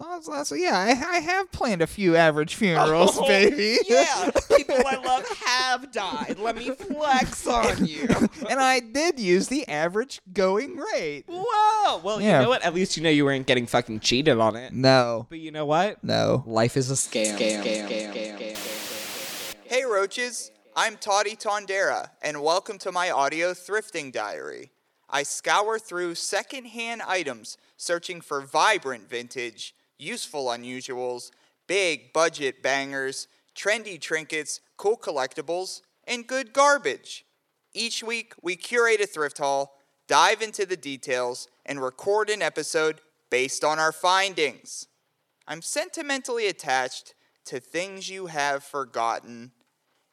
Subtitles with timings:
[0.00, 3.78] Oh, so- so yeah, I, I have planned a few average funerals, oh, baby.
[3.80, 6.36] Oh, Yeah, people I love have died.
[6.38, 8.06] Let me flex on you.
[8.48, 11.24] and I did use the average going rate.
[11.26, 11.98] Whoa.
[12.04, 12.38] Well, Yeah.
[12.38, 12.62] you know what?
[12.64, 14.72] At least you know you weren't getting fucking cheated on it.
[14.72, 16.02] No, But you know what?
[16.04, 16.44] no.
[16.46, 17.36] Life is a scam.
[19.64, 24.70] Hey Roaches, I'm Toddy Tondera, and welcome to my audio thrifting diary.
[25.10, 31.30] I scour through secondhand items searching for vibrant vintage, useful unusuals,
[31.66, 37.24] big budget bangers, trendy trinkets, cool collectibles, and good garbage.
[37.74, 43.00] Each week, we curate a thrift haul, dive into the details, and record an episode
[43.30, 44.86] based on our findings.
[45.46, 47.14] I'm sentimentally attached
[47.46, 49.52] to things you have forgotten.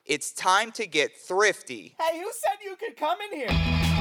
[0.06, 1.95] It's time to get thrifty.
[2.00, 3.95] Hey, who said you could come in here?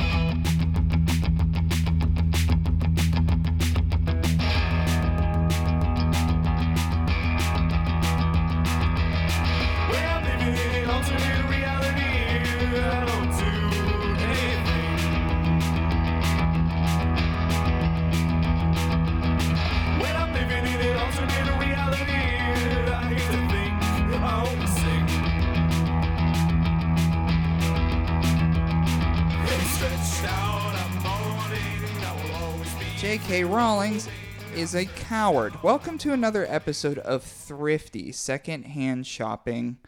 [33.25, 33.44] J.K.
[33.44, 34.06] Rawlings
[34.55, 35.55] is a coward.
[35.62, 39.78] Welcome to another episode of Thrifty Secondhand Shopping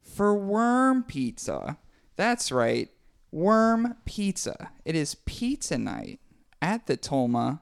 [0.00, 1.76] for Worm Pizza.
[2.16, 2.88] That's right,
[3.30, 4.70] Worm Pizza.
[4.86, 6.20] It is pizza night
[6.62, 7.60] at the Tolma.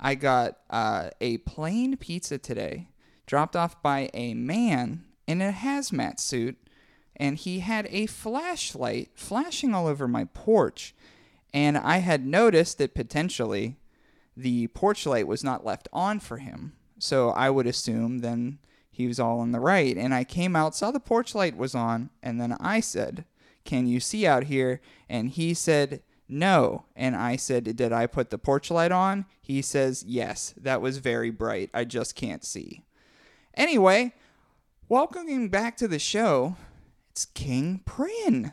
[0.00, 2.88] I got uh, a plain pizza today,
[3.26, 6.56] dropped off by a man in a hazmat suit,
[7.14, 10.96] and he had a flashlight flashing all over my porch.
[11.54, 13.76] And I had noticed that potentially
[14.38, 16.72] the porch light was not left on for him.
[16.98, 18.58] So I would assume then
[18.88, 19.96] he was all in the right.
[19.96, 23.24] And I came out, saw the porch light was on, and then I said,
[23.64, 24.80] Can you see out here?
[25.08, 26.84] And he said, No.
[26.94, 29.26] And I said, Did I put the porch light on?
[29.40, 30.54] He says, Yes.
[30.56, 31.70] That was very bright.
[31.74, 32.82] I just can't see.
[33.54, 34.14] Anyway,
[34.88, 36.56] welcoming back to the show,
[37.10, 38.52] it's King Prin.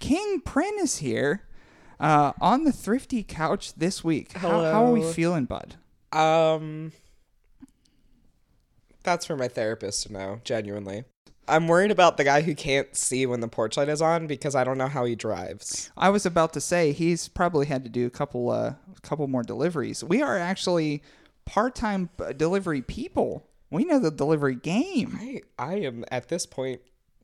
[0.00, 1.44] King Prin is here
[2.00, 4.32] uh, on the thrifty couch this week.
[4.32, 5.76] How, how are we feeling, bud?
[6.12, 6.92] Um,
[9.04, 10.40] that's for my therapist to know.
[10.42, 11.04] Genuinely,
[11.46, 14.54] I'm worried about the guy who can't see when the porch light is on because
[14.54, 15.90] I don't know how he drives.
[15.96, 19.26] I was about to say he's probably had to do a couple, uh, a couple
[19.28, 20.02] more deliveries.
[20.02, 21.02] We are actually
[21.44, 23.46] part-time uh, delivery people.
[23.70, 25.16] We know the delivery game.
[25.20, 26.80] I I am at this point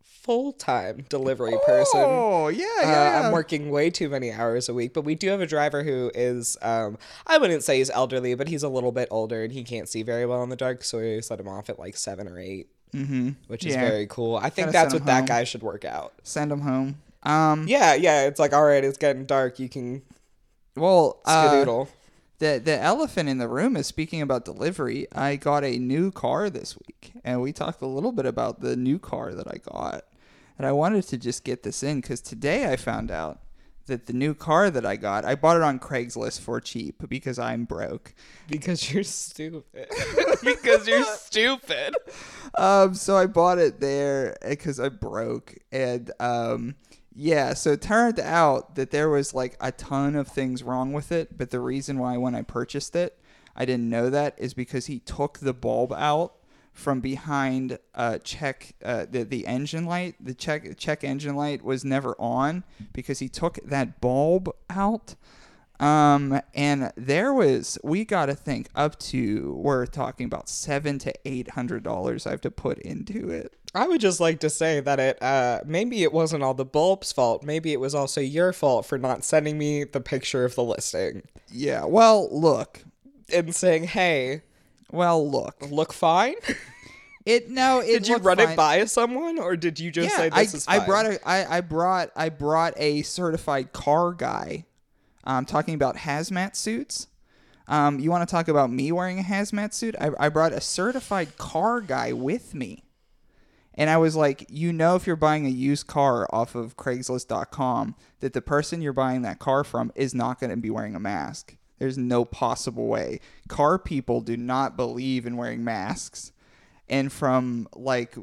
[0.07, 2.01] full time delivery person.
[2.05, 3.27] Oh yeah, Uh.
[3.27, 6.11] I'm working way too many hours a week, but we do have a driver who
[6.15, 9.63] is, um, I wouldn't say he's elderly, but he's a little bit older and he
[9.63, 11.97] can't see very well in the dark, so we always let him off at like
[11.97, 13.29] seven or 8 mm-hmm.
[13.47, 13.89] which is Yeah.
[13.89, 14.37] very cool.
[14.37, 16.15] I think Gotta that's what him that guy should work out.
[16.25, 16.97] Send him home.
[17.23, 17.67] Um.
[17.69, 20.03] Yeah, yeah, it's like, all right, it's getting dark, you can
[20.77, 21.85] Well, uh.
[22.39, 25.07] The the elephant in the room is speaking about delivery.
[25.13, 28.77] I got a new car this week, and we talked a little bit about the
[28.77, 30.05] new car that I got.
[30.59, 33.41] And I wanted to just get this in because today I found out
[33.87, 37.39] that the new car that I got, I bought it on Craigslist for cheap because
[37.39, 38.15] I'm broke.
[38.49, 39.89] because you're stupid.
[40.45, 41.95] because you're stupid.
[42.59, 46.75] Um, so I bought it there because I'm broke, and um,
[47.17, 47.55] yeah.
[47.55, 51.39] So it turned out that there was like a ton of things wrong with it,
[51.39, 53.19] but the reason why when I purchased it,
[53.57, 56.35] I didn't know that is because he took the bulb out
[56.75, 61.87] from behind uh check uh the the engine light the check check engine light was
[61.87, 65.15] never on because he took that bulb out
[65.79, 71.13] um, and there was we got to think up to we're talking about seven to
[71.25, 73.55] eight hundred dollars I have to put into it.
[73.77, 77.13] I would just like to say that it uh maybe it wasn't all the bulb's
[77.13, 77.43] fault.
[77.43, 81.23] Maybe it was also your fault for not sending me the picture of the listing
[81.51, 81.85] Yeah.
[81.85, 82.83] Well, look.
[83.33, 84.43] and saying, "Hey,
[84.91, 85.57] Well, look.
[85.71, 86.35] look fine."
[87.27, 87.81] It no.
[87.81, 88.51] It did you looked run fine.
[88.51, 90.81] it by someone or did you just Yeah, say I, this is fine?
[90.81, 94.65] I brought a I, I brought I brought a certified car guy.
[95.25, 97.09] Um, talking about hazmat suits.
[97.67, 99.97] Um, you want to talk about me wearing a hazmat suit?
[100.01, 102.85] I, I brought a certified car guy with me.
[103.77, 107.95] And I was like, you know, if you're buying a used car off of Craigslist.com,
[108.21, 111.01] that the person you're buying that car from is not going to be wearing a
[111.01, 111.57] mask.
[111.79, 113.21] There's no possible way.
[113.49, 116.33] Car people do not believe in wearing masks.
[116.89, 118.17] And from like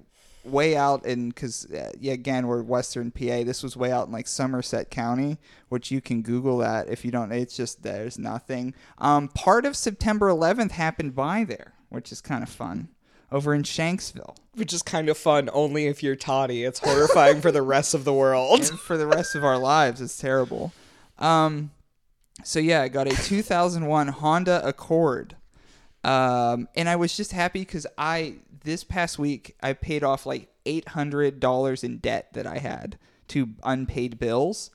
[0.43, 3.43] way out in, because uh, yeah, again, we're Western PA.
[3.43, 5.37] This was way out in like Somerset County,
[5.69, 7.31] which you can Google that if you don't.
[7.31, 8.73] It's just there's nothing.
[8.97, 12.89] Um, part of September 11th happened by there which is kind of fun.
[13.33, 14.35] Over in Shanksville.
[14.55, 16.63] Which is kind of fun only if you're Toddy.
[16.63, 18.59] It's horrifying for the rest of the world.
[18.59, 19.99] and for the rest of our lives.
[19.99, 20.71] It's terrible.
[21.17, 21.71] Um,
[22.43, 25.35] so yeah, I got a 2001 Honda Accord,
[26.03, 30.49] um, and I was just happy because I this past week I paid off like
[30.65, 32.97] eight hundred dollars in debt that I had
[33.29, 34.69] to unpaid bills,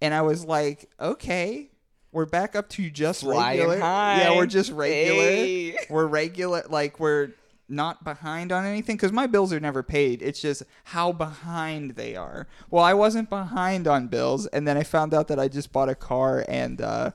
[0.00, 1.68] and I was like, okay.
[2.14, 3.80] We're back up to just Flying regular.
[3.80, 4.18] high.
[4.20, 5.22] Yeah, we're just regular.
[5.22, 5.78] Hey.
[5.88, 6.62] We're regular.
[6.68, 7.30] Like we're
[7.72, 10.22] not behind on anything because my bills are never paid.
[10.22, 12.46] It's just how behind they are.
[12.70, 15.88] Well, I wasn't behind on bills, and then I found out that I just bought
[15.88, 17.10] a car, and uh,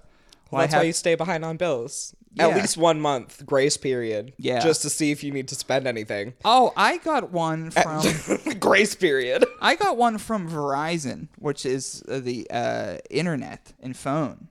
[0.51, 2.15] well, That's have- why you stay behind on bills.
[2.39, 4.31] At least one month grace period.
[4.38, 4.59] Yeah.
[4.59, 6.36] Just to see if you need to spend anything.
[6.45, 8.04] Oh, I got one from
[8.59, 9.44] grace period.
[9.59, 14.50] I got one from Verizon, which is uh, the uh, internet and phone.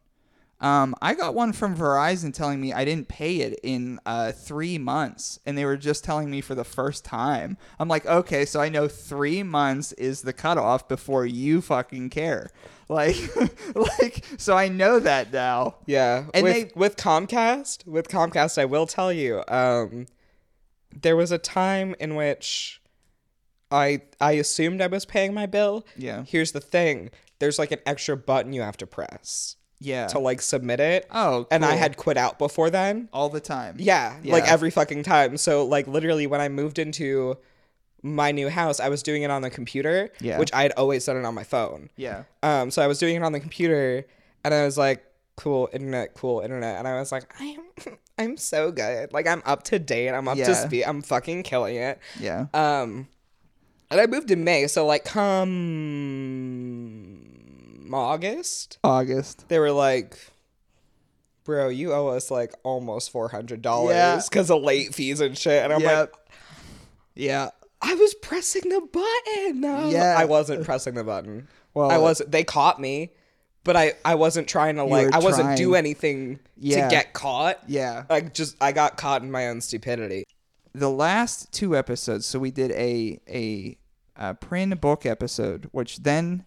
[0.58, 4.78] Um, I got one from Verizon telling me I didn't pay it in uh, three
[4.78, 7.58] months, and they were just telling me for the first time.
[7.78, 12.50] I'm like, okay, so I know three months is the cutoff before you fucking care.
[12.88, 13.16] Like,
[13.74, 15.74] like, so I know that now.
[15.86, 16.26] Yeah.
[16.32, 20.06] And with, they- with Comcast, with Comcast, I will tell you, um,
[20.94, 22.80] there was a time in which
[23.72, 25.84] I I assumed I was paying my bill.
[25.96, 26.22] Yeah.
[26.28, 27.10] Here's the thing.
[27.40, 30.06] There's like an extra button you have to press Yeah.
[30.08, 31.06] to like submit it.
[31.10, 33.08] Oh, And I had quit out before then.
[33.12, 33.76] all the time.
[33.78, 35.36] Yeah, like every fucking time.
[35.36, 37.36] So like literally when I moved into
[38.02, 40.38] my new house, I was doing it on the computer, Yeah.
[40.38, 41.90] which I had always done it on my phone.
[41.96, 42.24] Yeah.
[42.42, 44.04] Um, so I was doing it on the computer,
[44.44, 45.04] and I was like,
[45.36, 47.60] "Cool internet, cool internet," and I was like, "I'm,
[48.18, 49.12] I'm so good.
[49.12, 50.10] Like I'm up to date.
[50.10, 50.46] I'm up Yeah.
[50.46, 50.84] to speed.
[50.84, 52.46] I'm fucking killing it." Yeah.
[52.54, 53.08] Um,
[53.90, 55.46] and I moved in May, so like come
[57.94, 59.48] August, August.
[59.48, 60.16] they were like.
[61.44, 64.20] Bro, you owe us like almost four hundred dollars Yeah.
[64.28, 65.62] because of late fees and shit.
[65.62, 66.16] And I'm like, Yep.
[67.14, 67.50] Yeah.
[67.80, 69.62] I was pressing the button.
[69.92, 70.16] Yeah.
[70.18, 71.46] I wasn't pressing the button.
[71.72, 72.32] Well, I wasn't.
[72.32, 73.12] They caught me,
[73.62, 75.06] but I I wasn't trying to like.
[75.06, 75.56] were I wasn't trying.
[75.58, 76.88] do anything Yeah.
[76.88, 77.60] to get caught.
[77.68, 78.06] Yeah.
[78.10, 80.24] Like just I got caught in my own stupidity.
[80.74, 83.78] the last two episodes, so we did a a,
[84.20, 86.44] uh Prin book episode, which then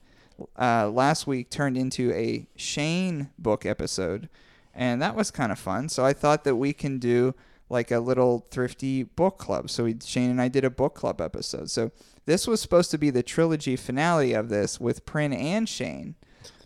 [0.59, 4.29] uh, last week turned into a Shane book episode,
[4.73, 5.89] and that was kind of fun.
[5.89, 7.33] So I thought that we can do
[7.69, 9.69] like a little thrifty book club.
[9.69, 11.69] So we Shane and I did a book club episode.
[11.69, 11.91] So
[12.25, 16.15] this was supposed to be the trilogy finale of this with Prin and Shane,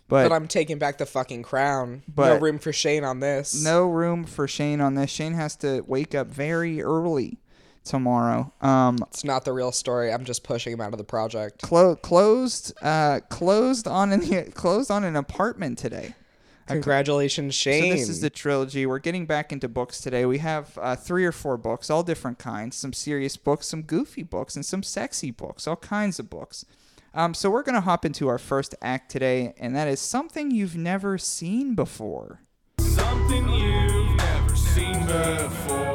[0.08, 2.02] but, But I'm taking back the fucking crown.
[2.16, 3.62] no room for Shane on this.
[3.64, 5.10] no room for Shane on this.
[5.10, 7.38] Shane has to wake up very early
[7.84, 8.52] tomorrow.
[8.60, 10.12] Um, it's not the real story.
[10.12, 11.62] I'm just pushing him out of the project.
[11.62, 16.14] clo- closed uh closed on an closed on an apartment today.
[16.66, 17.92] Congratulations, Shane.
[17.92, 18.86] So this is the trilogy.
[18.86, 20.24] We're getting back into books today.
[20.24, 22.74] We have uh, three or four books, all different kinds.
[22.76, 25.66] Some serious books, some goofy books, and some sexy books.
[25.66, 26.64] All kinds of books.
[27.12, 30.76] Um, so we're gonna hop into our first act today, and that is something you've
[30.76, 32.40] never seen before.
[32.78, 35.93] Something you've never seen before.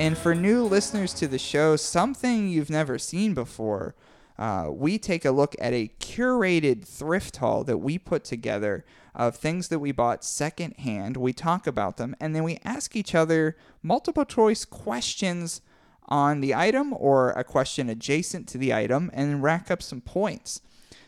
[0.00, 3.94] And for new listeners to the show, something you've never seen before,
[4.38, 9.36] uh, we take a look at a curated thrift haul that we put together of
[9.36, 11.18] things that we bought secondhand.
[11.18, 15.60] We talk about them, and then we ask each other multiple choice questions
[16.06, 20.62] on the item or a question adjacent to the item and rack up some points.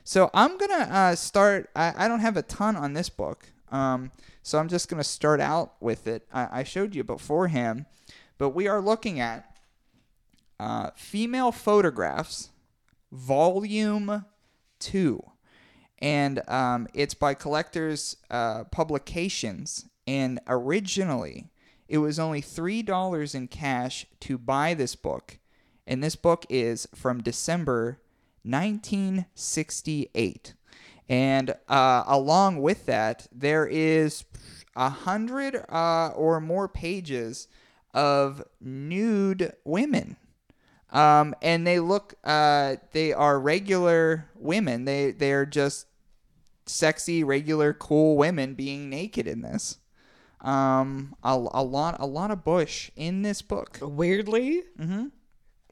[0.04, 1.70] So I'm gonna uh, start.
[1.74, 4.10] I, I don't have a ton on this book, um,
[4.42, 6.26] so I'm just gonna start out with it.
[6.30, 7.86] I, I showed you beforehand,
[8.38, 9.56] but we are looking at
[10.58, 12.50] uh, female photographs,
[13.10, 14.24] volume
[14.78, 15.22] two,
[15.98, 19.86] and um, it's by Collectors uh, Publications.
[20.06, 21.50] And originally,
[21.88, 25.38] it was only three dollars in cash to buy this book,
[25.86, 28.00] and this book is from December
[28.44, 30.54] 1968.
[31.08, 34.24] And uh, along with that, there is
[34.74, 37.48] a hundred uh, or more pages
[37.94, 40.16] of nude women.
[40.90, 44.84] Um, and they look, uh, they are regular women.
[44.84, 45.86] They they are just
[46.66, 49.78] sexy, regular, cool women being naked in this.
[50.40, 53.78] Um, a, a lot, a lot of bush in this book.
[53.80, 54.64] Weirdly,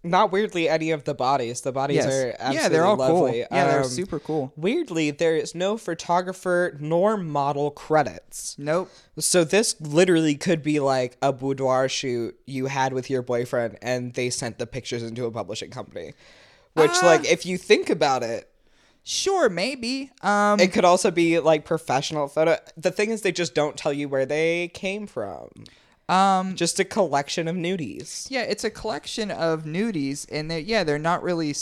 [0.03, 1.61] Not weirdly any of the bodies.
[1.61, 2.07] The bodies Yes.
[2.07, 3.31] are absolutely yeah, they're all lovely.
[3.33, 3.35] cool.
[3.39, 4.51] Yeah, they're Um, super cool.
[4.57, 8.57] Weirdly, there is no photographer nor model credits.
[8.59, 8.91] Nope.
[9.19, 14.15] So this literally could be like a boudoir shoot you had with your boyfriend and
[14.15, 16.15] they sent the pictures into a publishing company.
[16.73, 17.07] Which Ah.
[17.07, 18.47] like if you think about it,
[19.03, 20.11] Sure, maybe.
[20.21, 22.59] Um, it could also be like professional photo.
[22.77, 25.49] The thing is they just don't tell you where they came from.
[26.11, 28.27] Um, Just a collection of nudies.
[28.31, 31.55] yeah, it's a collection of nudies, and they yeah, they're not really.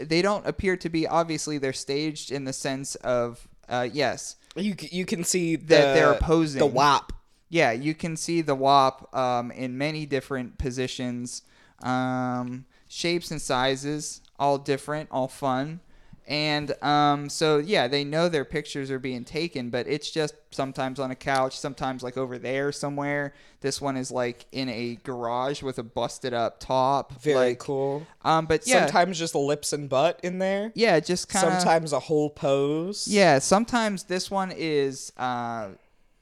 [0.00, 1.06] they don't appear to be.
[1.06, 5.94] Obviously, they're staged in the sense of uh, yes, You you can see the, That
[5.94, 6.58] they're posing.
[6.58, 7.12] the WAP.
[7.48, 11.42] yeah, you can see the WAP um, in many different positions,
[11.82, 15.80] um, shapes and sizes, all different, all fun.
[16.26, 21.00] And um, so, yeah, they know their pictures are being taken, but it's just sometimes
[21.00, 23.34] on a couch, sometimes like over there somewhere.
[23.60, 27.20] This one is like in a garage with a busted up top.
[27.20, 28.06] Very like, cool.
[28.22, 30.72] Um, but yeah, Sometimes just lips and butt in there.
[30.74, 33.08] yeah, just kind of Sometimes a whole pose.
[33.08, 33.38] yeah.
[33.38, 35.68] Sometimes this one is uh,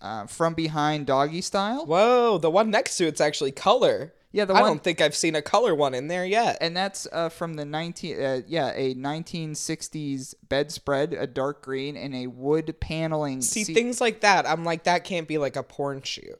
[0.00, 1.85] uh, from behind doggy style.
[1.87, 4.12] Whoa, the one next to it's actually color.
[4.32, 6.58] Yeah, the I one- don't think I've seen a color one in there yet.
[6.60, 12.14] and that's uh, from the 19 uh, yeah a 1960s bedspread a dark green and
[12.14, 14.46] a wood paneling See seat- things like that.
[14.49, 16.38] I'm like that can't be like a porn shoot.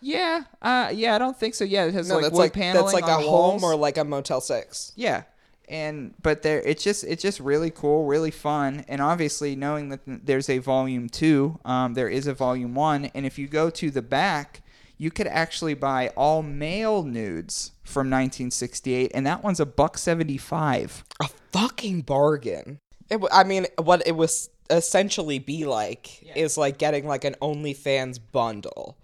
[0.00, 2.82] yeah uh yeah i don't think so yeah it has No, like wood like paneling
[2.84, 4.92] that's like a the home or like a Motel Six.
[4.96, 5.24] yeah
[5.68, 10.00] and but there it's just it's just really cool really fun and obviously knowing that
[10.06, 13.90] there's a volume two um there is a volume one and if you go to
[13.90, 14.62] the back
[15.02, 21.04] you could actually buy all male nudes from 1968 and that one's a buck 75
[21.22, 22.80] A fucking bargain.
[23.08, 27.34] It, w- I mean, what it was essentially be like is like getting like an
[27.40, 28.98] OnlyFans bundle,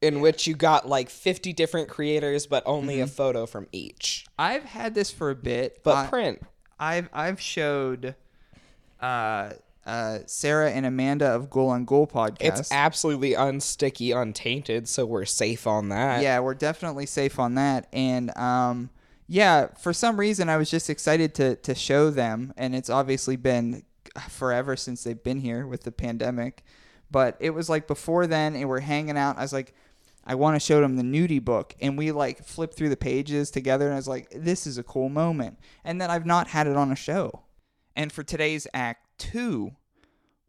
[0.00, 3.04] in which you got like 50 different creators, but only Mm-hmm.
[3.04, 4.24] a photo from each.
[4.38, 6.42] I've had this for a bit, But I- print.
[6.80, 8.16] I've I've showed
[9.00, 9.50] uh,
[9.84, 12.60] uh, Sarah and Amanda of Ghoul on Ghoul podcast.
[12.60, 16.22] It's absolutely unsticky, untainted, so we're safe on that.
[16.22, 17.88] yeah, we're definitely safe on that.
[17.92, 18.90] And um,
[19.26, 23.36] yeah, for some reason, I was just excited to to show them, and it's obviously
[23.36, 23.82] been
[24.28, 26.64] forever since they've been here with the pandemic.
[27.10, 29.38] But it was like before then, and we're hanging out.
[29.38, 29.74] I was like.
[30.24, 33.50] I want to show them the nudie book, and we like flipped through the pages
[33.50, 36.68] together, and I was like, "This is a cool moment." And then I've not had
[36.68, 37.42] it on a show.
[37.96, 39.70] And for today's act two,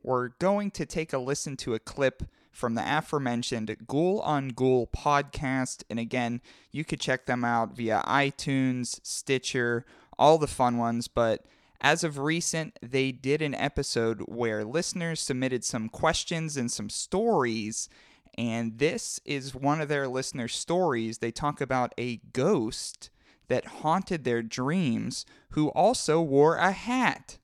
[0.01, 4.87] we're going to take a listen to a clip from the aforementioned Ghoul on Ghoul
[4.87, 5.83] podcast.
[5.91, 9.85] And again, you could check them out via iTunes, Stitcher,
[10.17, 11.07] all the fun ones.
[11.07, 11.45] But
[11.81, 17.89] as of recent, they did an episode where listeners submitted some questions and some stories.
[18.35, 21.19] And this is one of their listener stories.
[21.19, 23.11] They talk about a ghost
[23.49, 27.37] that haunted their dreams who also wore a hat.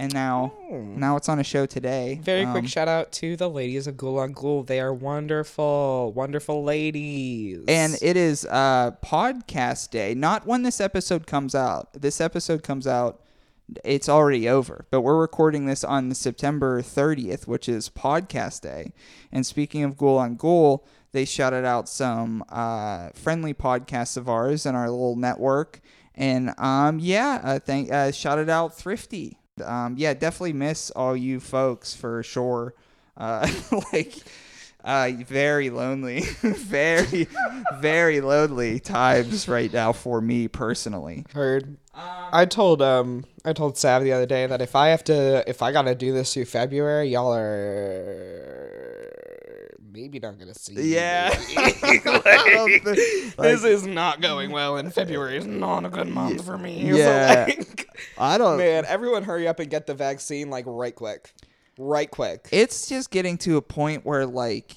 [0.00, 2.20] And now, now it's on a show today.
[2.22, 4.62] Very quick Um, shout out to the ladies of Ghoul on Ghoul.
[4.62, 7.64] They are wonderful, wonderful ladies.
[7.68, 10.14] and it is uh, podcast day.
[10.14, 11.92] Not when this episode comes out.
[11.92, 13.20] This episode comes out.
[13.84, 18.92] It's already over, but we're recording this on the September 30th, which is podcast day.
[19.30, 24.64] And speaking of Ghoul on Ghoul, they shouted out some uh, friendly podcasts of ours
[24.66, 25.80] in our little network.
[26.14, 29.36] And um, yeah, uh, thank uh, shouted out Thrifty.
[29.62, 32.74] Um, yeah, definitely miss all you folks for sure.
[33.16, 33.48] Uh,
[33.92, 34.14] like
[34.84, 37.28] uh, very lonely, very,
[37.80, 41.24] very lonely times right now for me personally.
[41.32, 41.76] heard.
[41.92, 45.60] I told um I told Sav the other day that if I have to if
[45.60, 48.89] I gotta do this through February, y'all are
[49.92, 50.74] maybe not gonna see.
[50.74, 50.82] me.
[53.38, 56.90] this is not going well, and February is not a good month for me.
[56.90, 57.44] So, Yeah.
[57.48, 58.58] like, I don't.
[58.58, 61.32] man, everyone, hurry up and get the vaccine like right quick,
[61.78, 62.48] right quick.
[62.52, 64.76] It's just getting to a point where like,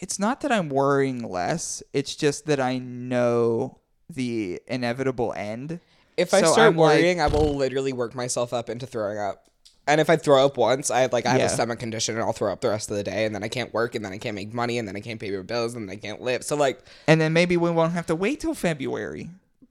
[0.00, 1.82] it's not that I'm worrying less.
[1.92, 5.80] It's just that I know the inevitable end.
[6.16, 9.18] If I So start I'm like- worrying, I will literally work myself up into throwing
[9.18, 9.44] up.
[9.88, 11.46] And if I throw up once, I like I have Yeah.
[11.46, 13.48] a stomach condition and I'll throw up the rest of the day and then I
[13.48, 15.74] can't work and then I can't make money and then I can't pay my bills
[15.74, 16.44] and then I can't live.
[16.44, 19.30] So like And then maybe we won't have to wait till February.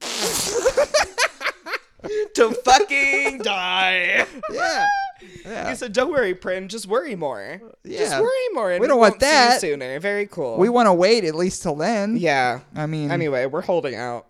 [2.34, 4.26] to fucking die.
[4.52, 4.86] Yeah.
[5.44, 5.70] Yeah.
[5.70, 6.68] He said, "Don't worry, Prin.
[6.68, 7.60] Just worry more.
[7.82, 7.98] Yeah.
[7.98, 8.70] Just worry more.
[8.70, 9.60] And We don't want won't see you that.
[9.60, 9.98] sooner.
[9.98, 10.56] Very cool.
[10.58, 12.16] We want to wait at least till then.
[12.18, 12.60] yeah.
[12.76, 14.26] I mean, Anyway, we're holding out.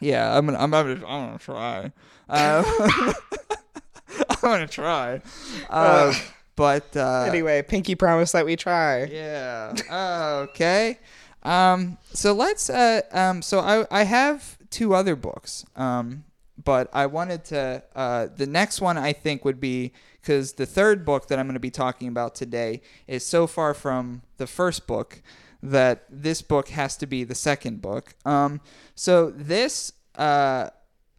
[0.00, 1.92] Yeah, I'm gonna, I'm gonna, I'm gonna try.
[2.28, 3.12] Uh,
[4.54, 5.20] gonna try.
[5.70, 6.14] Uh,
[6.54, 9.04] but uh, Anyway, Pinky promised that we try.
[9.04, 9.74] yeah.
[9.90, 10.98] Uh, okay.
[11.42, 11.98] Um.
[12.12, 12.70] So let's.
[12.70, 13.02] Uh.
[13.12, 13.42] Um.
[13.42, 15.64] So I I have two other books.
[15.76, 16.24] Um,
[16.62, 17.82] but I wanted to.
[17.94, 21.54] Uh, the next one I think would be because the third book that I'm going
[21.54, 25.22] to be talking about today is so far from the first book
[25.62, 28.14] that this book has to be the second book.
[28.24, 28.60] Um,
[28.94, 30.70] so this uh,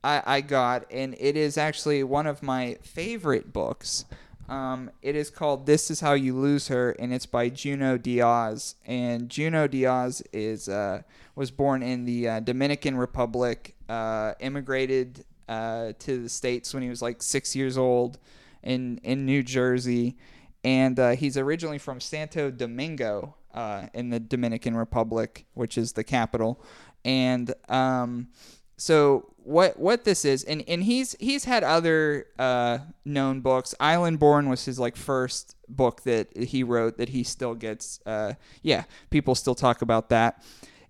[0.08, 4.06] I, I got, and it is actually one of my favorite books.
[4.48, 8.76] Um, it is called "This Is How You Lose Her," and it's by Junot Diaz.
[8.86, 11.02] And Junot Diaz is uh,
[11.36, 16.90] was born in the uh, Dominican Republic, uh, immigrated uh, to the states when he
[16.90, 18.18] was like six years old
[18.64, 20.16] in in New Jersey,
[20.64, 26.06] and uh, he's originally from Santo Domingo uh, in the Dominican Republic, which is the
[26.06, 26.64] capital.
[27.04, 28.30] And um,
[28.78, 33.74] so what what this is, and, and he's he's had other uh, known books.
[33.80, 38.00] Island Born was his like first book that he wrote that he still gets.
[38.06, 40.44] Uh, yeah, people still talk about that,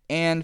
[0.10, 0.44] and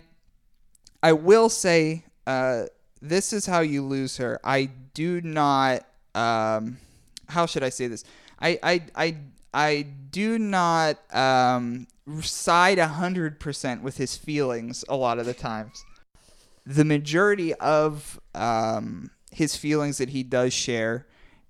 [1.02, 2.64] I will say, uh,
[3.02, 4.40] this is how you lose her.
[4.44, 5.86] I do not.
[6.16, 6.78] Um,
[7.28, 8.06] how should I say this?
[8.40, 9.18] I I I
[9.54, 11.88] I do not um,
[12.22, 15.84] side hundred percent with his feelings a lot of the times.
[16.66, 21.08] The majority of um, his feelings that he does share,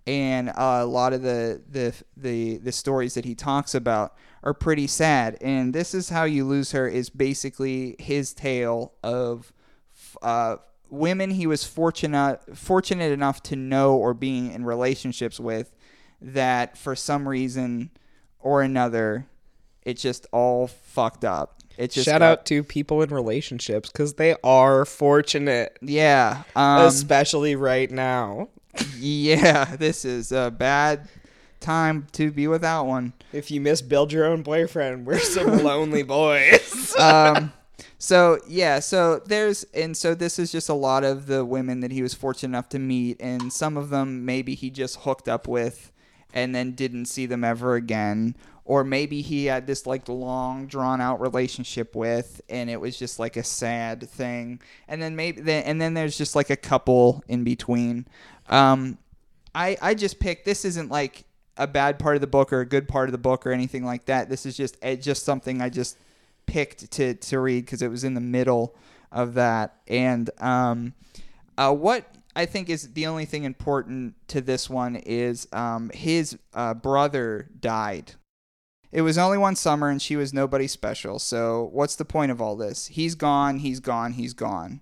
[0.07, 4.87] and a lot of the, the the the stories that he talks about are pretty
[4.87, 5.37] sad.
[5.39, 9.53] And this is how you lose her is basically his tale of
[10.21, 10.57] uh,
[10.89, 15.73] women he was fortunate fortunate enough to know or being in relationships with
[16.21, 17.89] that for some reason
[18.39, 19.25] or another
[19.81, 21.62] it just all fucked up.
[21.77, 26.85] It just Shout got- out to people in relationships because they are fortunate, yeah, um,
[26.85, 28.49] especially right now.
[28.97, 29.75] yeah.
[29.79, 31.07] This is a bad
[31.59, 33.13] time to be without one.
[33.31, 36.93] If you miss build your own boyfriend, we're some lonely boys.
[36.99, 37.53] um,
[37.97, 41.91] so yeah, so there's and so this is just a lot of the women that
[41.91, 45.47] he was fortunate enough to meet, and some of them maybe he just hooked up
[45.47, 45.91] with,
[46.33, 51.01] and then didn't see them ever again, or maybe he had this like long drawn
[51.01, 55.63] out relationship with, and it was just like a sad thing, and then maybe then
[55.63, 58.07] and then there's just like a couple in between.
[58.49, 58.97] Um,
[59.53, 61.25] I I just picked this isn't like
[61.57, 63.85] a bad part of the book or a good part of the book or anything
[63.85, 64.29] like that.
[64.29, 65.97] This is just it just something I just
[66.45, 68.75] picked to to read because it was in the middle
[69.11, 69.75] of that.
[69.87, 70.93] And um,
[71.57, 76.37] uh, what I think is the only thing important to this one is um, his
[76.53, 78.13] uh, brother died.
[78.93, 81.17] It was only one summer and she was nobody special.
[81.17, 82.87] So what's the point of all this?
[82.87, 83.57] He's gone.
[83.57, 84.13] He's gone.
[84.13, 84.81] He's gone.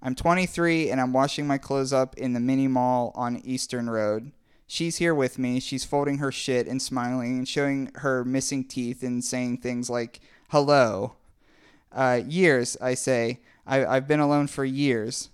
[0.00, 4.30] I'm 23 and I'm washing my clothes up in the mini mall on Eastern Road.
[4.68, 5.58] She's here with me.
[5.58, 10.20] She's folding her shit and smiling and showing her missing teeth and saying things like,
[10.50, 11.16] hello.
[11.90, 13.40] Uh, years, I say.
[13.66, 15.30] I, I've been alone for years.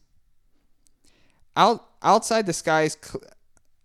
[1.57, 3.23] Out, outside the sky is cl-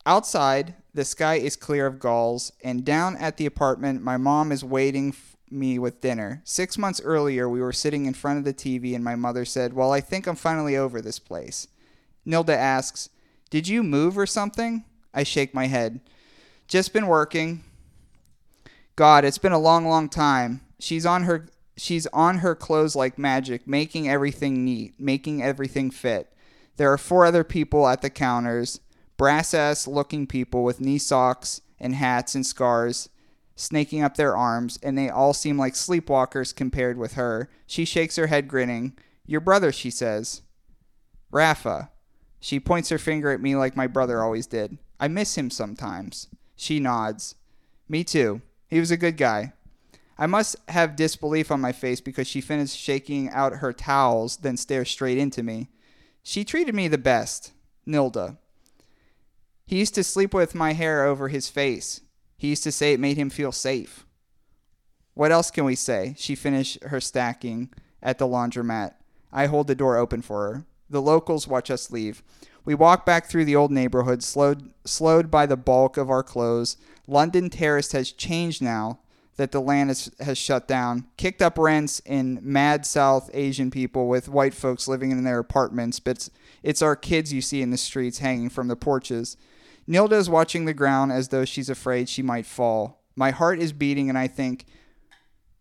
[0.05, 4.63] outside the sky is clear of gulls, and down at the apartment, my mom is
[4.63, 5.13] waiting
[5.51, 6.41] me with dinner.
[6.43, 9.73] Six months earlier, we were sitting in front of the TV, and my mother said,
[9.73, 11.67] "Well, I think I'm finally over this place."
[12.25, 13.09] Nilda asks,
[13.49, 16.01] "Did you move or something?" I shake my head.
[16.67, 17.63] Just been working.
[18.95, 20.61] God, it's been a long, long time.
[20.77, 26.31] She's on her she's on her clothes like magic, making everything neat, making everything fit.
[26.77, 28.79] There are four other people at the counters,
[29.19, 33.09] brass ass looking people with knee socks and hats and scars,
[33.53, 37.49] snaking up their arms, and they all seem like sleepwalkers compared with her.
[37.67, 38.97] She shakes her head, grinning.
[39.25, 40.41] Your brother, she says.
[41.31, 41.91] Rafa.
[42.39, 44.77] She points her finger at me like my brother always did.
[45.01, 46.27] I miss him sometimes.
[46.55, 47.35] She nods.
[47.89, 48.41] Me too.
[48.69, 49.51] He was a good guy.
[50.17, 54.55] I must have disbelief on my face because she finished shaking out her towels, then
[54.55, 55.67] stares straight into me.
[56.23, 57.51] She treated me the best.
[57.85, 58.37] Nilda.
[59.69, 62.01] He used to sleep with my hair over his face.
[62.35, 64.03] He used to say it made him feel safe.
[65.13, 66.15] What else can we say?
[66.17, 67.69] She finished her stacking
[68.01, 68.95] at the laundromat.
[69.31, 70.65] I hold the door open for her.
[70.89, 72.23] The locals watch us leave.
[72.65, 76.75] We walk back through the old neighborhood, slowed, slowed by the bulk of our clothes.
[77.05, 78.97] London Terrace has changed now
[79.35, 81.05] that the land is, has shut down.
[81.15, 85.99] Kicked up rents in mad South Asian people with white folks living in their apartments,
[85.99, 86.31] but it's,
[86.63, 89.37] it's our kids you see in the streets hanging from the porches.
[89.89, 93.01] Nilda is watching the ground as though she's afraid she might fall.
[93.15, 94.65] My heart is beating, and I think,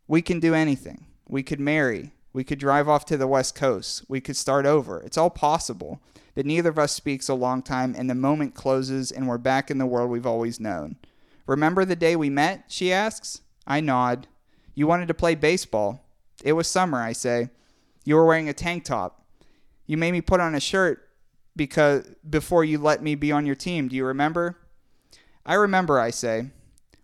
[0.07, 1.07] we can do anything.
[1.27, 2.13] We could marry.
[2.35, 4.05] We could drive off to the West Coast.
[4.07, 5.01] We could start over.
[5.01, 6.03] It's all possible.
[6.35, 9.71] But neither of us speaks a long time, and the moment closes, and we're back
[9.71, 10.97] in the world we've always known.
[11.47, 12.65] Remember the day we met?
[12.69, 13.41] She asks.
[13.67, 14.29] I nod.
[14.75, 16.05] You wanted to play baseball.
[16.45, 17.49] It was summer, I say.
[18.05, 19.25] You were wearing a tank top.
[19.87, 21.08] You made me put on a shirt
[21.59, 23.89] because before you let me be on your team.
[23.89, 24.57] Do you remember?
[25.45, 26.53] I remember, I say.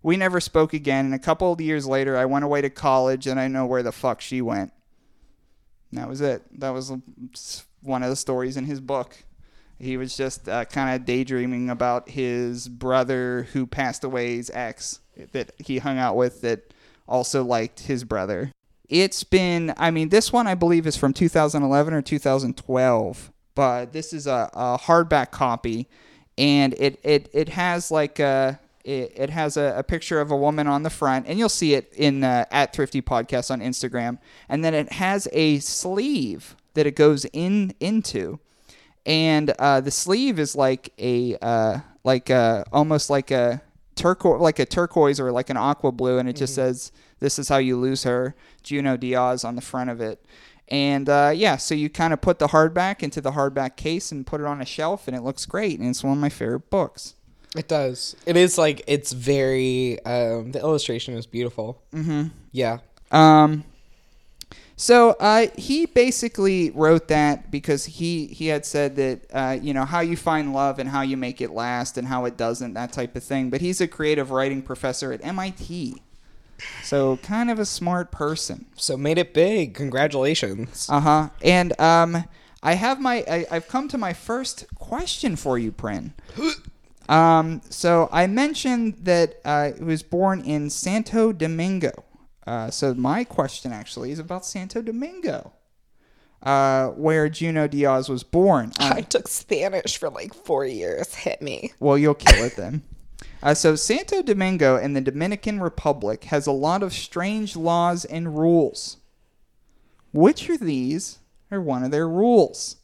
[0.03, 3.27] We never spoke again, and a couple of years later, I went away to college,
[3.27, 4.73] and I know where the fuck she went.
[5.91, 6.43] And that was it.
[6.59, 6.93] That was
[7.83, 9.25] one of the stories in his book.
[9.79, 15.01] He was just uh, kind of daydreaming about his brother who passed away's ex
[15.33, 16.73] that he hung out with that
[17.07, 18.53] also liked his brother.
[18.89, 24.13] It's been, I mean, this one I believe is from 2011 or 2012, but this
[24.13, 25.89] is a, a hardback copy,
[26.37, 28.61] and it it it has like a.
[28.85, 31.73] It, it has a, a picture of a woman on the front, and you'll see
[31.73, 34.19] it in uh, at Thrifty Podcast on Instagram.
[34.47, 38.41] And then it has a sleeve that it goes in into,
[39.07, 43.63] and uh, the sleeve is like a uh, like a, almost like a
[43.95, 46.91] turquoise like a turquoise or like an aqua blue and it just says
[47.21, 50.25] this is how you lose her junot diaz on the front of it
[50.69, 54.27] and uh, yeah so you kind of put the hardback into the hardback case and
[54.27, 56.71] put it on a shelf and it looks great and it's one of my favorite
[56.71, 57.15] books
[57.57, 58.17] It does.
[58.27, 60.05] It is like it's very.
[60.05, 61.81] Um, the illustration is beautiful.
[61.93, 62.29] Mm-hmm.
[62.51, 62.79] Yeah.
[63.13, 63.63] Um,
[64.77, 69.85] so uh, he basically wrote that because he he had said that uh, you know
[69.85, 72.93] how you find love and how you make it last and how it doesn't that
[72.93, 73.51] type of thing.
[73.51, 76.03] But he's a creative writing professor at MIT,
[76.83, 78.67] so kind of a smart person.
[78.77, 79.75] So made it big.
[79.75, 80.89] Congratulations.
[80.91, 81.29] Uh huh.
[81.43, 82.25] And um,
[82.63, 86.15] I have my I, I've come to my first question for you, Prin.
[87.07, 91.93] Um, so I mentioned that uh, he was born in Santo Domingo.
[92.47, 95.53] Uh, so my question actually is about Santo Domingo,
[96.43, 98.73] uh, where Junot Diaz was born.
[98.79, 101.15] Um, I took Spanish for like four years.
[101.15, 101.73] Hit me.
[101.79, 102.83] well, you'll kill it then.
[103.43, 108.39] Uh, so Santo Domingo in the Dominican Republic has a lot of strange laws and
[108.39, 108.97] rules.
[110.13, 111.19] Which of these
[111.51, 112.77] are one of their rules?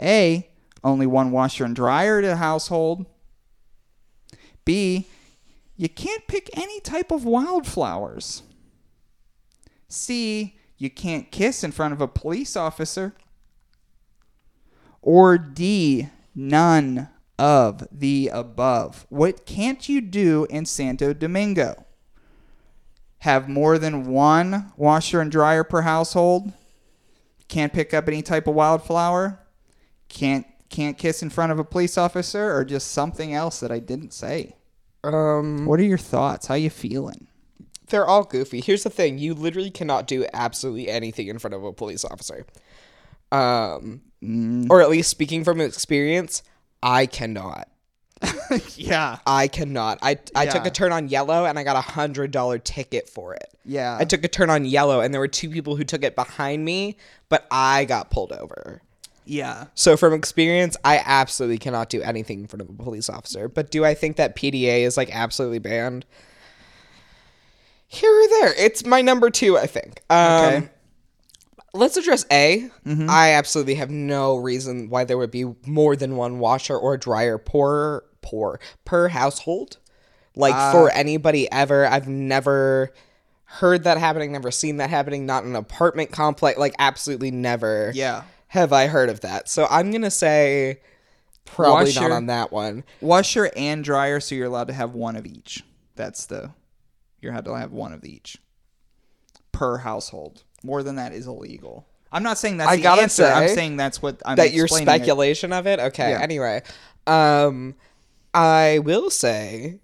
[0.00, 0.48] A.
[0.84, 3.06] Only one washer and dryer to household.
[4.64, 5.06] B.
[5.76, 8.42] You can't pick any type of wildflowers.
[9.88, 10.56] C.
[10.76, 13.14] You can't kiss in front of a police officer.
[15.02, 16.08] Or D.
[16.34, 19.06] None of the above.
[19.08, 21.84] What can't you do in Santo Domingo?
[23.20, 26.52] Have more than one washer and dryer per household.
[27.48, 29.40] Can't pick up any type of wildflower.
[30.08, 33.78] Can't can't kiss in front of a police officer or just something else that I
[33.78, 34.54] didn't say.
[35.02, 36.46] Um, What are your thoughts?
[36.46, 37.26] How you feeling?
[37.88, 38.60] they're all goofy.
[38.60, 42.44] Here's the thing: you literally cannot do absolutely anything in front of a police officer.
[43.32, 44.02] Um,
[44.70, 46.42] or at least speaking from experience,
[46.82, 47.68] I cannot.
[48.76, 49.18] yeah.
[49.26, 49.98] I cannot.
[50.02, 53.34] I I took a turn on yellow and I got a hundred dollar ticket for
[53.34, 53.48] it.
[53.64, 53.96] Yeah.
[53.98, 56.64] I took a turn on yellow and there were two people who took it behind
[56.64, 56.96] me,
[57.28, 58.82] but I got pulled over.
[59.24, 59.66] Yeah.
[59.74, 63.46] So from experience, I absolutely cannot do anything in front of a police officer.
[63.48, 66.06] But do I think that PDA is like absolutely banned?
[67.86, 68.54] Here or there.
[68.58, 70.02] It's my number two, I think.
[70.10, 70.68] Um, Okay.
[71.74, 72.70] Let's address A.
[72.86, 73.08] Mm-hmm.
[73.10, 77.38] I absolutely have no reason why there would be more than one washer or dryer
[77.38, 79.78] per per per household.
[80.34, 82.92] Like for uh, anybody ever, I've never
[83.44, 87.90] heard that happening, never seen that happening, not in an apartment complex, like absolutely never
[87.94, 88.22] Yeah.
[88.48, 89.48] have I heard of that.
[89.48, 90.80] So I'm gonna say
[91.44, 92.00] probably Washer.
[92.02, 92.84] not on that one.
[93.00, 95.64] Washer and dryer, so you're allowed to have one of each.
[95.96, 96.52] That's the
[97.20, 98.38] you're allowed to have one of each
[99.52, 100.44] per household.
[100.62, 101.86] More than that is illegal.
[102.10, 103.24] I'm not saying that's I the gotta answer.
[103.26, 104.96] I'm saying that's what I'm that your explaining it.
[104.98, 105.78] speculation of it.
[105.78, 106.10] Okay.
[106.10, 106.20] Yeah.
[106.20, 106.62] Anyway,
[107.06, 107.74] um,
[108.32, 109.78] I will say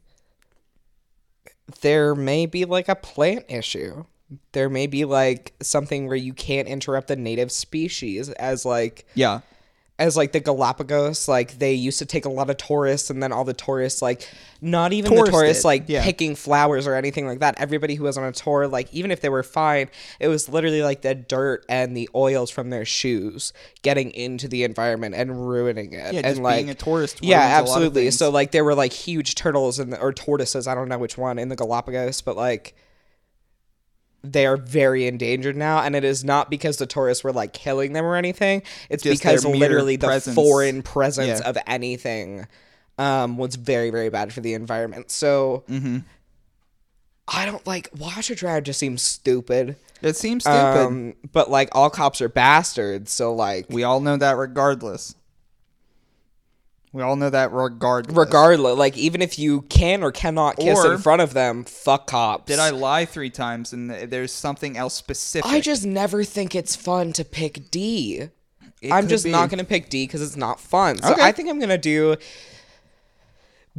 [1.83, 4.05] there may be like a plant issue.
[4.53, 9.41] There may be like something where you can't interrupt the native species as like Yeah.
[9.97, 13.31] As like the Galapagos, like they used to take a lot of tourists, and then
[13.31, 14.29] all the tourists, like
[14.61, 16.03] not even the tourists, like yeah.
[16.03, 17.55] picking flowers or anything like that.
[17.59, 20.83] Everybody who was on a tour, like even if they were fine, it was literally
[20.83, 23.53] like the dirt and the oils from their shoes
[23.83, 26.13] getting into the environment and ruining it.
[26.13, 28.11] Yeah, and just like being a tourist Yeah, ruins a lot of absolutely.
[28.11, 31.39] So like there were like huge turtles and or tortoises, I don't know which one
[31.39, 32.75] in the Galapagos, but like
[34.25, 37.93] they are very endangered now, and it is not because the tourists were like killing
[37.93, 38.63] them or anything.
[38.89, 41.49] It's Just because their mere literally the foreign presence Yeah.
[41.49, 42.47] of anything
[42.99, 45.11] um, was very, very bad for the environment.
[45.11, 45.99] So Mm-hmm.
[47.27, 48.61] I don't like washer dryer.
[48.61, 49.77] Just seems stupid.
[50.03, 50.59] It seems stupid.
[50.87, 53.13] Um, but like all cops are bastards.
[53.13, 55.15] So like we all know that regardless.
[56.95, 58.17] We all know that regardless.
[58.17, 62.07] regardless, like even if you can or cannot kiss Or- in front of them, fuck
[62.07, 62.45] cops.
[62.47, 65.51] Did I lie three times and there's something else specific?
[65.51, 68.29] I just never think it's fun to pick D.
[68.93, 69.33] I'm just be.
[69.33, 71.03] not gonna pick D because it's not fun.
[71.03, 71.23] So Okay.
[71.23, 72.15] I think I'm gonna do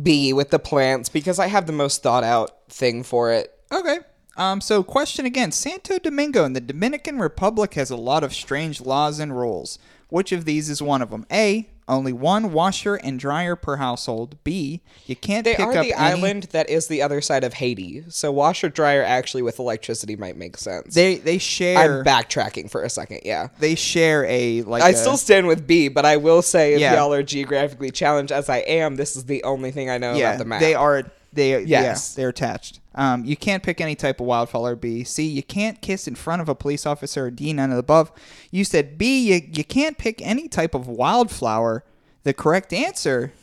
[0.01, 3.53] B with the plants because I have the most thought out thing for it.
[3.71, 3.99] Okay.
[4.35, 5.53] Um, so question again.
[5.53, 9.79] Santo Domingo in the Dominican Republic has a lot of strange laws and rules.
[10.09, 11.25] Which of these is one of them?
[11.31, 11.69] A.
[11.87, 14.37] Only one washer and dryer per household.
[14.43, 14.81] B.
[15.05, 17.53] You can't They pick are up the any- island that is the other side of
[17.53, 18.03] Haiti.
[18.09, 20.95] So washer dryer actually with electricity might make sense.
[20.95, 21.99] They they share.
[21.99, 23.19] I'm backtracking for a second.
[23.23, 23.49] Yeah.
[23.59, 24.81] They share a like.
[24.81, 26.95] I a- still stand with B, but I will say if Yeah.
[26.95, 30.29] y'all are geographically challenged as I am, this is the only thing I know yeah.
[30.29, 30.59] about the map.
[30.61, 31.03] They are.
[31.35, 31.67] They Yes.
[31.67, 32.15] yes.
[32.15, 32.79] they're attached.
[32.95, 34.75] Um, you can't pick any type of wildflower.
[34.75, 35.03] B.
[35.03, 35.23] C.
[35.27, 37.25] You can't kiss in front of a police officer.
[37.25, 37.53] or D.
[37.53, 38.11] None of the above.
[38.51, 39.31] You said B.
[39.33, 41.83] You you can't pick any type of wildflower.
[42.23, 43.33] The correct answer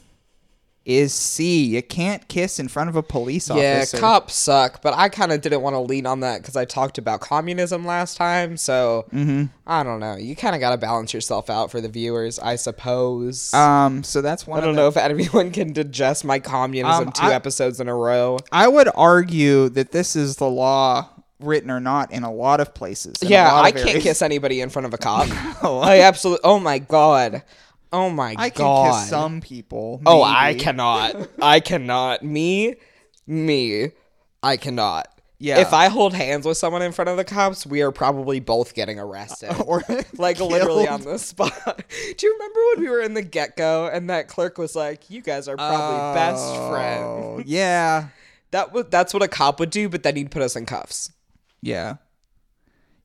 [0.85, 1.64] is C.
[1.64, 3.97] You can't kiss in front of a police yeah, officer.
[3.97, 6.64] Yeah, cops suck, but I kind of didn't want to lean on that because I
[6.64, 8.57] talked about communism last time.
[8.57, 9.45] So Mm-hmm.
[9.66, 10.16] I don't know.
[10.16, 13.53] You kind of got to balance yourself out for the viewers, I suppose.
[13.55, 14.59] Um, so that's one.
[14.59, 17.88] I don't the, know if anyone can digest my communism Um, two I- episodes in
[17.88, 18.38] a row.
[18.51, 21.09] I would argue that this is the law,
[21.40, 23.16] written or not, in a lot of places.
[23.23, 25.29] Yeah, lot I of can't kiss anybody in front of a cop.
[25.62, 25.79] No.
[25.79, 26.40] I absolutely.
[26.45, 27.42] Oh my god.
[27.93, 28.43] Oh my god.
[28.43, 29.01] I can god.
[29.01, 30.01] kiss some people.
[30.07, 30.61] Oh, I maybe.
[30.61, 31.29] cannot.
[31.41, 32.23] I cannot.
[32.23, 32.77] Me,
[33.27, 33.91] me,
[34.43, 35.09] I cannot.
[35.39, 35.59] Yeah.
[35.59, 38.75] If I hold hands with someone in front of the cops, we are probably both
[38.75, 39.51] getting arrested.
[39.67, 39.83] Or
[40.17, 41.53] like literally on the spot.
[42.17, 45.11] Do you remember when we were in the get go and that clerk was like,
[45.11, 48.09] "You guys are probably best oh, friends." Oh, Yeah.
[48.53, 51.11] That was that's what a cop would do, but then he'd put us in cuffs.
[51.61, 51.97] Yeah.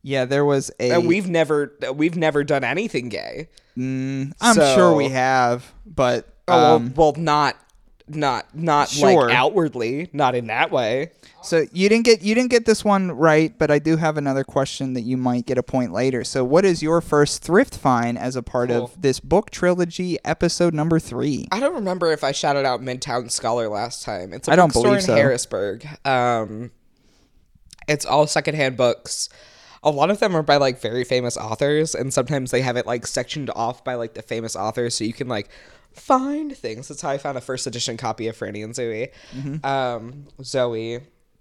[0.08, 0.92] Yeah, there was a.
[0.92, 3.50] And we've never we've never done anything gay.
[3.78, 7.58] Mm, I'm So- sure we have, but Oh um, well, well, not
[8.08, 9.26] not not Sure.
[9.28, 11.12] like outwardly, not in that way.
[11.44, 14.46] so you didn't get you didn't get this one right, but I do have another
[14.46, 16.24] question that you might get a point later.
[16.24, 18.86] So, what is your first thrift find as a part Cool.
[18.86, 21.50] of this book trilogy, episode number three?
[21.52, 24.32] I don't remember if I shouted out Midtown Scholar last time.
[24.32, 25.14] It's a I don't believe in so.
[25.16, 25.86] Harrisburg.
[26.06, 26.72] Um,
[27.90, 29.28] it's all secondhand books.
[29.84, 32.86] A lot of them are by like very famous authors, and sometimes they have it
[32.86, 35.50] like sectioned off by like the famous authors, so you can like
[35.94, 36.88] find things.
[36.88, 39.10] That's how I found a first edition copy of Franny and Zoe.
[39.36, 39.66] Mm-hmm.
[39.66, 41.00] Um, Zoe,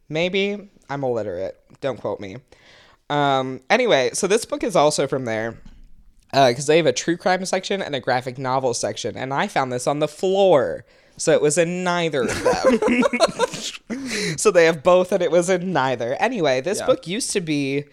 [0.09, 1.59] maybe I'm illiterate.
[1.81, 2.37] Don't quote me.
[3.09, 5.59] Um, anyway, so this book is also from there
[6.33, 9.72] because they have a true crime section and a graphic novel section, and I found
[9.72, 10.85] this on the floor.
[11.18, 13.03] So it was in neither of them.
[14.37, 16.14] so they have both, and it was in neither.
[16.14, 16.87] Anyway, this Yeah.
[16.87, 17.85] book used to be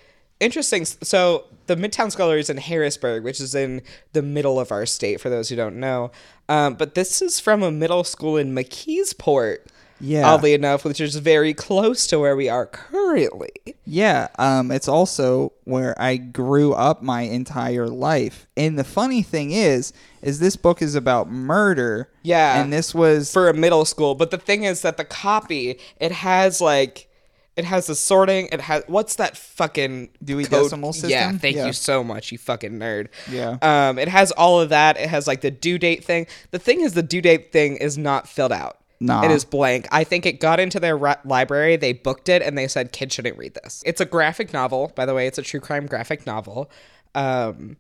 [0.44, 0.86] interesting.
[0.86, 3.82] So the Midtown Scholar is in Harrisburg, which is in
[4.14, 6.12] the middle of our state, for those who don't know.
[6.50, 9.60] Um, but this is from a middle school in McKeesport.
[10.00, 10.28] Yeah.
[10.28, 13.52] Oddly enough, which is very close to where we are currently.
[13.86, 18.46] Yeah, um, it's also where I grew up my entire life.
[18.58, 22.10] And the funny thing is, is this book is about murder.
[22.22, 22.62] Yeah.
[22.62, 24.14] and this was for a middle school.
[24.14, 27.08] But the thing is that the copy it has like
[27.56, 28.50] it has the sorting.
[28.52, 31.10] It has what's that fucking Dewey code- Decimal System?
[31.12, 31.68] Yeah, thank Yeah.
[31.68, 33.08] you so much, you fucking nerd.
[33.30, 33.58] Yeah.
[33.62, 34.98] Um, it has all of that.
[35.00, 36.28] It has like the due date thing.
[36.52, 38.78] The thing is, the due date thing is not filled out.
[39.00, 39.24] Nah.
[39.26, 39.88] It is blank.
[39.92, 41.76] I think it got into their ri- library.
[41.76, 43.84] They booked it and they said kids shouldn't read this.
[43.86, 45.28] It's a graphic novel, by the way.
[45.28, 46.72] It's a true crime graphic novel.
[47.14, 47.76] Um,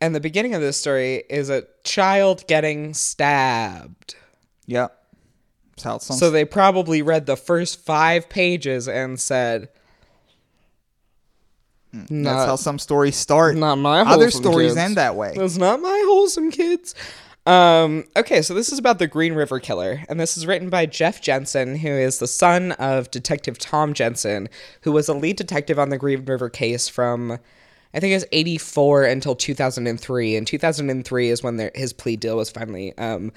[0.00, 4.14] and the beginning of this story is a child getting stabbed.
[4.66, 4.96] Yep.
[5.82, 6.20] That's how it sounds.
[6.20, 9.68] So they probably read the first five pages and said,
[11.92, 13.56] That's not- how some stories start.
[13.56, 14.78] "Not my Other stories kids.
[14.78, 15.34] end that way.
[15.36, 16.94] That's not my wholesome kids."
[17.44, 20.86] Um, okay, so this is about the Green River Killer, and this is written by
[20.86, 24.48] Jeff Jensen, who is the son of Detective Tom Jensen,
[24.82, 27.32] who was a lead detective on the Green River case from,
[27.92, 30.36] I think it was 84 until 2003.
[30.36, 33.32] And 2003 is when their, his plea deal was finally um,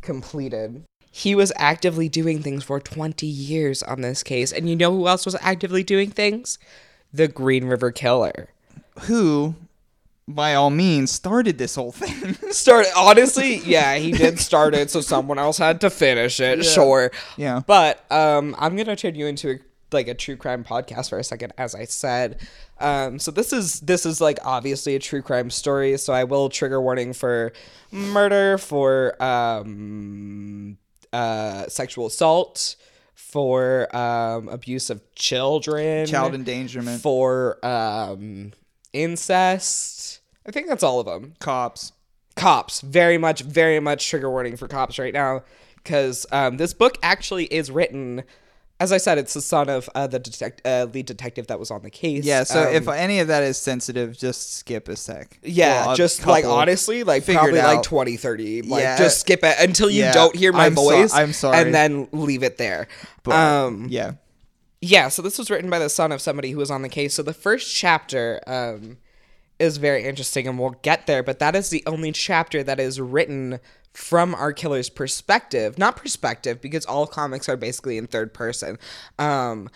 [0.00, 0.82] completed.
[1.10, 4.52] He was actively doing things for 20 years on this case.
[4.52, 6.58] And you know who else was actively doing things?
[7.12, 8.48] The Green River Killer.
[9.02, 9.56] Who,
[10.28, 12.34] by all means, started this whole thing?
[12.52, 16.64] Start honestly, yeah, he did start it, so someone else had to finish it.
[16.64, 17.62] Sure, Yeah.
[17.66, 19.58] But um, I'm gonna turn you into a,
[19.92, 22.40] like a true crime podcast for a second, as I said.
[22.78, 25.96] Um, so this is this is like obviously a true crime story.
[25.98, 27.52] So I will trigger warning for
[27.90, 30.76] murder, for um,
[31.12, 32.76] uh, sexual assault,
[33.14, 37.00] for um, abuse of children, Child endangerment.
[37.00, 38.52] for um,
[38.92, 40.20] incest.
[40.46, 41.92] I think that's all of them Cops.
[42.34, 45.42] cops very much very much trigger warning for cops right now
[45.76, 48.24] because um, this book actually is written
[48.80, 51.70] as I said, it's the son of uh, the detect- uh, lead detective that was
[51.70, 52.24] on the case.
[52.24, 55.38] Yeah, so Um, if any of that is sensitive, just skip a sec.
[55.42, 57.84] yeah, Well, a just like honestly, like probably like out.
[57.84, 58.62] 20, 30.
[58.62, 58.96] Like Yeah.
[58.98, 61.12] just skip it until you Yeah, don't hear my I'm so- voice.
[61.12, 61.58] I'm sorry.
[61.58, 62.88] And then leave it there.
[63.22, 64.12] But, um, yeah.
[64.80, 67.12] yeah, so this was written by the son of somebody who was on the case.
[67.14, 68.96] So the first chapter um,
[69.58, 71.22] is very interesting, and we'll get there.
[71.22, 73.60] But that is the only chapter that is written
[73.92, 75.78] from our killer's perspective.
[75.78, 78.78] Not perspective, because all comics are basically in third person.
[79.18, 79.68] Um,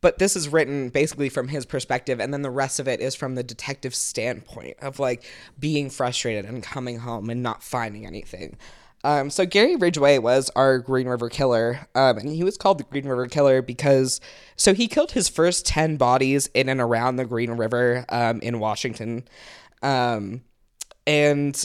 [0.00, 3.14] but this is written basically from his perspective, and then the rest of it is
[3.14, 5.24] from the detective's standpoint of like
[5.58, 8.56] being frustrated and coming home and not finding anything.
[9.04, 12.84] Um, so Gary Ridgway was our Green River Killer, um, and he was called the
[12.84, 14.20] Green River Killer because
[14.56, 18.58] so he killed his first ten bodies in and around the Green River um, in
[18.58, 19.26] Washington,
[19.82, 20.42] um,
[21.06, 21.64] and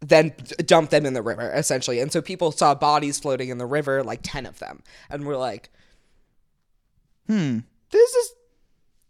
[0.00, 0.32] then
[0.64, 2.00] dumped them in the river essentially.
[2.00, 5.36] And so people saw bodies floating in the river, like ten of them, and were
[5.36, 5.70] like,
[7.26, 7.58] Hmm.
[7.90, 8.32] "This is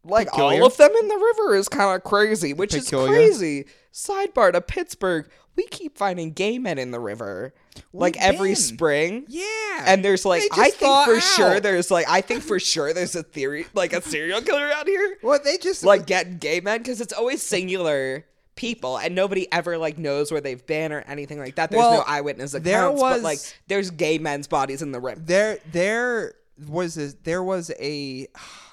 [0.04, 0.60] like Peculiar.
[0.60, 3.14] all of them in the river is kind of crazy," which Peculiar.
[3.20, 3.66] is crazy.
[3.92, 7.54] Sidebar to Pittsburgh, we keep finding gay men in the river,
[7.92, 8.56] like We've every been.
[8.56, 9.24] spring.
[9.28, 9.84] Yeah.
[9.86, 11.22] And there's like I think for out.
[11.22, 14.86] sure there's like I think for sure there's a theory like a serial killer out
[14.86, 18.24] here What they just like getting gay men because it's always singular
[18.60, 21.70] people and nobody ever like knows where they've been or anything like that.
[21.70, 25.18] There's no Well, eyewitness accounts, there but like there's gay men's bodies in the river.
[25.24, 26.34] there there
[26.68, 28.28] was a, there was a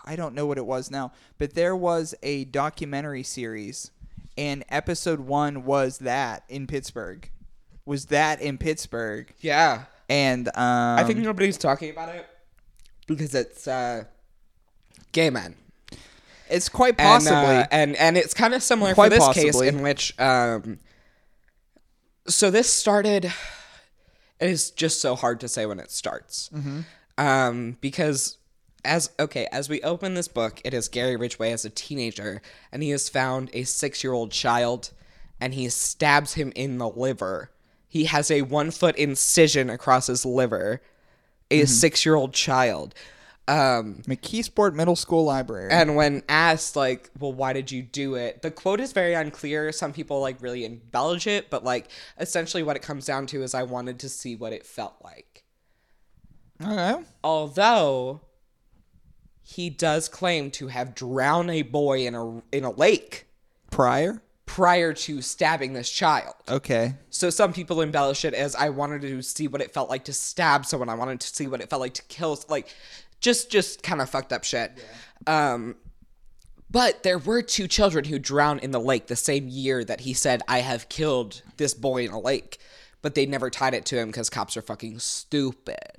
[0.06, 3.92] I don't know what it was now, but there was a documentary series
[4.38, 7.30] and episode 1 was that in Pittsburgh.
[7.86, 9.34] Was that in Pittsburgh?
[9.40, 12.28] Yeah, And um I think nobody's talking about it
[13.08, 14.04] because it's uh,
[15.14, 15.56] gay men.
[16.50, 17.36] It's quite and, possibly.
[17.58, 20.80] uh, and and it's kind of similar Quite for this case in which um
[22.28, 23.26] so this started
[24.40, 26.50] it is just so hard to say when it starts.
[26.54, 26.82] Mm-hmm.
[27.18, 28.38] um because
[28.86, 32.84] as okay as we open this book it is gary ridgway as a teenager and
[32.84, 34.92] he has found a six-year-old child
[35.42, 37.52] and he stabs him in the liver.
[37.88, 40.82] He has a one foot incision across his liver.
[41.52, 41.66] A Mm-hmm.
[41.68, 42.94] six-year-old child
[43.48, 45.72] um McKeesport Middle School Library.
[45.72, 48.42] and when asked, like, well, why did you do it?
[48.42, 49.72] The quote is very unclear.
[49.72, 53.54] Some people, like, really embellish it, but, like, essentially what it comes down to is
[53.54, 55.44] I wanted to see what it felt like.
[56.62, 57.02] okay.
[57.24, 58.22] Although,
[59.44, 63.28] he does claim to have drowned a boy in a, in a lake
[63.72, 64.22] Prior?
[64.46, 66.34] prior to stabbing this child.
[66.50, 66.96] Okay.
[67.10, 70.14] So some people embellish it as I wanted to see what it felt like to
[70.14, 70.90] stab someone.
[70.90, 72.74] I wanted to see what it felt like to kill, like
[73.20, 74.72] just just kind of fucked up shit.
[75.26, 75.76] Um,
[76.70, 80.14] but there were two children who drowned in the lake the same year that he
[80.14, 82.60] said I have killed this boy in a lake,
[83.02, 85.98] but they never tied it to him because cops are fucking stupid.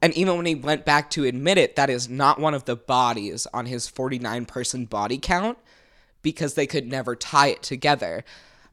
[0.00, 2.74] And even when he went back to admit it, that is not one of the
[2.74, 5.58] bodies on his 49 person body count
[6.22, 8.24] because they could never tie it together.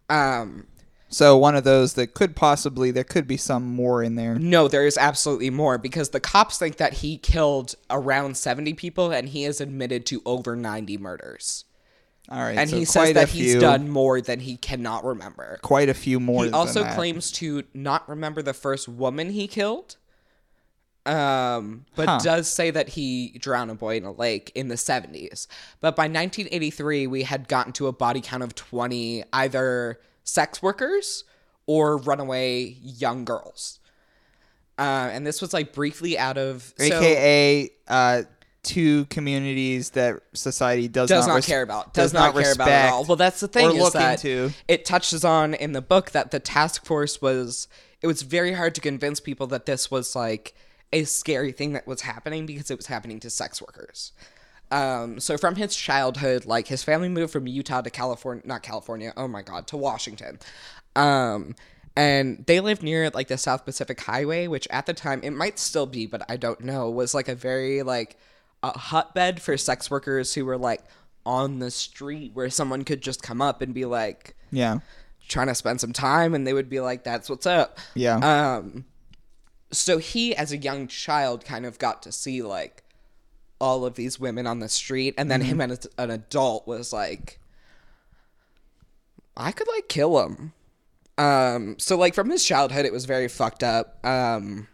[0.10, 0.66] Um,
[1.12, 4.36] So one of those that could possibly there could be some more in there.
[4.36, 9.12] No, there is absolutely more because the cops think that he killed around 70 people
[9.12, 11.66] and he has admitted to over 90 murders.
[12.30, 12.58] All right.
[12.60, 15.58] And so he says that he's done more than he cannot remember.
[15.64, 16.46] quite a few more.
[16.46, 19.98] He also claims to not remember the first woman he killed.
[21.06, 22.20] Um, but Huh.
[22.24, 25.48] does say that he drowned a boy in a lake in the 70s.
[25.80, 31.24] But by 1983, we had gotten to a body count of 20 either sex workers
[31.66, 33.80] or runaway young girls.
[34.78, 38.22] Uh, and this was like briefly out of so- AKA uh,
[38.64, 42.68] two communities that society does, does not, not res- care about does, not, care about
[42.68, 44.54] at all well that's the thing is that into.
[44.68, 47.70] it touches on in the book that the task force was
[48.02, 50.54] it was very hard to convince people that this was like
[50.92, 54.12] a scary thing that was happening because it was happening to sex workers
[54.72, 59.12] um, so from his childhood like his family moved from utah to california not california
[59.18, 60.38] oh my god to washington
[60.96, 61.56] um,
[61.96, 65.58] and they lived near like the south pacific highway which at the time it might
[65.60, 68.18] still be but i don't know was like a very like
[68.64, 70.82] a hotbed for sex workers who were like
[71.26, 74.80] on the street where someone could just come up and be like Yeah.
[75.28, 78.18] trying to spend some time and they would be like that's what's up Yeah.
[78.58, 78.86] um
[79.72, 82.84] so he as a young child kind of got to see like
[83.60, 87.40] all of these women on the street and then him as an adult was like
[89.36, 90.54] i could like kill him.
[91.18, 94.06] Um so like from his childhood it was very fucked up.
[94.06, 94.68] Um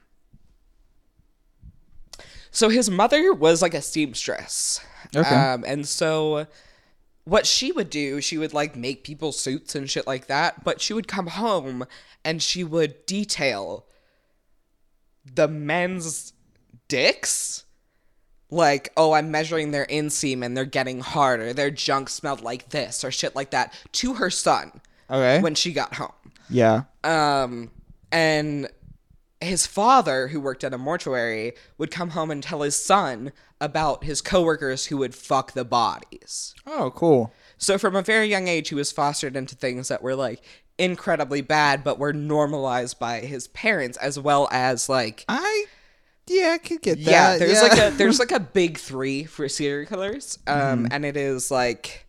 [2.51, 4.79] so his mother was like a seamstress.
[5.15, 5.27] Okay.
[5.27, 6.47] um and so
[7.25, 10.79] what she would do, she would like make people suits and shit like that, but
[10.79, 11.85] she would come home
[12.23, 13.85] and she would detail
[15.25, 16.33] the men's
[16.87, 17.64] dicks
[18.49, 21.53] like, oh, I'm measuring their inseam and they're getting harder.
[21.53, 25.41] their junk smelled like this, or shit like that, to her son Okay.
[25.41, 26.11] when she got home.
[26.49, 26.83] yeah.
[27.03, 27.71] Um,
[28.11, 28.69] and
[29.41, 33.31] his father, who worked at a mortuary, would come home and tell his son
[33.61, 36.55] about his coworkers who would fuck the bodies.
[36.65, 37.33] Oh, cool.
[37.57, 40.41] So from a very young age, he was fostered into things that were like
[40.77, 45.65] incredibly bad, but were normalized by his parents, as well as like I
[46.27, 47.11] yeah, I could get that.
[47.11, 47.67] yeah, there's yeah.
[47.67, 50.85] like a there's like a big three for serial killers, um, Mm-hmm.
[50.91, 52.05] and it is like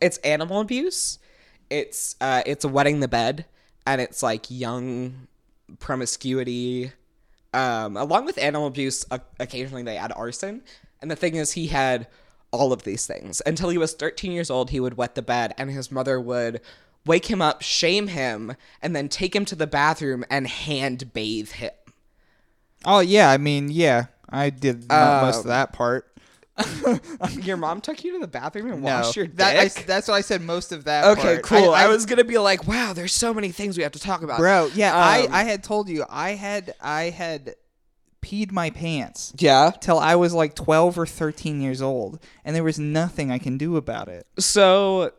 [0.00, 1.18] it's animal abuse,
[1.70, 3.46] it's uh, it's wetting the bed,
[3.86, 5.26] and it's like young
[5.80, 6.92] promiscuity.
[7.54, 10.62] Um, along with animal abuse, uh, occasionally they add arson,
[11.00, 12.06] and the thing is, he had
[12.50, 14.70] all of these things until he was 13 years old.
[14.70, 16.60] He would wet the bed, and his mother would
[17.06, 21.52] wake him up, shame him, and then take him to the bathroom and hand bathe
[21.52, 21.70] him.
[22.84, 24.06] Oh yeah, I mean, yeah.
[24.28, 26.04] I did mo- most of that part.
[27.42, 28.96] Your mom took you to the bathroom and No.
[28.96, 29.36] washed your dick.
[29.36, 31.42] That, I, that's what I said most of that okay, part.
[31.44, 31.70] cool.
[31.72, 34.38] I, was gonna be like, wow, there's so many things we have to talk about,
[34.38, 37.54] Bro, yeah, Um, I I had told you I had I had
[38.20, 39.70] peed my pants Yeah.
[39.80, 43.56] till I was like 12 or 13 years old and there was nothing I can
[43.56, 44.26] do about it.
[44.40, 45.12] So,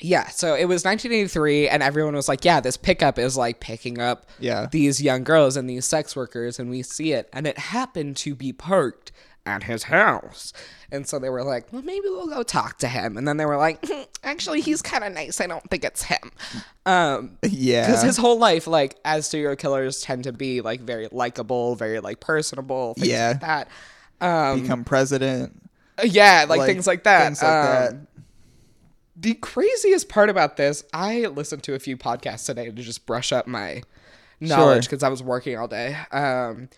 [0.00, 0.28] yeah.
[0.28, 4.26] So it was 1983, and everyone was like, yeah, this pickup is like picking up
[4.38, 4.66] Yeah.
[4.70, 8.34] these young girls and these sex workers, and we see it, and it happened to
[8.34, 9.12] be parked
[9.46, 10.52] at his house.
[10.90, 13.16] And so they were like, well, maybe we'll go talk to him.
[13.16, 15.40] And then they were like, "Hmm, actually, he's kind of nice.
[15.40, 16.32] I don't think it's him.
[16.84, 17.86] Um, Yeah.
[17.86, 22.00] because his whole life, like as serial killers tend to be like very likable, very
[22.00, 23.28] like personable, things Yeah.
[23.28, 23.68] like that.
[24.20, 25.60] Um, become president.
[26.02, 27.24] yeah, like, like, things like that.
[27.26, 27.94] things like that.
[29.16, 33.32] The craziest part about this, I listened to a few podcasts today to just brush
[33.32, 33.82] up my
[34.40, 35.96] knowledge because I was working all day.
[36.12, 36.68] Um,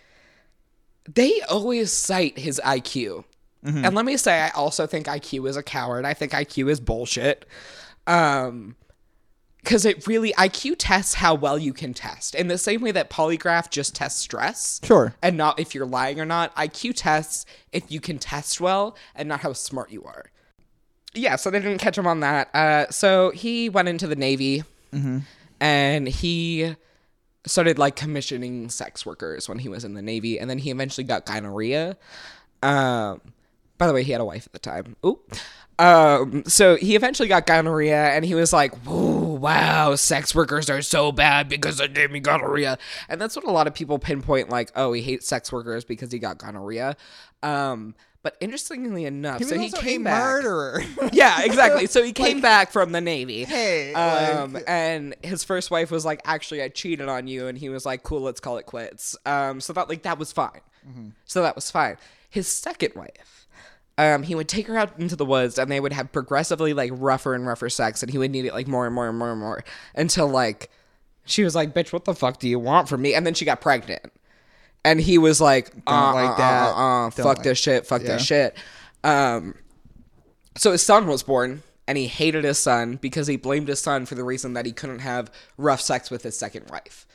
[1.13, 3.25] they always cite his IQ.
[3.65, 3.85] Mm-hmm.
[3.85, 6.05] And let me say, I also think IQ is a coward.
[6.05, 7.45] I think IQ is bullshit.
[8.07, 8.77] Um,
[9.59, 12.35] because it really IQ tests how well you can test.
[12.35, 14.81] In the same way that polygraph just tests stress.
[14.83, 15.15] Sure.
[15.21, 16.55] And not if you're lying or not.
[16.57, 20.31] IQ tests if you can test well and not how smart you are.
[21.15, 22.55] Yeah, so they didn't catch him on that.
[22.55, 24.63] Uh, so he went into the Navy
[25.61, 26.77] and he
[27.47, 30.39] started like commissioning sex workers when he was in the Navy.
[30.39, 31.97] And then he eventually got gonorrhea.
[32.63, 33.21] Um,
[33.79, 34.97] by the way, he had a wife at the time.
[35.05, 35.21] Ooh.
[35.79, 41.13] Um, so he eventually got gonorrhea and he was like, wow, sex workers are so
[41.13, 42.79] bad because they gave me gonorrhea.
[43.09, 46.11] And that's what a lot of people pinpoint, like, oh, he hates sex workers because
[46.11, 46.97] he got gonorrhea.
[47.45, 50.23] Um, but interestingly enough, He so he came a back.
[50.25, 50.83] murderer.
[51.13, 51.87] Yeah, exactly.
[51.87, 53.45] So he came back from the Navy.
[53.45, 57.57] Hey, Um, like- and his first wife was like, "Actually, I cheated on you," and
[57.57, 60.61] he was like, "Cool, let's call it quits." Um, so that like that was fine.
[61.27, 61.97] So that was fine.
[62.31, 63.47] His second wife,
[63.99, 66.91] um, he would take her out into the woods, and they would have progressively like
[66.95, 69.31] rougher and rougher sex, and he would need it like more and more and more
[69.33, 69.65] and more
[69.95, 70.71] until like
[71.25, 73.45] she was like, "Bitch, what the fuck do you want from me?" And then she
[73.45, 74.13] got pregnant,
[74.85, 76.67] and he was like, uh, like uh, that.
[76.69, 78.09] uh, uh, Don't fuck like- this shit, fuck Yeah.
[78.15, 78.57] this shit."
[79.05, 79.55] Um,
[80.57, 84.07] so his son was born, and he hated his son because he blamed his son
[84.07, 87.07] for the reason that he couldn't have rough sex with his second wife.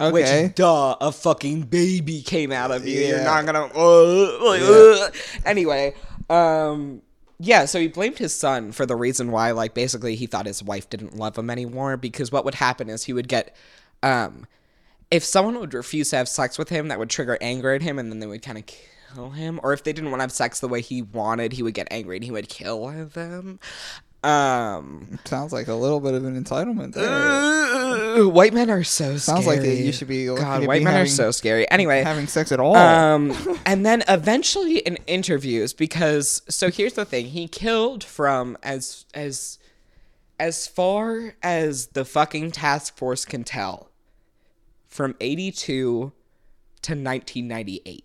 [0.00, 0.44] okay.
[0.44, 2.98] Which, duh, a fucking baby came out of you.
[3.00, 3.24] You're Yeah.
[3.24, 3.66] not gonna.
[3.66, 5.10] Uh, like, uh.
[5.44, 5.94] Anyway,
[6.30, 7.02] um,
[7.38, 7.66] yeah.
[7.66, 10.88] So he blamed his son for the reason why, like, basically, he thought his wife
[10.90, 11.96] didn't love him anymore.
[11.96, 13.54] Because what would happen is he would get,
[14.02, 14.46] um,
[15.12, 17.98] if someone would refuse to have sex with him, that would trigger anger at him,
[17.98, 19.60] and then they would kind of kill him.
[19.62, 21.86] Or if they didn't want to have sex the way he wanted, he would get
[21.90, 23.60] angry and he would kill them.
[24.24, 27.10] Um, Sounds like a little bit of an entitlement there.
[27.10, 29.18] uh, white men are so scary.
[29.18, 29.58] Sounds scary.
[29.68, 31.68] like you should be God, white be men are so scary.
[31.70, 32.76] Anyway, having sex at all.
[32.76, 33.36] um,
[33.66, 39.58] and then eventually in interviews, because so here's the thing: he killed from as as
[40.38, 43.90] as far as the fucking task force can tell,
[44.92, 46.12] from eighty two
[46.82, 48.04] to nineteen ninety eight.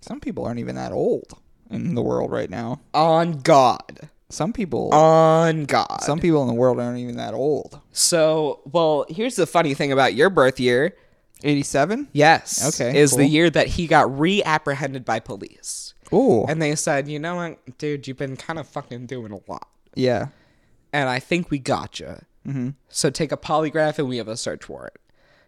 [0.00, 1.32] Some people aren't even that old
[1.70, 2.80] in the world right now.
[2.92, 6.02] On God, Some people on God.
[6.02, 7.80] some people in the world aren't even that old.
[7.92, 10.94] so, well, here's the funny thing about your birth year.
[11.44, 12.08] 87?
[12.12, 12.74] Yes.
[12.80, 15.92] Okay, Is the year that he got reapprehended by police.
[16.12, 16.44] Ooh.
[16.44, 19.68] And they said, you know what, dude, you've been kind of fucking doing a lot.
[19.94, 20.26] yeah.
[20.92, 22.26] And I think we gotcha.
[22.46, 22.70] Mm-hmm.
[22.90, 24.92] So take a polygraph and we have a search warrant.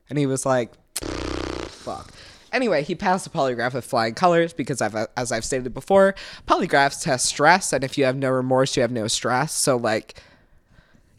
[0.09, 2.13] And he was like, fuck.
[2.53, 6.15] Anyway, he passed a polygraph with flying colors because, I've, as I've stated before,
[6.47, 7.73] polygraphs test stress.
[7.73, 9.53] And if you have no remorse, you have no stress.
[9.53, 10.23] So, like,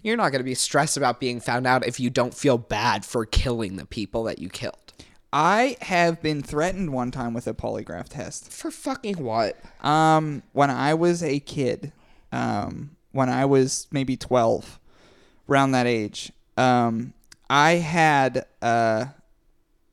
[0.02, 3.04] you're not going to be stressed about being found out if you don't feel bad
[3.04, 4.94] for killing the people that you killed.
[5.34, 8.50] I have been threatened one time with a polygraph test.
[8.50, 9.60] For fucking what?
[9.84, 11.92] Um, when I was a kid,
[12.32, 14.80] um, when I was maybe twelve,
[15.50, 17.14] around that age, um,
[17.50, 19.06] I had uh,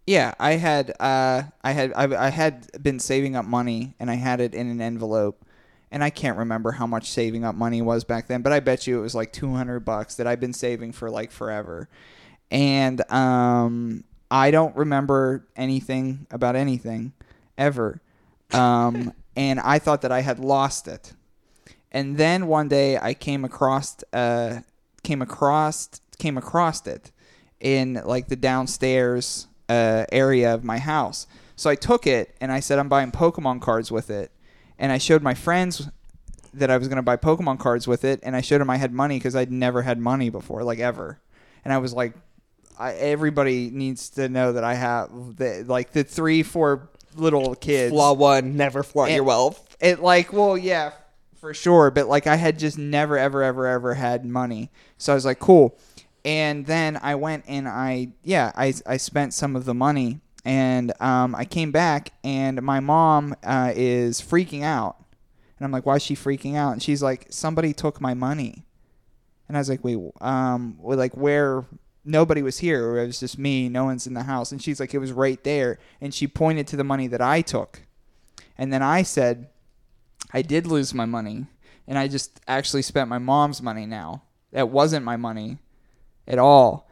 [0.06, 4.14] yeah, I had uh, I had I, I had been saving up money and I
[4.14, 5.44] had it in an envelope.
[5.90, 8.86] And I can't remember how much saving up money was back then, but I bet
[8.86, 11.86] you it was like 200 bucks that I've been saving for like forever.
[12.50, 17.12] And um, I don't remember anything about anything
[17.58, 18.00] ever.
[18.54, 21.12] Um, and I thought that I had lost it.
[21.92, 24.60] And then one day I came across uh,
[25.02, 27.12] came across came across it
[27.62, 31.26] in like the downstairs uh, area of my house.
[31.56, 34.30] So I took it and I said I'm buying Pokemon cards with it.
[34.78, 35.88] And I showed my friends
[36.54, 38.76] that I was going to buy Pokemon cards with it and I showed them I
[38.76, 41.18] had money cuz I'd never had money before like ever.
[41.64, 42.14] And I was like
[42.78, 47.92] I, everybody needs to know that I have the like the 3 4 little kids
[47.92, 49.76] Flaw one, never flaunt And- your wealth.
[49.80, 50.92] it like well yeah
[51.38, 55.14] for sure but like i had just never ever ever ever had money so i
[55.14, 55.76] was like cool
[56.24, 60.20] and then i went and i yeah i, I spent some of the money.
[60.44, 64.96] And um, i came back and my mom uh, is freaking out.
[65.58, 66.72] And i'm like why is she freaking out?
[66.72, 68.64] And she's like somebody took my money.
[69.46, 71.64] And i was like wait um like where
[72.04, 72.98] nobody was here.
[72.98, 73.68] It was just me.
[73.68, 74.52] No one's in the house.
[74.52, 75.78] And she's like it was right there.
[76.00, 77.82] And she pointed to the money that i took.
[78.58, 79.48] And then I said,
[80.32, 81.46] I did lose my money,
[81.86, 84.22] and I just actually spent my mom's money now.
[84.52, 85.58] That wasn't my money
[86.26, 86.88] at all.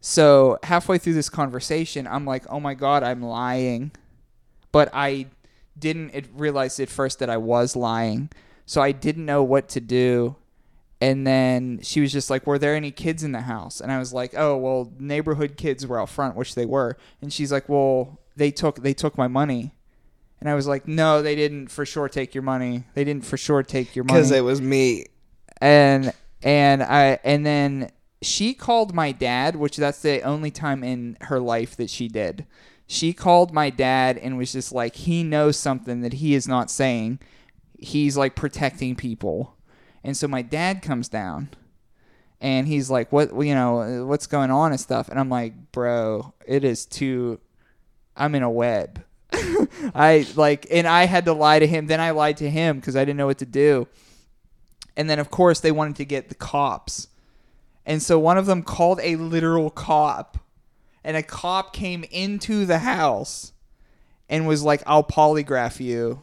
[0.00, 3.92] So halfway through this conversation, I'm like, oh my God, I'm lying.
[4.72, 5.26] But I
[5.78, 8.30] didn't realize at first that I was lying.
[8.66, 10.36] So I didn't know what to do.
[11.00, 13.80] And then she was just like, Were there any kids in the house?
[13.80, 16.96] And I was like, Oh, well, neighborhood kids were out front, which they were.
[17.20, 19.74] And she's like, Well, they took they took my money.
[20.40, 22.84] And I was like, No, they didn't for sure take your money.
[22.94, 25.06] They didn't for sure take your money Because it was me.
[25.60, 26.12] and
[26.42, 27.90] and I and then
[28.22, 32.46] she called my dad, which that's the only time in her life that she did.
[32.86, 36.70] She called my dad and was just like, he knows something that he is not
[36.70, 37.20] saying.
[37.78, 39.56] He's like protecting people,
[40.04, 41.48] and so my dad comes down,
[42.40, 44.06] and he's like, "What you know?
[44.06, 47.40] What's going on and stuff?" And I'm like, "Bro, it is too.
[48.16, 49.02] I'm in a web."
[49.94, 51.86] I like, and I had to lie to him.
[51.86, 53.88] Then I lied to him because I didn't know what to do.
[54.96, 57.08] And then, of course, they wanted to get the cops.
[57.84, 60.38] And so one of them called a literal cop.
[61.04, 63.52] And a cop came into the house
[64.28, 66.22] and was like, I'll polygraph you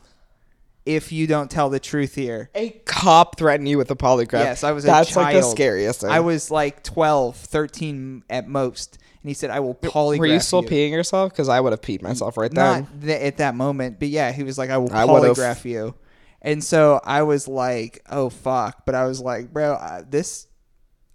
[0.86, 2.50] if you don't tell the truth here.
[2.56, 4.40] A cop threatened you with a polygraph.
[4.40, 6.10] Yes, I was a That's like the scariest thing.
[6.10, 8.98] I was like 12, 13 at most.
[9.22, 10.20] And he said, I will polygraph you.
[10.22, 10.70] Were you still you.
[10.70, 11.32] peeing yourself?
[11.32, 12.84] Because I would have peed myself right then.
[12.84, 15.94] Not th- at that moment, but yeah, he was like, I will I polygraph you.
[16.42, 18.86] And so I was like, oh, fuck.
[18.86, 20.48] But I was like, bro, uh, this,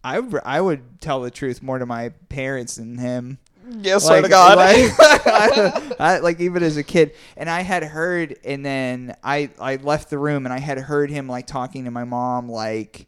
[0.04, 3.38] I, I would tell the truth more to my parents than him.
[3.82, 4.58] Swear Like- to God.
[4.58, 9.76] Like, I, like even as a kid, and I had heard, and then I I
[9.76, 13.06] left the room, and I had heard him like talking to my mom, like,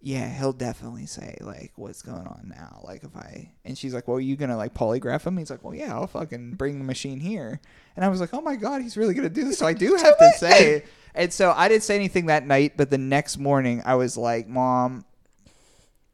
[0.00, 2.80] yeah, he'll definitely say like, what's going on now?
[2.82, 5.36] Like if I, and she's like, well, are you gonna like polygraph him?
[5.36, 7.60] He's like, well, yeah, I'll fucking bring the machine here,
[7.94, 9.58] and I was like, oh my god, he's really gonna do this.
[9.58, 10.82] So I do have to say,
[11.14, 14.48] and so I didn't say anything that night, but the next morning I was like,
[14.48, 15.04] mom,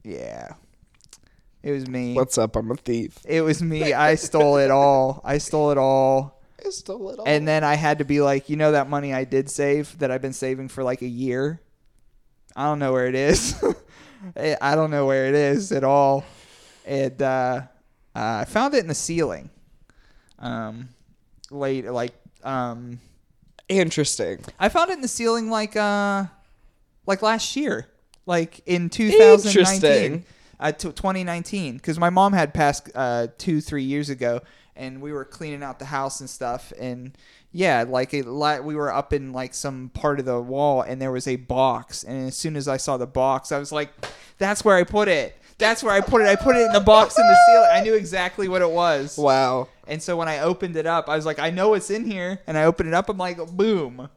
[0.08, 0.48] yeah.
[1.62, 2.14] It was me.
[2.14, 2.56] What's up?
[2.56, 3.18] I'm a thief.
[3.26, 3.92] It was me.
[3.92, 5.20] I stole it all.
[5.24, 6.40] I stole it all.
[6.64, 7.28] I stole it all.
[7.28, 10.10] And then I had to be like, you know that money I did save that
[10.10, 11.60] I've been saving for like a year?
[12.56, 13.62] I don't know where it is.
[14.36, 16.24] I don't know where it is at all.
[16.86, 17.62] And uh,
[18.14, 19.50] uh, I found it in the ceiling.
[20.38, 20.88] Um,
[21.50, 23.00] late, like, um,
[23.68, 24.44] Interesting.
[24.58, 26.24] I found it in the ceiling like uh
[27.06, 27.86] like last year,
[28.28, 30.24] like in 2019,
[30.60, 34.40] uh, t- 2019, because my mom had passed uh two three years ago,
[34.76, 37.16] and we were cleaning out the house and stuff, and
[37.50, 41.00] yeah, like it, li- we were up in like some part of the wall, and
[41.00, 43.90] there was a box, and as soon as I saw the box, I was like,
[44.36, 45.34] that's where I put it.
[45.56, 46.28] That's where I put it.
[46.28, 47.70] I put it in the box in the ceiling.
[47.72, 49.18] I knew exactly what it was.
[49.18, 49.66] Wow.
[49.88, 52.38] And so when I opened it up, I was like, I know it's in here.
[52.46, 53.08] And I opened it up.
[53.08, 54.08] I'm like, boom.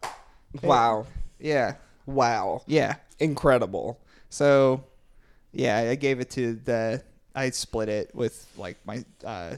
[0.61, 1.07] Wow.
[1.39, 1.75] Yeah.
[2.05, 2.61] Wow.
[2.67, 2.97] Yeah.
[3.21, 3.99] Incredible.
[4.29, 4.83] So,
[5.51, 7.03] yeah, I gave it to the.
[7.33, 9.05] I split it with like my.
[9.23, 9.55] uh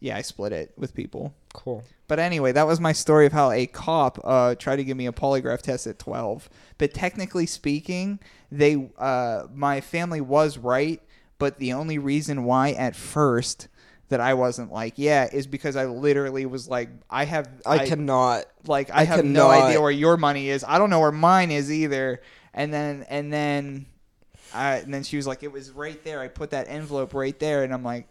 [0.00, 1.32] Yeah, I split it with people.
[1.52, 1.84] Cool.
[2.08, 5.06] But anyway, that was my story of how a cop uh, tried to give me
[5.06, 6.50] a polygraph test at 12.
[6.76, 8.18] But technically speaking,
[8.50, 11.00] they uh, my family was right.
[11.38, 13.68] But the only reason why at first
[14.12, 18.44] that I wasn't like, yeah, is because I literally was like, I have, I, cannot.
[18.66, 20.62] like, I, I have no idea where your money is.
[20.68, 22.20] I don't know where mine is either.
[22.54, 23.86] And then, and then,
[24.52, 26.20] I, and then she was like, it was right there.
[26.20, 28.06] I put that envelope right there, and I'm like,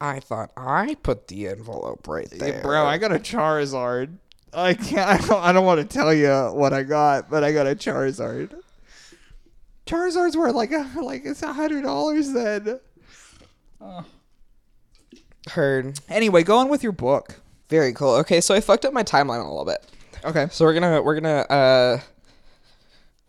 [0.00, 4.18] I thought I put the envelope right "Yeah, there, bro, I got a Charizard.
[4.52, 4.98] I can't.
[5.24, 7.74] I don't, I don't want to tell you what I got, but I got a
[7.74, 8.54] Charizard.
[9.86, 12.80] Charizard's worth like a, like it's a hundred dollars then.
[15.52, 16.00] heard.
[16.08, 17.40] Anyway, go on with your book.
[17.68, 18.14] Very cool.
[18.16, 19.84] Okay, so I fucked up my timeline a little bit.
[20.24, 20.48] Okay.
[20.50, 22.00] So we're gonna we're gonna uh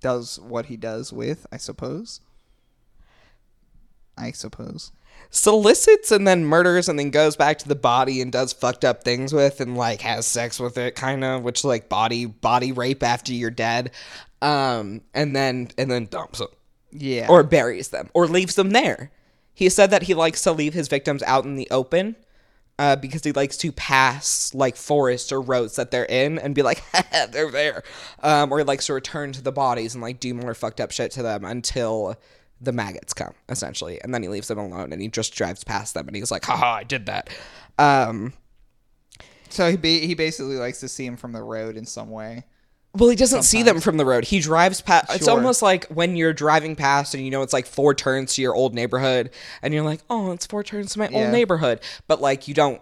[0.00, 2.20] does what he does with, I suppose.
[4.18, 4.92] I suppose.
[5.30, 9.02] solicits and then murders and then goes back to the body and does fucked up
[9.04, 13.02] things with and like has sex with it kind of which like body body rape
[13.02, 13.90] after you're dead
[14.40, 16.48] um and then and then dumps them
[16.92, 17.26] Yeah.
[17.28, 19.10] or buries them or leaves them there
[19.52, 22.16] he said that he likes to leave his victims out in the open
[22.78, 26.62] uh, because he likes to pass like forests or roads that they're in and be
[26.62, 26.82] like,
[27.30, 27.82] they're there.
[28.22, 30.90] Um, or he likes to return to the bodies and like do more fucked up
[30.90, 32.16] shit to them until
[32.60, 34.00] the maggots come, essentially.
[34.02, 36.44] And then he leaves them alone and he just drives past them and he's like,
[36.44, 37.30] haha, I did that.
[37.78, 38.32] Um,
[39.48, 42.44] so he he basically likes to see him from the road in some way.
[42.96, 44.24] Well, he doesn't see them from the road.
[44.24, 45.14] He drives past.
[45.14, 48.42] It's almost like when you're driving past and you know it's like four turns to
[48.42, 49.30] your old neighborhood,
[49.62, 51.18] and you're like, "Oh, it's four turns to my Yeah.
[51.24, 52.80] old neighborhood," but like you don't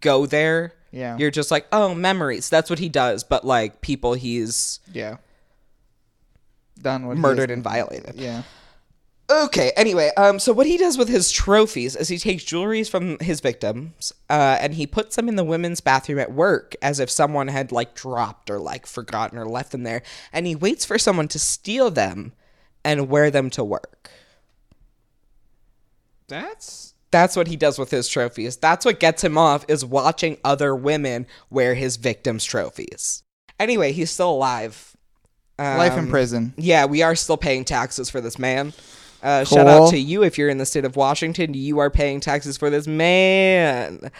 [0.00, 0.72] go there.
[0.90, 1.16] Yeah.
[1.16, 3.24] You're just like, "Oh, memories." That's what he does.
[3.24, 5.16] But like people, he's Yeah.
[6.80, 8.14] Done what he murdered and violated.
[8.16, 8.42] Yeah.
[9.30, 9.72] Okay.
[9.76, 13.40] Anyway, um, so what he does with his trophies is he takes jewelries from his
[13.40, 17.48] victims, uh, and he puts them in the women's bathroom at work as if someone
[17.48, 20.02] had like dropped or like forgotten or left them there,
[20.32, 22.32] and he waits for someone to steal them
[22.84, 24.10] and wear them to work.
[26.28, 28.56] That's That's what he does with his trophies.
[28.56, 33.22] That's what gets him off is watching other women wear his victims' trophies.
[33.60, 34.96] Anyway, he's still alive.
[35.58, 36.54] life in Um, prison.
[36.56, 38.72] Yeah, we are still paying taxes for this man.
[39.22, 41.54] Uh, Shout out to you if you're in the state of Washington.
[41.54, 44.10] You are paying taxes for this man.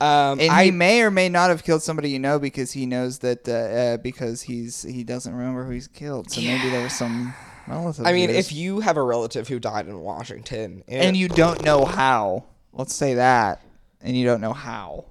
[0.00, 2.84] Um, And I he may or may not have killed somebody you know because he
[2.86, 6.30] knows that uh, uh, because he's he doesn't remember who he's killed.
[6.30, 7.32] So maybe there was some
[7.68, 8.04] relative.
[8.06, 11.62] I mean, if you have a relative who died in Washington, it- and you don't
[11.64, 13.60] know how, let's say that,
[14.02, 15.06] and you don't know how.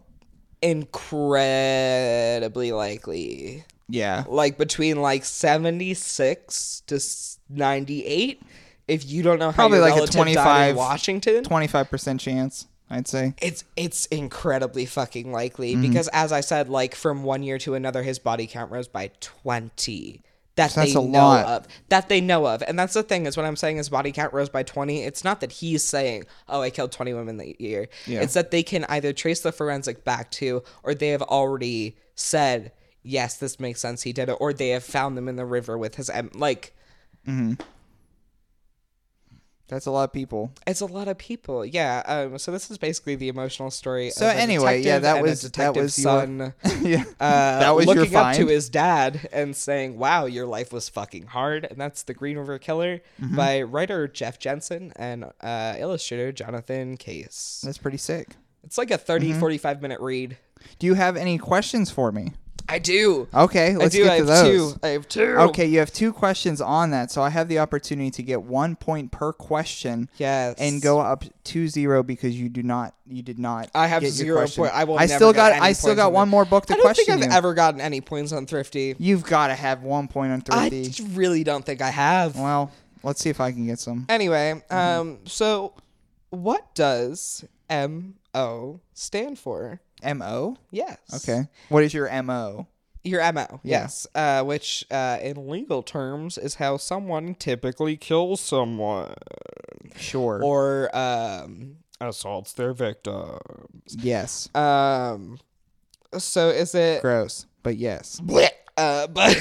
[1.34, 4.24] incredibly likely, Yeah.
[4.28, 7.00] like between like seventy six to
[7.50, 8.42] ninety eight.
[8.88, 12.68] If you don't know how Probably like a relative 25 Washington, Twenty five percent chance,
[12.90, 13.34] I'd say.
[13.42, 15.82] it's it's incredibly fucking likely Mm-hmm.
[15.84, 19.12] because as I said, like from one year to another, his body count rose by
[19.22, 20.22] twenty.
[20.56, 21.46] That So that's they a know lot.
[21.48, 21.68] of.
[21.90, 22.62] That they know of.
[22.62, 25.24] And that's the thing is what I'm saying his body count rose by twenty, it's
[25.24, 27.88] not that he's saying, Oh, I killed twenty women that year.
[28.06, 28.22] Yeah.
[28.22, 32.72] It's that they can either trace the forensic back to or they have already said,
[33.02, 35.76] Yes, this makes sense, he did it, or they have found them in the river
[35.78, 36.74] with his em- like
[39.74, 40.52] That's a lot of people.
[40.68, 42.04] It's a lot of people, yeah.
[42.06, 44.12] Um, so this is basically the emotional story.
[44.12, 46.54] So of anyway, yeah, that was- that was your- son.
[46.82, 47.04] yeah.
[47.20, 50.90] uh, that was your looking up to his dad and saying, "Wow, your life was
[50.90, 53.36] fucking hard." And that's the Green River Killer Mm-hmm.
[53.36, 57.62] by writer Jeff Jensen and uh, illustrator Jonathan Case.
[57.66, 58.36] That's pretty sick.
[58.64, 59.40] It's like a 30, Mm-hmm.
[59.40, 60.38] 45 minute read.
[60.80, 62.34] Do you have any questions for me?
[62.70, 63.28] I do.
[63.34, 64.04] Okay, let's I do.
[64.06, 64.74] get I to have those.
[64.74, 64.80] two.
[64.84, 65.22] I have two.
[65.38, 68.76] Okay, you have two questions on that, so I have the opportunity to get one
[68.76, 70.10] point per question.
[70.18, 70.56] Yes.
[70.58, 73.70] And go up to zero because you do not, you did not.
[73.76, 74.64] I have zero question.
[74.64, 74.74] point.
[74.76, 74.98] I will.
[74.98, 75.52] I still got.
[75.62, 77.38] I still got on one more book to I don't question think I've you.
[77.38, 78.96] ever gotten any points on Thrifty.
[78.98, 81.04] You've got to have one point on Thrifty.
[81.04, 82.36] I really don't think I have.
[82.38, 82.72] Well,
[83.04, 84.06] let's see if I can get some.
[84.10, 84.76] Anyway, Mm-hmm.
[85.02, 85.74] um, so
[86.30, 89.80] what does M O stand for?
[90.02, 90.58] M O.
[90.72, 90.98] Yes.
[91.16, 91.48] Okay.
[91.70, 92.68] What is your M O?
[93.06, 94.08] Your MO, yes.
[94.16, 99.14] Uh, which, uh, in legal terms, is how someone typically kills someone
[99.98, 100.42] Sure.
[100.42, 103.40] or um, assaults their victim.
[103.90, 104.48] yes.
[104.56, 105.38] Um,
[106.18, 107.02] so is it?
[107.02, 108.22] Gross, but yes.
[108.24, 108.52] Blech.
[108.78, 109.36] Uh, but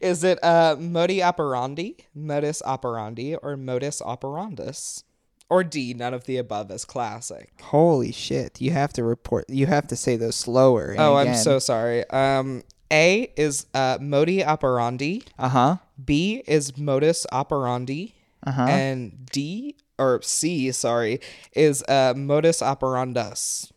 [0.00, 5.02] is it uh, modi operandi, modus operandi, or modus operandus?
[5.50, 7.50] Or D, none of the above is classic.
[7.60, 8.60] Holy shit!
[8.60, 9.50] You have to report.
[9.50, 10.94] You have to say those slower.
[10.96, 12.08] Oh, I'm so sorry.
[12.08, 15.24] Um, A is uh, modi operandi.
[15.38, 15.76] Uh huh.
[16.02, 18.14] B is modus operandi.
[18.46, 18.62] Uh-huh.
[18.62, 21.20] And D or C, sorry,
[21.52, 23.70] is uh, modus operandus.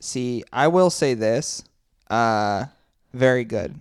[0.00, 1.64] See, I will say this.
[2.08, 2.66] Uh,
[3.12, 3.80] very good.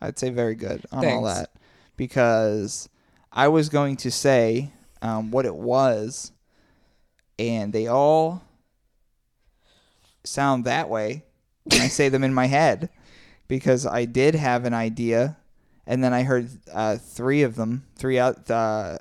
[0.00, 1.50] I'd say very good on all that
[1.96, 2.88] because
[3.32, 6.32] I was going to say um, what it was,
[7.38, 8.42] and they all
[10.24, 11.24] sound that way
[11.64, 12.88] when I say them in my head
[13.48, 15.36] because I did have an idea,
[15.86, 18.98] and then I heard uh, three of them, three out, uh,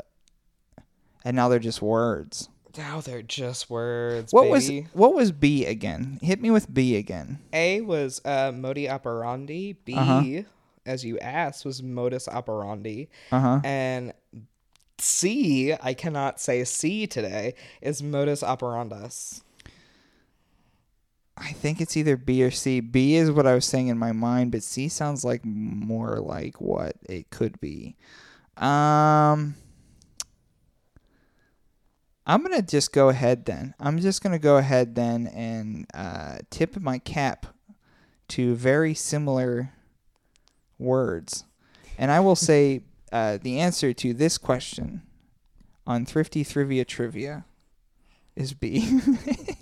[1.23, 2.49] and now they're just words.
[2.77, 4.31] Now they're just words.
[4.33, 4.81] What baby.
[4.81, 6.19] was what was B again?
[6.21, 7.39] Hit me with B again.
[7.53, 9.73] A was uh, modi operandi.
[9.73, 10.43] B, Uh-huh.
[10.85, 13.09] as you asked, was modus operandi.
[13.31, 13.59] Uh huh.
[13.65, 14.13] And
[15.01, 19.41] C, I cannot say C today, is modus operandus.
[21.37, 22.81] I think it's either B or C.
[22.81, 26.61] B is what I was saying in my mind, but C sounds like more like
[26.61, 27.95] what it could be.
[28.57, 29.55] Um
[32.25, 33.73] I'm to just go ahead then.
[33.79, 37.47] I'm just to go ahead then and uh, tip my cap
[38.29, 39.73] to very similar
[40.77, 41.43] words.
[41.97, 45.01] And I will say uh, the answer to this question
[45.87, 47.45] on Thrifty Trivia Trivia
[48.35, 48.99] is B.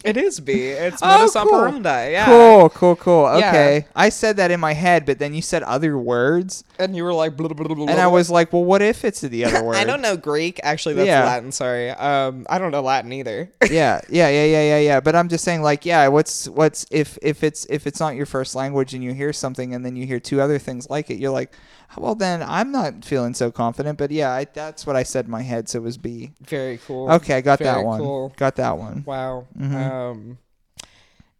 [0.01, 0.53] It is B.
[0.53, 1.41] It's Oh, modus cool.
[1.53, 2.11] operandi.
[2.13, 2.25] Yeah.
[2.25, 3.37] Cool, cool, cool.
[3.37, 3.49] Yeah.
[3.49, 3.85] Okay.
[3.93, 6.63] I said that in my head, but then you said other words.
[6.79, 9.03] And you were like, blah, blah, blah, blah, And I was like, well, what if
[9.03, 9.75] it's the other word?
[9.75, 10.61] I don't know Greek.
[10.63, 11.25] Actually, that's Yeah.
[11.25, 11.51] Latin.
[11.51, 11.89] Sorry.
[11.89, 13.51] Um, I don't know Latin either.
[13.69, 14.99] yeah, yeah, yeah, yeah, yeah, yeah.
[15.01, 18.25] But I'm just saying, like, yeah, what's what's if if it's if it's not your
[18.25, 21.15] first language and you hear something and then you hear two other things like it,
[21.19, 21.51] you're like,
[21.97, 23.97] well, then I'm not feeling so confident.
[23.97, 25.67] But yeah, I, that's what I said in my head.
[25.69, 26.31] So it was B.
[26.41, 27.09] Very cool.
[27.11, 27.99] Okay, I got that one.
[27.99, 28.33] Cool.
[28.37, 29.03] Got that one.
[29.05, 29.47] Wow.
[29.57, 29.75] Mm-hmm.
[29.75, 30.37] Um.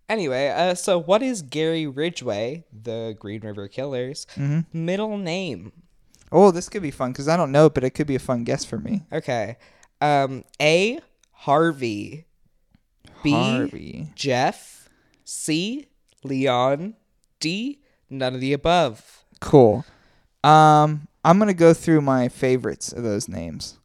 [0.07, 4.85] Anyway, uh, so what is Gary Ridgway, the Green River Killers, Mm-hmm.
[4.85, 5.71] middle name?
[6.31, 8.43] Oh, this could be fun because I don't know, but it could be a fun
[8.43, 9.03] guess for me.
[9.13, 9.57] Okay.
[10.01, 10.43] Um.
[10.61, 10.99] A.
[11.31, 12.25] Harvey.
[13.23, 13.31] B.
[13.31, 14.07] Harvey.
[14.15, 14.89] Jeff.
[15.25, 15.87] C.
[16.23, 16.95] Leon.
[17.39, 17.79] D.
[18.09, 19.23] None of the above.
[19.39, 19.85] Cool.
[20.43, 23.79] Um, I'm gonna go through my favorites of those names.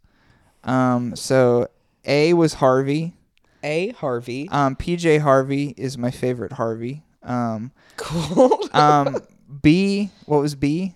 [0.63, 1.69] Um, so
[2.05, 3.15] A was Harvey.
[3.63, 3.91] A.
[3.91, 4.49] Harvey.
[4.51, 7.03] Um, PJ Harvey is my favorite Harvey.
[7.23, 8.61] Um, cool.
[8.73, 9.19] um,
[9.63, 10.95] B, what was B?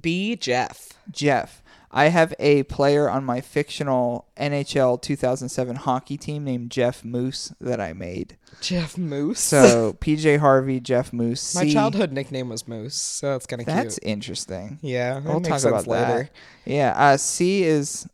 [0.00, 0.36] B.
[0.36, 0.88] Jeff.
[1.10, 1.59] Jeff.
[1.92, 7.80] I have a player on my fictional NHL 2007 hockey team named Jeff Moose that
[7.80, 8.36] I made.
[8.60, 9.40] Jeff Moose.
[9.40, 11.54] So PJ Harvey, Jeff Moose.
[11.54, 14.08] My C- childhood nickname was Moose, so that's kind of That's cute.
[14.10, 14.78] interesting.
[14.82, 16.30] Yeah, We'll talk about that.
[16.64, 16.94] Yeah.
[16.96, 18.08] Uh, C is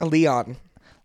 [0.00, 0.56] Leon.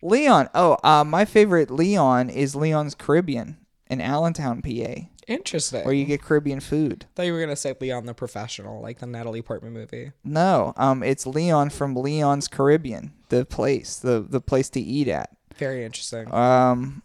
[0.02, 0.50] Leon.
[0.56, 5.86] Oh, uh, my favorite Leon is Leon's Caribbean in Allentown, PA, Interesting.
[5.86, 7.06] where you get Caribbean food.
[7.06, 10.12] I thought you were gonna say Leon the Professional, like the Natalie Portman movie.
[10.24, 15.30] No, um, it's Leon from Leon's Caribbean, the place, the the place to eat at.
[15.56, 16.34] Very interesting.
[16.34, 17.04] Um,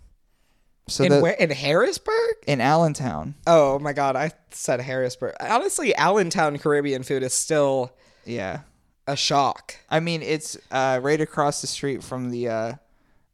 [0.89, 1.35] so in the, where?
[1.35, 2.37] In Harrisburg?
[2.47, 5.35] in Allentown, Oh my God, I said Harrisburg.
[5.39, 7.93] Honestly, Allentown Caribbean food is still
[8.25, 8.61] yeah.
[9.07, 9.77] a shock.
[9.91, 12.73] I mean, it's uh, right across the street from the uh,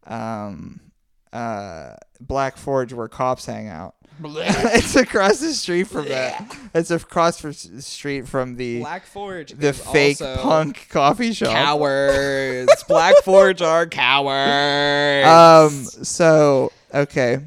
[0.04, 0.80] um,
[1.32, 3.94] uh, Black Forge where cops hang out.
[4.22, 6.56] It's across the street from that.
[6.74, 7.52] It's across the
[7.82, 9.52] street from the Black Forge.
[9.52, 11.52] the fake punk coffee shop.
[11.52, 12.84] cowards.
[12.84, 15.26] Black Forge are cowards.
[15.26, 15.84] Um.
[16.04, 17.40] So okay.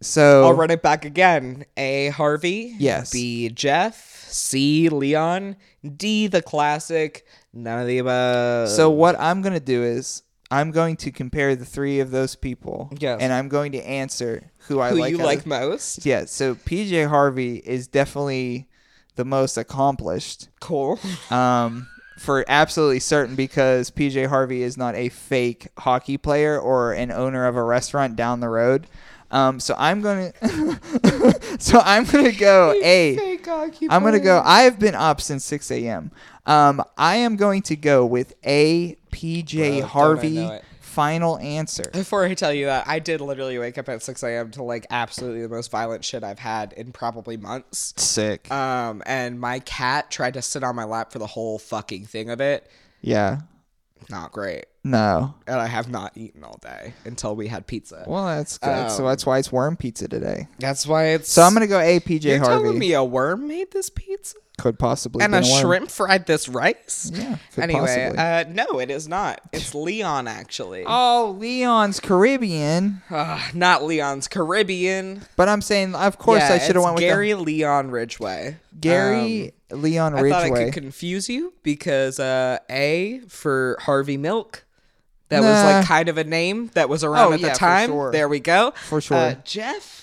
[0.00, 1.64] So I'll run it back again.
[1.76, 2.08] A.
[2.08, 2.74] Harvey.
[2.78, 3.12] Yes.
[3.12, 3.48] B.
[3.50, 4.26] Jeff.
[4.28, 4.88] C.
[4.88, 5.56] Leon.
[5.96, 6.26] D.
[6.26, 7.26] The classic.
[7.52, 8.68] None of the above.
[8.68, 10.22] So what I'm gonna do is
[10.52, 12.90] I'm going to compare the three of those people.
[12.98, 13.20] Yes.
[13.20, 15.12] And I'm going to answer who I who like.
[15.12, 16.04] you out like most?
[16.04, 16.26] Yeah.
[16.26, 18.68] So PJ Harvey is definitely
[19.16, 20.48] the most accomplished.
[20.60, 21.00] Cool.
[21.30, 21.88] Um.
[22.18, 27.46] For absolutely certain, because PJ Harvey is not a fake hockey player or an owner
[27.46, 28.86] of a restaurant down the road.
[29.32, 30.32] Um, so I'm gonna,
[31.58, 33.16] so I'm gonna go a.
[33.16, 34.40] Fake hockey I'm gonna go.
[34.44, 36.12] I have been up since 6 a.m.
[36.46, 40.60] Um, I am going to go with a PJ Bro, Harvey
[40.92, 41.84] final answer.
[41.92, 44.50] Before I tell you that, I did literally wake up at 6 a.m.
[44.52, 47.94] to like absolutely the most violent shit I've had in probably months.
[47.96, 48.50] Sick.
[48.52, 52.30] Um, and my cat tried to sit on my lap for the whole fucking thing
[52.30, 52.70] of it.
[53.00, 53.40] yeah.
[54.10, 54.66] Not great.
[54.84, 55.34] No.
[55.46, 58.04] And I have not eaten all day until we had pizza.
[58.06, 58.90] Well, that's good.
[58.90, 60.48] so Um, that's why it's worm pizza today.
[60.58, 61.30] That's why it's.
[61.30, 62.62] So I'm gonna go a PJ You're Harvey.
[62.64, 64.36] telling me a worm made this pizza?
[64.58, 65.44] Could possibly and a worm.
[65.60, 67.10] shrimp fried this rice.
[67.14, 67.36] Yeah.
[67.56, 69.40] Anyway, uh, no, it is not.
[69.52, 70.84] It's Leon actually.
[70.86, 73.02] oh, Leon's Caribbean.
[73.10, 75.22] Ah, not Leon's Caribbean.
[75.36, 78.58] But I'm saying, of course, Yeah, I should have went with Gary Leon Ridgway.
[78.72, 84.16] the Gary Leon Um, I thought it could confuse you because uh, A for Harvey
[84.18, 84.64] Milk.
[85.32, 87.58] That was like kind of a name that was around Oh, at yeah, the for
[87.58, 87.88] time.
[87.88, 88.12] sure.
[88.12, 88.72] There we go.
[88.88, 89.16] For sure.
[89.16, 90.01] Uh, Jeff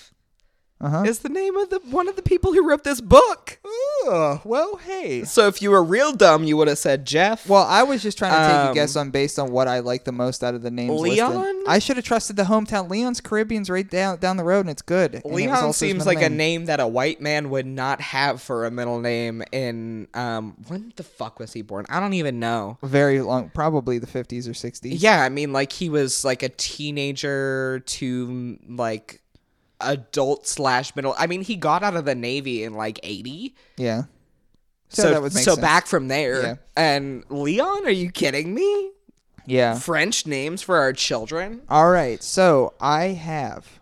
[0.82, 1.04] Uh-huh.
[1.04, 3.60] is the name of the one of the people who wrote this book.
[4.08, 5.26] Ugh, well, hey.
[5.26, 7.50] So if you were real dumb, you would have said Jeff.
[7.50, 9.80] Well, I was just trying to take a Um, guess on based on what I
[9.80, 10.92] like the most out of the names.
[10.92, 11.18] listed.
[11.28, 11.64] Leon?
[11.68, 12.90] I should have trusted the hometown.
[12.90, 15.16] Leon's Caribbean's right down down the road, and it's good.
[15.16, 18.66] And Leon his seems like a name that a white man would not have for
[18.66, 19.44] a middle name.
[19.52, 21.86] In um, when the fuck was he born?
[21.90, 22.78] I don't even know.
[22.84, 24.96] Very long, probably the 50s or 60s.
[25.02, 29.22] Yeah, I mean, like he was like a teenager to like
[29.82, 31.16] adult slash middle.
[31.18, 33.56] I mean, he got out of the navy in like eighty.
[33.78, 34.04] Yeah.
[34.90, 35.60] So that was so, would make sense.
[35.60, 36.42] back from there.
[36.42, 36.56] Yeah.
[36.76, 38.92] And Leon, are you kidding me?
[39.46, 39.76] Yeah.
[39.76, 41.62] French names for our children?
[41.70, 42.24] All right.
[42.24, 43.80] So I have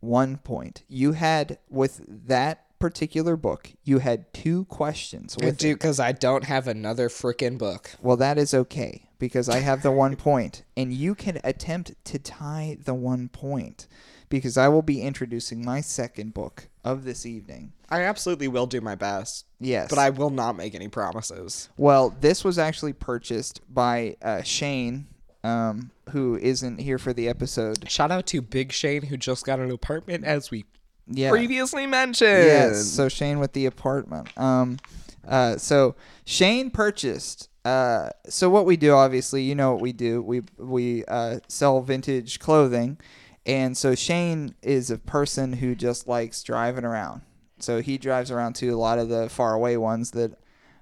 [0.00, 0.82] one point.
[0.88, 5.74] You had with that particular book, you had two questions I with do it.
[5.74, 7.92] because I don't have another freaking book.
[8.00, 12.18] Well, that is okay because I have the one point, and you can attempt to
[12.18, 13.86] tie the one point
[14.30, 17.72] because I will be introducing my second book of this evening.
[17.90, 21.68] I absolutely will do my best, Yes, but I will not make any promises.
[21.76, 25.08] Well, this was actually purchased by uh, Shane,
[25.44, 27.90] um, who isn't here for the episode.
[27.90, 30.64] Shout out to Big Shane who just got an apartment, as we
[31.08, 31.30] Yeah.
[31.30, 32.44] previously mentioned.
[32.46, 32.86] Yes.
[32.86, 34.28] So Shane with the apartment.
[34.38, 34.78] Um,
[35.26, 37.48] uh, so Shane purchased.
[37.64, 40.22] Uh, so what we do, obviously, you know what we do.
[40.22, 42.96] We we uh, sell vintage clothing,
[43.46, 47.22] and so Shane is a person who just likes driving around.
[47.58, 50.38] So he drives around to a lot of the faraway ones that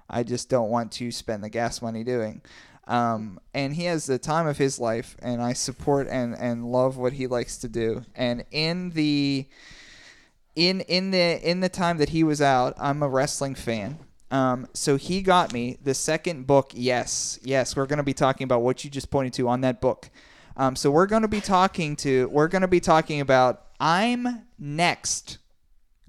[0.09, 2.41] I just don't want to spend the gas money doing.
[2.87, 6.97] Um, and he has the time of his life, and I support and, and love
[6.97, 8.03] what he likes to do.
[8.15, 9.47] And in the
[10.55, 13.99] in in the in the time that he was out, I'm a wrestling fan.
[14.31, 16.71] Um, so he got me the second book.
[16.73, 19.81] Yes, yes, we're going to be talking about what you just pointed to on that
[19.81, 20.09] book.
[20.59, 24.41] Um, so we're going to be talking to we're going to be talking about I'm
[24.59, 25.37] next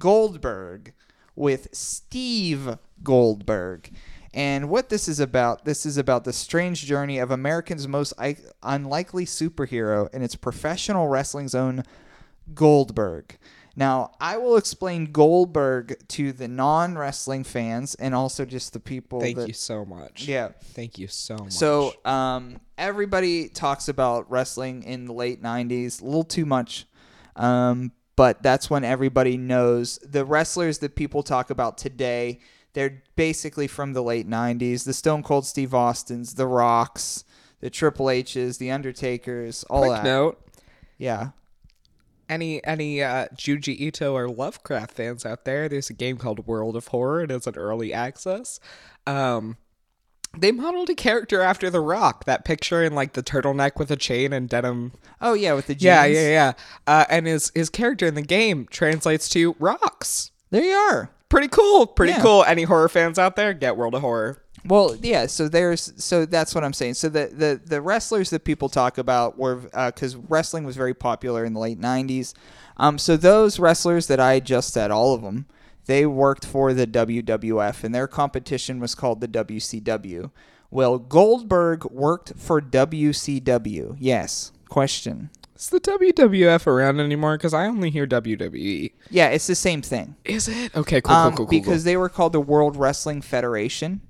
[0.01, 0.93] Goldberg
[1.37, 3.93] with Steve Goldberg.
[4.35, 8.39] And what this is about, this is about the strange journey of American's most I-
[8.61, 11.85] unlikely superhero and its professional wrestling's own
[12.53, 13.39] Goldberg.
[13.77, 19.21] Now, I will explain Goldberg to the non wrestling fans and also just the people
[19.21, 19.49] Thank that.
[19.49, 20.27] you so much.
[20.27, 20.49] Yeah.
[20.75, 21.53] Thank you so much.
[21.53, 26.87] So, um, everybody talks about wrestling in the late 90s, a little too much.
[27.37, 32.41] Um, but that's when everybody knows the wrestlers that people talk about today.
[32.73, 34.85] They're basically from the late 90s.
[34.85, 37.25] The Stone Cold Steve Austins, The Rocks,
[37.61, 40.05] the Triple H's, The Undertakers, all quick that.
[40.05, 40.47] note:
[40.99, 41.31] Yeah.
[42.31, 46.77] Any any uh, Junji Ito or Lovecraft fans out there, there's a game called World
[46.77, 47.23] of Horror.
[47.25, 48.61] It is an early access.
[49.07, 49.57] Um,
[50.39, 52.25] they modeled a character after The Rock.
[52.27, 54.93] That picture in like the turtleneck with a chain and denim.
[55.21, 55.83] Oh, yeah, with the jeans.
[55.83, 56.53] Yeah, yeah, yeah.
[56.87, 60.31] Uh, and his his character in the game translates to rocks.
[60.51, 61.11] There you are.
[61.29, 61.87] Pretty cool.
[61.87, 62.23] Pretty Yeah.
[62.23, 62.45] cool.
[62.45, 63.53] Any horror fans out there?
[63.55, 64.43] Get World of Horror.
[64.65, 65.27] Well, yeah.
[65.27, 66.95] So there's so that's what I'm saying.
[66.95, 71.45] So the the, the wrestlers that people talk about were because wrestling was very popular
[71.45, 72.35] in the late '90s.
[72.77, 75.47] Um, so those wrestlers that I just said, all of them,
[75.87, 80.31] they worked for the WWF, and their competition was called the WCW.
[80.71, 83.97] Well, Goldberg worked for WCW.
[83.99, 84.53] Yes.
[84.69, 85.31] Question.
[85.57, 87.37] Is the WWF around anymore?
[87.37, 88.93] Because I only hear WWE.
[89.11, 90.17] Yeah, it's the same thing.
[90.25, 90.75] Is it?
[90.75, 91.51] Okay, cool, um, cool, cool, cool.
[91.51, 94.01] because they were called the World Wrestling Federation,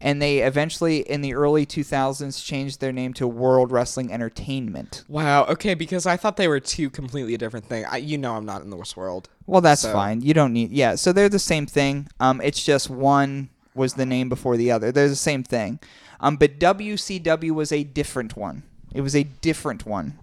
[0.00, 5.04] and they eventually, in the early 2000s, changed their name to World Wrestling Entertainment.
[5.08, 5.44] Wow.
[5.46, 7.86] Okay, because I thought they were two completely different things.
[7.90, 9.28] I, you know, I'm not in this world.
[9.46, 10.20] Well, that's So- fine.
[10.20, 10.70] You don't need.
[10.72, 12.08] Yeah, so they're the same thing.
[12.20, 14.92] Um, it's just one was the name before the other.
[14.92, 15.78] They're the same thing.
[16.20, 18.62] Um, but WCW was a different one.
[18.94, 20.18] It was a different one.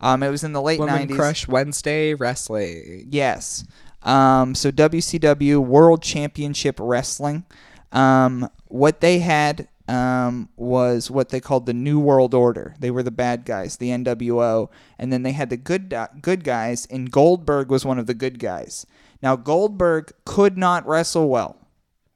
[0.00, 1.14] Um, it was in the late Women 90s.
[1.16, 3.06] Crush Wednesday Wrestling.
[3.10, 3.64] Yes.
[4.02, 7.44] Um, so WCW World Championship Wrestling.
[7.92, 12.76] Um, what they had um, was what they called the New World Order.
[12.78, 14.68] They were the bad guys, the NWO,
[14.98, 16.86] and then they had the good good guys.
[16.86, 18.86] And Goldberg was one of the good guys.
[19.22, 21.56] Now Goldberg could not wrestle well,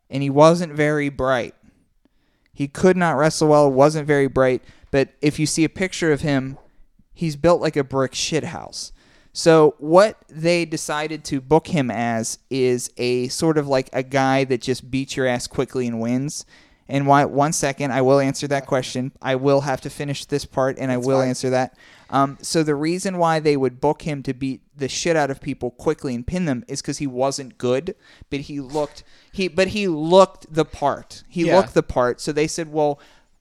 [0.08, 1.54] and he wasn't very bright.
[2.52, 3.70] He could not wrestle well.
[3.70, 4.62] wasn't very bright.
[4.92, 6.56] But if you see a picture of him,
[7.12, 8.92] he's built like a brick shithouse.
[9.36, 14.44] So what they decided to book him as is a sort of like a guy
[14.44, 16.46] that just beats your ass quickly and wins.
[16.88, 17.24] And why?
[17.24, 19.10] One second, I will answer that question.
[19.20, 21.30] I will have to finish this part, and I will fine.
[21.30, 21.76] answer that.
[22.10, 25.40] Um, so the reason why they would book him to beat the shit out of
[25.40, 27.96] people quickly and pin them is because he wasn't good,
[28.30, 31.24] but he looked he but he looked the part.
[31.28, 31.56] He Yeah.
[31.56, 32.20] looked the part.
[32.20, 33.00] So they said, well,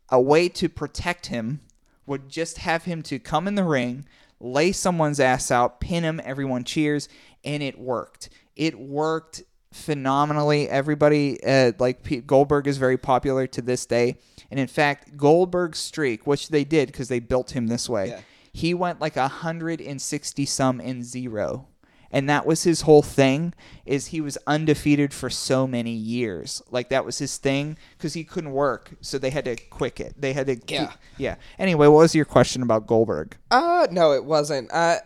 [0.09, 1.59] a way to protect him
[2.07, 4.05] would just have him to come in the ring,
[4.43, 7.07] lay someone's ass out, pin him, everyone cheers,
[7.43, 8.29] and it worked.
[8.55, 9.41] It worked
[9.71, 10.69] phenomenally.
[10.69, 14.17] Everybody, uh, like Pete Goldberg, is very popular to this day.
[14.51, 18.19] And in fact, Goldberg's streak, which they did because they built him this way, Yeah.
[18.51, 21.67] he went like a hundred and sixty some and zero.
[22.13, 23.53] And that was his whole thing
[23.85, 26.61] is he was undefeated for so many years.
[26.71, 30.13] Like that was his thing because he couldn't work, so they had to quick it.
[30.17, 30.91] They had to keep- Yeah.
[31.17, 31.35] yeah.
[31.59, 33.35] Anyway, what was your question about Goldberg?
[33.51, 34.71] Uh, no, it wasn't.
[34.71, 34.99] Uh,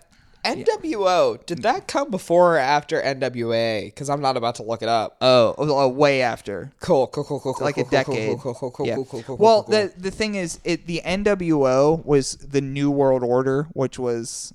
[0.46, 3.86] NWO, did that come before or after NWA?
[3.86, 5.18] Because I'm not about to look it up.
[5.22, 6.72] Oh, oh, way after.
[6.80, 7.66] Cool, cool, cool, cool, cool.
[7.66, 8.40] like cool, a decade.
[8.40, 8.96] Cool, cool, cool, Yeah.
[8.96, 9.72] cool, cool, cool, well, cool.
[9.74, 14.54] the the thing is, it the NWO was the New World Order, which was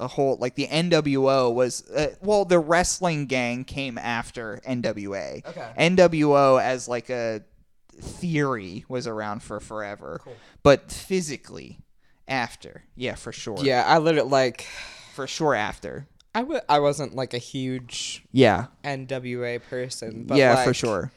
[0.00, 5.46] a whole like the NWO was uh, well, the wrestling gang came after NWA.
[5.46, 5.72] Okay.
[5.78, 7.42] NWO as like a
[8.00, 10.20] theory was around for forever,
[10.62, 11.78] but physically
[12.26, 14.66] after, yeah, for sure, Yeah, I literally like.
[15.14, 20.54] for sure after, I w- I wasn't like a huge yeah, NWA person, but yeah,
[20.54, 21.12] like, for sure.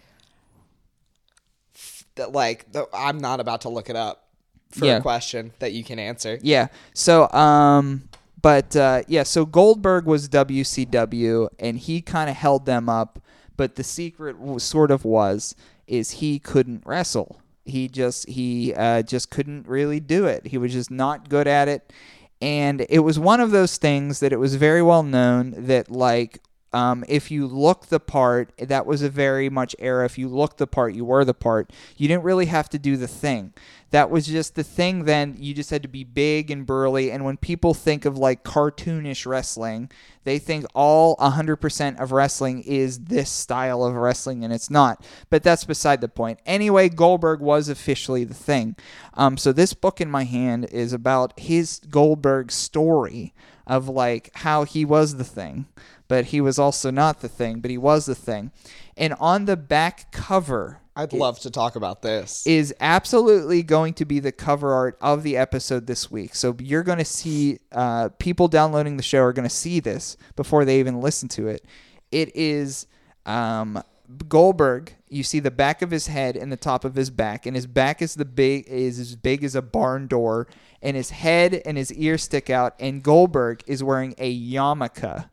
[2.15, 4.27] That like the, I'm not about to look it up
[4.71, 4.97] for Yeah.
[4.97, 6.37] a question that you can answer.
[6.41, 6.67] Yeah.
[6.93, 8.09] So, um,
[8.43, 13.19] but uh, yeah, so Goldberg was WCW, and he kind of held them up.
[13.55, 15.55] But the secret was, sort of was
[15.87, 17.39] is he couldn't wrestle.
[17.65, 20.47] He just he uh, just couldn't really do it.
[20.47, 21.93] He was just not good at it,
[22.41, 26.41] and it was one of those things that it was very well known that like
[26.73, 30.05] um, if you look the part, that was a very much era.
[30.05, 31.71] If you look the part, you were the part.
[31.97, 33.53] You didn't really have to do the thing.
[33.91, 35.35] That was just the thing then.
[35.37, 37.11] You just had to be big and burly.
[37.11, 39.91] And when people think of like cartoonish wrestling,
[40.23, 45.05] they think all 100% of wrestling is this style of wrestling, and it's not.
[45.29, 46.39] But that's beside the point.
[46.43, 48.75] Anyway, Goldberg was officially the thing.
[49.13, 53.33] Um, so this book in my hand is about his Goldberg story
[53.67, 55.65] of like how he was the thing
[56.07, 58.51] but he was also not the thing, but he was the thing.
[58.95, 62.45] And on the back cover I'd love to talk about this.
[62.45, 66.35] is absolutely going to be the cover art of the episode this week.
[66.35, 70.17] So you're going to see uh, people downloading the show are going to see this
[70.35, 71.65] before they even listen to it.
[72.11, 72.85] It is
[73.25, 73.81] um,
[74.27, 74.93] Goldberg.
[75.09, 77.65] You see the back of his head and the top of his back, and his
[77.65, 80.47] back is the big is as big as a barn door,
[80.81, 82.75] and his head and his ears stick out.
[82.79, 85.27] And Goldberg is wearing a yarmulke.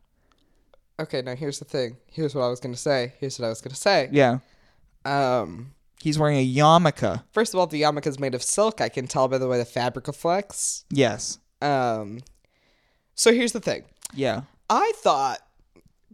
[1.01, 1.97] Okay, now here's the thing.
[2.11, 3.13] Here's what I was gonna say.
[3.19, 4.09] Here's what I was gonna say.
[4.11, 4.39] Yeah,
[5.05, 7.23] Um, he's wearing a yarmulke.
[7.31, 8.81] first of all, the yarmulke is made of silk.
[8.81, 10.85] I can tell by the way the fabric reflects.
[10.89, 11.39] Yes.
[11.61, 12.21] Um,
[13.15, 13.83] so here's the thing.
[14.13, 14.41] Yeah.
[14.69, 15.39] I thought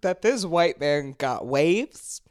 [0.02, 2.22] that this white man got waves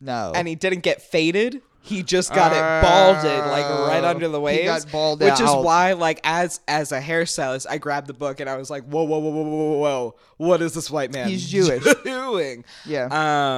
[0.00, 0.32] No.
[0.34, 1.62] and he didn't get faded.
[1.84, 4.84] He just got it balded, like right under the He waves.
[4.84, 5.64] got bald which is out.
[5.64, 9.02] why, like, as as a hairstylist, I grabbed the book and I was like, "Whoa,
[9.02, 10.14] whoa, whoa, whoa, whoa, whoa, whoa!
[10.36, 11.28] What is this white man?
[11.28, 11.84] He's Jewish.
[12.04, 13.08] doing?" yeah.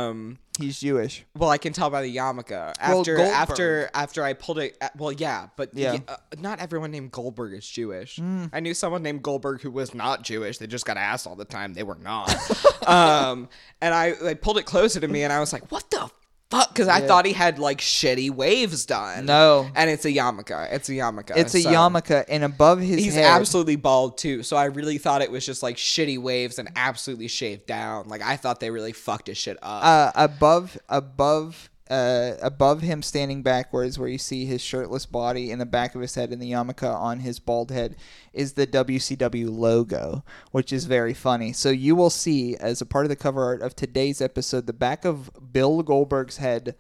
[0.09, 0.39] Um.
[0.59, 1.25] he's Jewish.
[1.37, 2.53] Well, I can tell by the yarmulke.
[2.81, 3.21] After Goldberg.
[3.21, 4.79] after after I pulled it.
[4.81, 5.93] uh, Well, yeah, but Yeah.
[5.95, 8.17] yeah, uh, not everyone named Goldberg is Jewish.
[8.17, 8.49] Mm.
[8.55, 10.57] I knew someone named Goldberg who was not Jewish.
[10.59, 11.75] They just got asked all the time.
[11.75, 12.35] They were not.
[12.89, 13.49] um,
[13.83, 16.09] and I, I pulled it closer to me, and I was like, "What the
[16.51, 19.27] fuck?" Because I thought he had like shitty waves done.
[19.27, 19.69] No.
[19.75, 20.69] and it's a yarmulke.
[20.73, 21.37] It's a yarmulke.
[21.37, 24.99] It's a so- yarmulke, and above his He's head, absolutely bald too, so I really
[24.99, 28.09] thought it was just like shitty waves and absolutely shaved down.
[28.09, 29.85] Like I thought they really fucked his shit up.
[29.85, 35.59] uh, above above uh, above him standing backwards, where you see his shirtless body in
[35.59, 37.97] the back of his head and the yarmulke on his bald head,
[38.33, 41.53] is the WCW logo, which is very funny.
[41.53, 44.73] So you will see as a part of the cover art of today's episode, the
[44.73, 46.75] back of Bill Goldberg's head,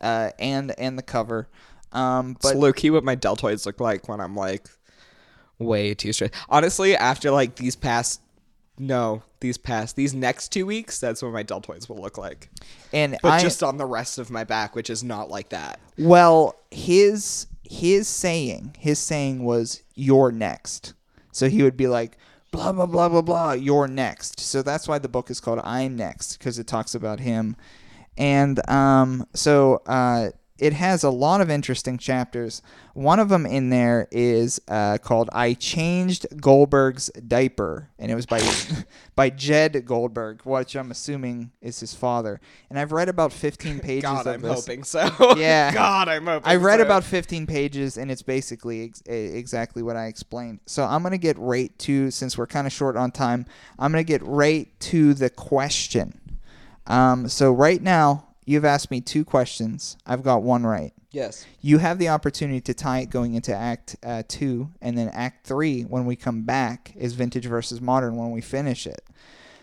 [0.00, 1.48] uh, and and the cover.
[1.92, 4.68] Um, but It's low key what my deltoids look like when I'm like
[5.58, 6.32] way too straight.
[6.48, 8.20] Honestly, after like these past
[8.78, 12.50] no, these past these next two weeks, that's what my deltoids will look like.
[12.92, 15.80] and But I, just on the rest of my back, which is not like that.
[15.98, 20.94] Well, his his saying, his saying was "You're next."
[21.32, 22.16] So he would be like,
[22.50, 25.96] "Blah blah blah blah blah, you're next." So that's why the book is called "I'm
[25.96, 27.56] Next" because it talks about him.
[28.16, 32.62] And um, so uh, it has a lot of interesting chapters.
[32.94, 38.26] One of them in there is uh, called "I Changed Goldberg's Diaper," and it was
[38.26, 38.40] by
[39.14, 42.40] by Jed Goldberg, which I'm assuming is his father.
[42.70, 44.66] And I've read about 15 pages God, I'm this.
[44.66, 45.08] hoping so.
[45.36, 45.72] Yeah.
[45.72, 46.48] God, I'm hoping.
[46.48, 46.86] I read so.
[46.86, 50.60] about 15 pages, and it's basically ex- exactly what I explained.
[50.66, 53.46] So I'm gonna get right to since we're kind of short on time.
[53.78, 56.20] I'm gonna get right to the question.
[56.86, 59.96] Um, so right now you've asked me two questions.
[60.06, 60.92] I've got one right.
[61.10, 61.44] Yes.
[61.60, 65.46] You have the opportunity to tie it going into Act uh, two, and then Act
[65.46, 69.02] three when we come back is Vintage versus Modern when we finish it.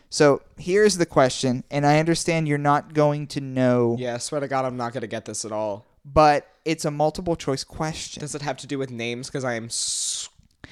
[0.09, 4.17] So here's the question, and I understand you're not going to know, Yeah.
[4.17, 5.85] Swear to God, I'm not gonna get this at all.
[6.05, 8.21] but it's a multiple choice question.
[8.21, 9.27] Does it have to do with names?
[9.27, 9.69] Because I am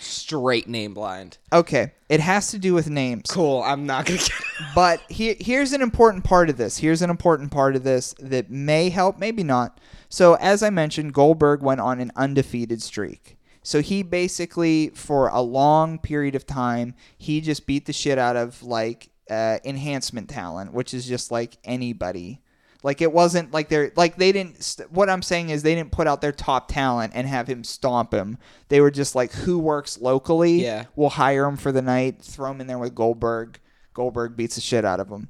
[0.04, 1.38] straight name blind.
[1.52, 3.30] Okay, it has to do with names.
[3.30, 3.62] Cool.
[3.64, 4.30] I'm not gonna get.
[4.30, 4.34] It.
[4.76, 6.78] But here, here's an important part of this.
[6.78, 9.80] Here's an important part of this that may help, maybe not.
[10.10, 13.38] So, as I mentioned, Goldberg went on an undefeated streak.
[13.64, 18.36] So he basically, for a long period of time, he just beat the shit out
[18.36, 22.42] of like uh, enhancement talent, which is just like anybody.
[22.84, 24.62] Like it wasn't like they're like they didn't.
[24.62, 27.64] St- what I'm saying is they didn't put out their top talent and have him
[27.64, 28.38] stomp him.
[28.68, 30.64] They were just like who works locally.
[30.64, 30.86] Yeah.
[30.96, 33.60] we'll hire him for the night, throw him in there with Goldberg.
[33.94, 35.30] Goldberg beats the shit out of him.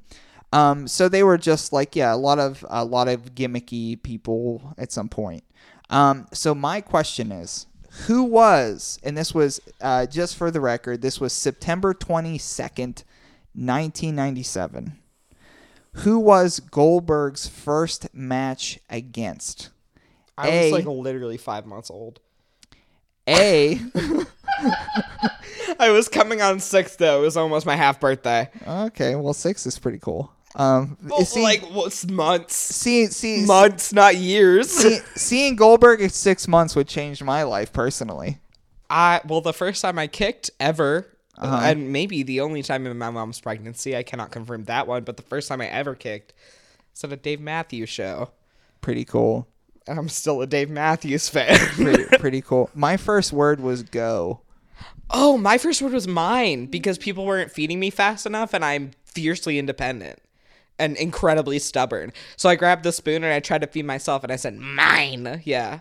[0.52, 4.74] Um, so they were just like yeah, a lot of a lot of gimmicky people
[4.76, 5.44] at some point.
[5.90, 7.66] Um, so my question is,
[8.06, 13.04] who was, and this was uh, just for the record, this was September twenty second,
[13.54, 14.98] nineteen ninety seven.
[15.98, 19.70] Who was Goldberg's first match against?
[20.36, 22.20] I A- was like literally five months old.
[23.28, 23.80] A.
[25.78, 27.20] I was coming on six though.
[27.20, 28.48] It was almost my half birthday.
[28.66, 30.30] okay, well six is pretty cool.
[30.56, 32.54] Um, Well, see, like what's months?
[32.54, 34.70] see, see, Months, not years.
[34.70, 38.38] see, seeing Goldberg at six months would change my life personally.
[38.90, 41.08] I well, the first time I kicked ever,
[41.38, 41.60] Uh-huh.
[41.64, 43.96] and maybe the only time in my mom's pregnancy.
[43.96, 46.32] I cannot confirm that one, but the first time I ever kicked
[46.92, 48.30] was at a Dave Matthews show,
[48.80, 49.48] Pretty cool.
[49.88, 51.56] and I'm still a Dave Matthews fan.
[51.74, 52.70] Pretty, pretty cool.
[52.74, 54.40] My first word was go.
[55.10, 58.92] oh, my first word was mine because people weren't feeding me fast enough, and I'm
[59.04, 60.18] fiercely independent
[60.78, 62.12] and incredibly stubborn.
[62.36, 65.42] So I grabbed the spoon and I tried to feed myself, and I said mine.
[65.44, 65.80] Yeah.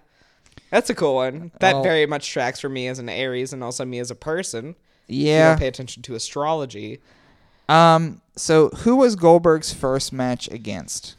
[0.70, 1.52] That's a cool one.
[1.60, 1.84] That Oh.
[1.84, 4.76] very much tracks for me as an Aries and also me as a person.
[5.08, 5.50] You Yeah.
[5.50, 7.00] don't pay attention to astrology.
[7.70, 8.22] Um.
[8.36, 11.16] So, who was Goldberg's first match against?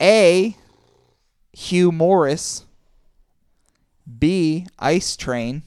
[0.00, 0.56] A.
[1.52, 2.64] Hugh Morris.
[4.18, 4.66] B.
[4.78, 5.62] Ice Train.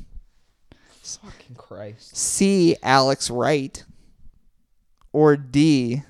[1.02, 2.16] Fucking Christ.
[2.18, 2.76] C.
[2.84, 3.86] Alex Wright.
[5.14, 6.04] Or D.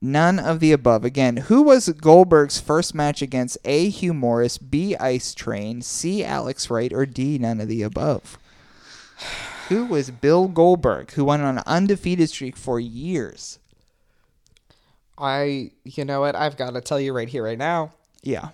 [0.00, 1.04] None of the above.
[1.04, 3.56] Again, who was Goldberg's first match against?
[3.64, 3.88] A.
[3.88, 4.58] Hugh Morris.
[4.58, 4.96] B.
[4.96, 5.80] Ice Train.
[5.82, 6.24] C.
[6.24, 6.92] Alex Wright.
[6.92, 7.38] Or D.
[7.38, 8.36] None of the above.
[9.68, 13.58] Who was Bill Goldberg, who went on an undefeated streak for years?
[15.16, 16.34] I, you know what?
[16.34, 17.92] I've got to tell you right here, right now.
[18.22, 18.48] Yeah.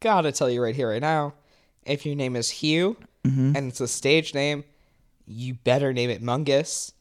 [0.00, 1.34] Gotta tell you right here, right now.
[1.84, 2.96] If your name is Hugh
[3.26, 3.56] Mm-hmm.
[3.56, 4.62] and it's a stage name,
[5.26, 6.92] you better name it Mungus.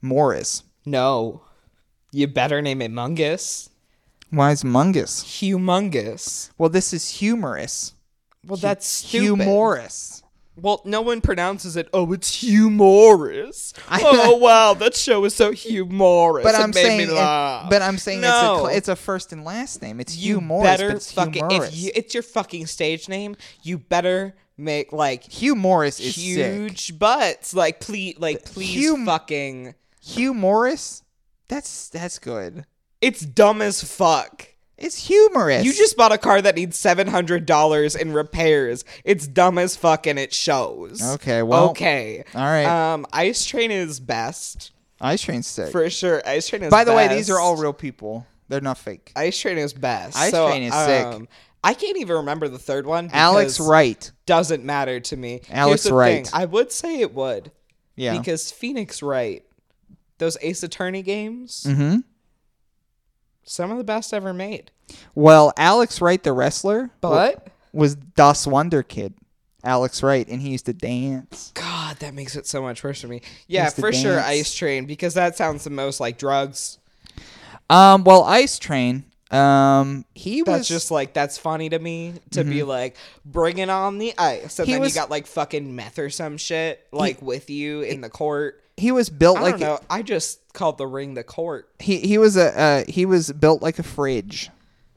[0.00, 0.62] Morris.
[0.86, 1.42] No.
[2.10, 3.68] You better name it Mungus.
[4.30, 5.22] Why is Mungus?
[5.24, 6.50] Humongous.
[6.56, 7.92] Well, this is humorous.
[8.46, 9.44] Well, that's stupid.
[9.44, 10.22] Morris.
[10.60, 11.88] Well, no one pronounces it.
[11.92, 13.72] Oh, it's Hugh Morris.
[13.90, 16.44] oh wow, that show is so humorous.
[16.44, 18.66] But It I'm made saying, me it- but I'm saying no.
[18.66, 20.00] it's a it's a first and last name.
[20.00, 21.68] It's you Hugh Morris, better it's fucking Morris.
[21.68, 23.36] if you, it's your fucking stage name.
[23.62, 26.24] You better make like Hugh Morris is sick.
[26.24, 27.54] huge butts.
[27.54, 29.74] Like please, like please, Hugh- fucking.
[30.02, 31.02] Hugh Morris.
[31.48, 32.64] That's that's good.
[33.00, 34.48] It's dumb as fuck.
[34.78, 35.64] It's humorous.
[35.64, 38.84] You just bought a car that needs seven hundred dollars in repairs.
[39.04, 41.02] It's dumb as fuck and it shows.
[41.14, 42.64] Okay, well- okay, all right.
[42.92, 44.70] Um, Ice Train is best
[45.00, 45.70] Ice Train's sick.
[45.72, 46.22] for sure.
[46.26, 46.70] Ice Train is.
[46.70, 48.26] By the way, these are all real people.
[48.48, 49.12] They're not fake.
[49.16, 50.16] Ice Train is best.
[50.16, 51.04] Ice So, Train is sick.
[51.04, 51.28] um,
[51.62, 53.10] I can't even remember the third one.
[53.12, 54.10] Alex Wright.
[54.26, 55.40] doesn't matter to me.
[55.50, 56.24] Alex Wright.
[56.26, 56.32] Thing.
[56.40, 57.50] I would say it would
[57.96, 58.16] Yeah.
[58.16, 59.44] because Phoenix Wright,
[60.18, 61.98] those Ace Attorney games, mm-hmm.
[63.48, 64.70] Some of the best ever made.
[65.14, 69.14] Well, Alex Wright, the wrestler, But was Das Wunderkind.
[69.64, 71.50] Alex Wright, and he used to dance.
[71.54, 73.22] God, that makes it so much worse for me.
[73.48, 74.20] Yeah, for sure.
[74.20, 76.78] Ice Train because that sounds the most like drugs.
[77.70, 82.44] Um, well, Ice Train, um, he That's was just like that's funny to me to
[82.44, 85.98] be like bringing on the ice, and He then was- you got like fucking meth
[85.98, 88.62] or some shit like with you in the court.
[88.78, 89.80] He was built I like don't know.
[89.90, 91.68] I just called the ring the court.
[91.78, 94.50] he he was a uh, he was built like a fridge.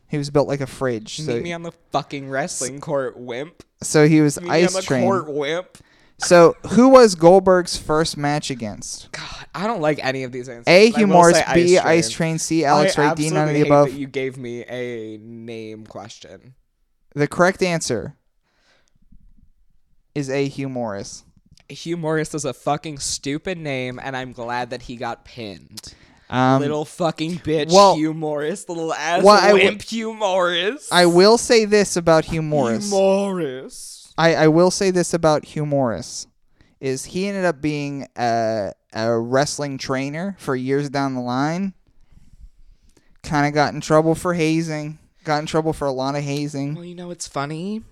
[0.07, 1.17] He was built like a fridge.
[1.21, 3.63] So, Meet me on the fucking wrestling court, wimp.
[3.81, 5.05] so he was Meet me on ice the trained.
[5.05, 5.77] court, wimp.
[6.19, 9.11] So who was Goldberg's first match against?
[9.11, 10.67] God, I don't like any of these answers.
[10.67, 10.87] A.
[10.87, 11.77] I Hugh will Morris, say B.
[11.79, 12.63] Ice Train, C.
[12.63, 13.29] Alex I Ray, D.
[13.31, 13.87] None of the hate above.
[13.87, 16.53] that you gave me a name question.
[17.15, 18.15] The correct answer
[20.13, 20.47] is A.
[20.47, 21.23] Hugh Morris.
[21.71, 25.93] Hugh Morris is a fucking stupid name, and I'm glad that he got pinned.
[26.29, 30.87] Um, little fucking bitch, well- Hugh Morris, little ass Well, I w- wimp, Hugh Morris.
[30.91, 32.85] I will say this about Hugh Morris.
[32.85, 34.13] Hugh Morris.
[34.17, 36.27] I, I will say this about Hugh Morris
[36.79, 41.73] is he ended up being a, a wrestling trainer for years down the line.
[43.23, 44.99] Kind of got in trouble for hazing.
[45.23, 46.75] Got in trouble for a lot of hazing.
[46.75, 47.83] Well, you know what's funny?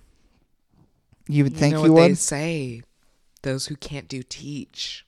[1.28, 2.18] You would You think know you what they would.
[2.18, 2.82] say.
[3.42, 5.06] Those who can't do teach.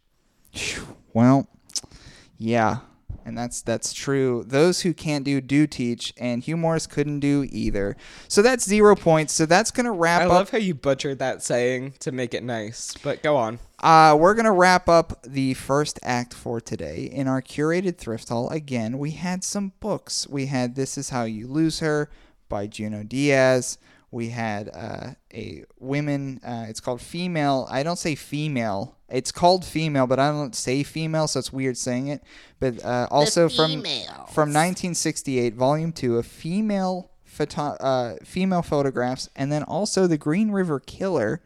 [1.14, 1.48] Well,
[2.38, 2.80] yeah,
[3.26, 4.44] and that's that's true.
[4.48, 7.96] Those who can't do do teach, and Hugh Morris couldn't do either.
[8.28, 9.34] So that's zero points.
[9.34, 10.32] So that's gonna wrap I up.
[10.32, 12.94] love how you butchered that saying to make it nice.
[13.04, 13.60] But go on.
[13.80, 18.50] Uh, we're gonna wrap up the first act for today in our curated thrift haul.
[18.50, 20.28] Again, we had some books.
[20.28, 22.10] We had "This Is How You Lose Her"
[22.50, 23.78] by Junot Diaz.
[24.12, 26.42] We had uh, a women.
[26.46, 27.66] Uh, it's called female.
[27.72, 28.98] I don't say female.
[29.10, 32.22] It's called female, but I don't say female, so it's weird saying it.
[32.60, 33.82] But uh, also from
[34.34, 40.52] from 1968, Volume Two, of female photo- uh, female photographs, and then also the Green
[40.52, 41.42] River Killer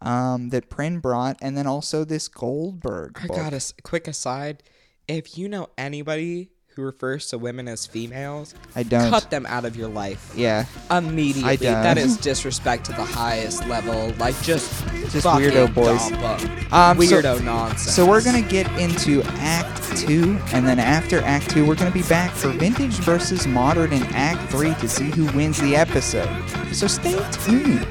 [0.00, 3.18] um, that Prin brought, and then also this Goldberg.
[3.22, 4.62] I got a quick aside.
[5.06, 9.10] If you know anybody who refers to women as females, I don't.
[9.10, 11.50] cut them out of your life Yeah, immediately.
[11.50, 11.82] I don't.
[11.82, 14.14] That is disrespect to the highest level.
[14.16, 14.70] Like just,
[15.10, 16.00] Just fucking weirdo boys.
[16.72, 17.92] Um, so- weirdo nonsense.
[17.96, 22.04] So we're gonna get into Act Two, and then after Act Two, we're gonna be
[22.04, 26.28] back for Vintage versus Modern in Act Three to see who wins the episode.
[26.72, 27.88] So stay tuned.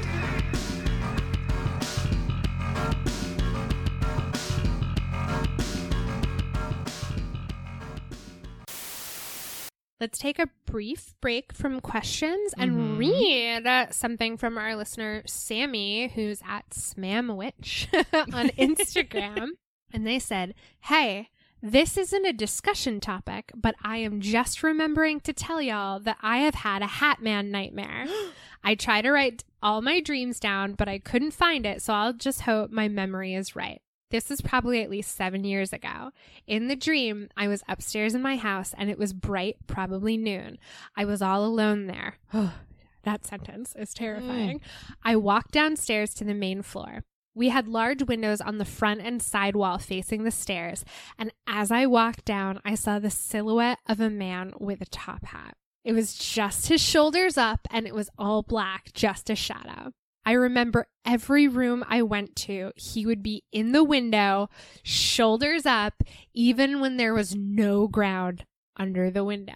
[10.00, 16.10] Let's take a brief break from questions and read uh, something from our listener, Sammy,
[16.10, 17.88] who's at Smamwitch
[18.34, 19.50] on Instagram.
[19.92, 21.30] and they said, Hey,
[21.64, 26.40] this isn't a discussion topic, but I am just remembering to tell y'all that I
[26.40, 28.06] have had a Hatman nightmare.
[28.64, 32.14] I try to write all my dreams down, but I couldn't find it, so I'll
[32.14, 33.82] just hope my memory is right.
[34.10, 36.12] This is probably at least seven years ago.
[36.46, 40.58] In the dream, I was upstairs in my house and it was bright, probably noon.
[40.96, 42.16] I was all alone there.
[42.34, 42.54] Oh,
[43.04, 44.62] that sentence is terrifying.
[45.04, 47.04] I walked downstairs to the main floor.
[47.36, 50.84] We had large windows on the front and side wall facing the stairs,
[51.20, 55.24] and as I walked down, I saw the silhouette of a man with a top
[55.24, 55.56] hat.
[55.84, 59.92] It was just his shoulders up, and it was all black, just a shadow.
[60.28, 64.50] I remember every room I went to, he would be in the window,
[64.84, 68.44] shoulders up, even when there was no ground
[68.76, 69.54] under the window.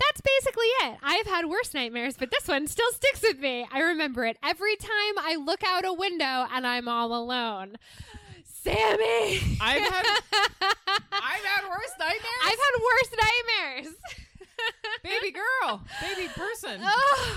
[0.00, 0.98] That's basically it.
[1.00, 3.68] I've had worse nightmares, but this one still sticks with me.
[3.70, 7.76] I remember it every time I look out a window and I'm all alone.
[8.44, 9.38] Sammy!
[9.60, 10.04] I've had
[11.12, 12.42] I've had worse nightmares.
[12.44, 13.94] I've had worse nightmares.
[15.02, 16.80] baby girl, baby person.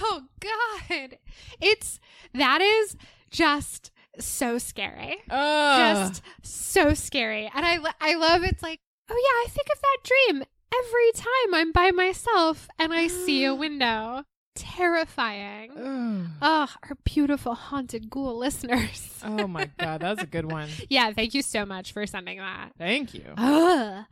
[0.05, 1.17] Oh God.
[1.61, 1.99] It's
[2.33, 2.95] that is
[3.31, 5.17] just so scary.
[5.29, 5.79] Ugh.
[6.09, 7.49] Just so scary.
[7.53, 8.79] And I I love it's like,
[9.09, 10.43] oh yeah, I think of that dream
[10.75, 14.23] every time I'm by myself and I see a window.
[14.55, 15.71] Terrifying.
[15.71, 16.27] Ugh.
[16.41, 19.19] Oh, our beautiful haunted ghoul listeners.
[19.23, 20.69] oh my god, that's a good one.
[20.89, 22.71] yeah, thank you so much for sending that.
[22.77, 23.25] Thank you.
[23.35, 24.05] Ugh.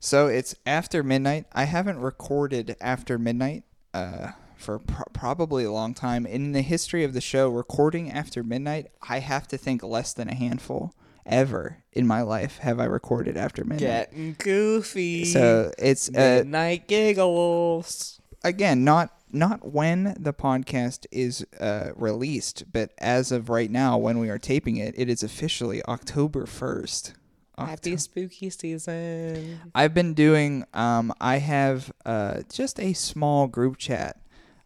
[0.00, 1.46] So it's after midnight.
[1.52, 3.64] I haven't recorded after midnight
[3.94, 6.26] uh, for pro- probably a long time.
[6.26, 10.28] In the history of the show, recording after midnight, I have to think less than
[10.28, 10.94] a handful
[11.24, 14.10] ever in my life have I recorded after midnight.
[14.12, 15.24] Getting goofy.
[15.24, 16.12] So it's uh,
[16.44, 18.20] Midnight giggles.
[18.44, 24.18] again not not when the podcast is uh, released, but as of right now, when
[24.18, 27.12] we are taping it, it is officially October first.
[27.58, 29.60] Happy spooky season.
[29.74, 30.64] I've been doing.
[30.74, 34.20] Um, I have uh, just a small group chat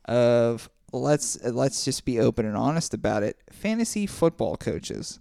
[0.06, 3.38] of let's let's just be open and honest about it.
[3.52, 5.20] Fantasy football coaches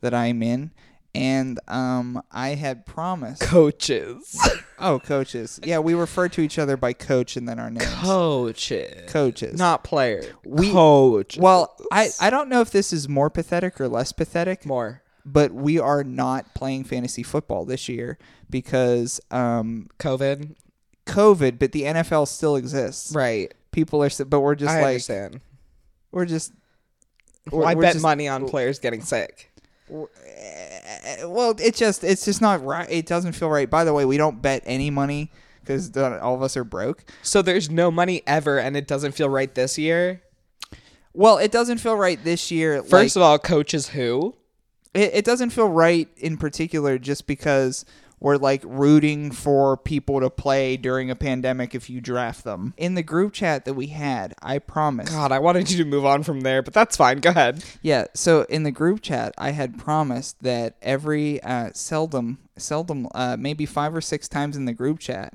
[0.00, 0.70] that I'm in,
[1.14, 3.42] and um, I had promised.
[3.42, 4.40] Coaches.
[4.78, 5.60] oh, coaches.
[5.62, 7.84] Yeah, we refer to each other by coach and then our names.
[7.96, 9.10] Coaches.
[9.12, 9.58] coaches.
[9.58, 10.22] Not player.
[10.46, 11.36] We- Coach.
[11.36, 14.64] Well, I I don't know if this is more pathetic or less pathetic.
[14.64, 15.02] more.
[15.32, 20.54] But we are not playing fantasy football this year because um, COVID.
[21.06, 23.12] COVID, but the NFL still exists.
[23.14, 23.52] Right.
[23.72, 25.40] people are, but we're just I like understand.
[26.12, 26.52] we're just.
[27.50, 29.50] we're- I we're bet just- money on players getting sick.
[29.92, 32.88] Uh, well, it just it's just not right.
[32.88, 33.68] It doesn't feel right.
[33.68, 37.04] By the way, we don't bet any money because all of us are broke.
[37.22, 40.22] So there's no money ever, and it doesn't feel right this year.
[41.12, 42.82] Well, it doesn't feel right this year.
[42.84, 44.36] First of all, coaches who?
[44.94, 47.84] It, it doesn't feel right in particular just because
[48.20, 52.74] we're like rooting for people to play during a pandemic if you draft them.
[52.76, 55.10] In the group chat that we had, I promised.
[55.10, 57.20] God, I wanted you to move on from there, but that's fine.
[57.20, 57.64] Go ahead.
[57.80, 63.36] Yeah, so in the group chat, I had promised that every uh, seldom, seldom, uh,
[63.38, 65.32] maybe five or six times in the group chat,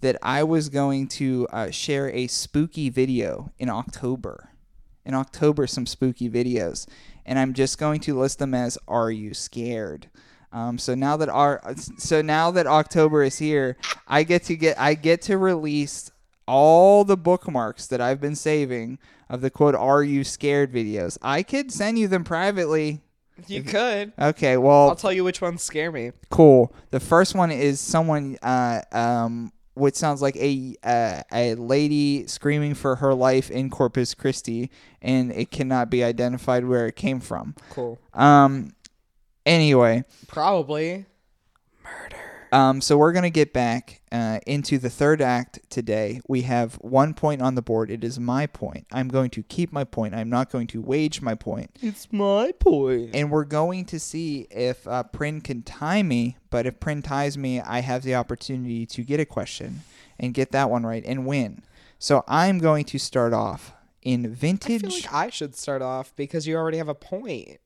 [0.00, 4.50] that I was going to uh, share a spooky video in October.
[5.04, 6.86] In October, some spooky videos,
[7.26, 10.08] and I'm just going to list them as "Are you scared?"
[10.52, 11.62] Um, so now that our,
[11.96, 13.76] so now that October is here,
[14.08, 16.10] I get to get, I get to release
[16.48, 18.98] all the bookmarks that I've been saving
[19.28, 21.18] of the quote "Are you scared?" videos.
[21.22, 23.00] I could send you them privately.
[23.46, 24.12] You could.
[24.18, 26.12] Okay, well, I'll tell you which ones scare me.
[26.28, 26.74] cool.
[26.90, 32.74] The first one is someone, uh, um, which sounds like a uh, a lady screaming
[32.74, 34.70] for her life in Corpus Christi,
[35.00, 37.54] and it cannot be identified where it came from.
[37.70, 37.98] Cool.
[38.14, 38.72] Um,
[39.46, 41.06] anyway, Probably.
[42.52, 46.20] Um, so we're gonna get back uh, into the third act today.
[46.28, 47.90] We have one point on the board.
[47.90, 48.86] It is my point.
[48.92, 50.14] I'm going to keep my point.
[50.14, 51.70] I'm not going to wage my point.
[51.80, 53.10] It's my point.
[53.14, 56.38] And we're going to see if uh, Prin can tie me.
[56.50, 59.82] But if Prin ties me, I have the opportunity to get a question
[60.18, 61.62] and get that one right and win.
[61.98, 63.72] So I'm going to start off
[64.02, 64.80] in I vintage.
[64.80, 67.58] feel like I should start off because you already have a point.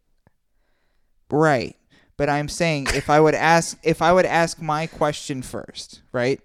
[1.30, 1.76] Right.
[2.16, 6.40] But I'm saying if I would ask if I would ask my question first, right?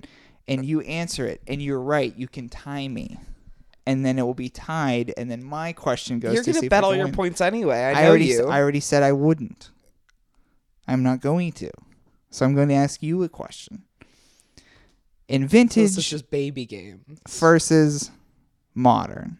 [0.47, 3.19] And you answer it and you're right, you can tie me.
[3.85, 6.83] And then it will be tied and then my question goes You're to gonna bet
[6.83, 7.13] all your win.
[7.13, 7.77] points anyway.
[7.77, 8.47] I, I know already you.
[8.47, 9.69] I already said I wouldn't.
[10.87, 11.69] I'm not going to.
[12.31, 13.83] So I'm going to ask you a question.
[15.27, 17.01] In So vintage this is just baby game.
[17.27, 18.09] versus
[18.73, 19.37] modern.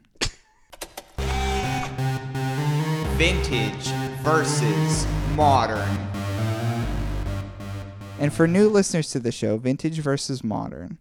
[3.18, 3.88] Vintage
[4.24, 5.88] versus modern.
[8.20, 10.98] And for new listeners to the show, vintage versus modern,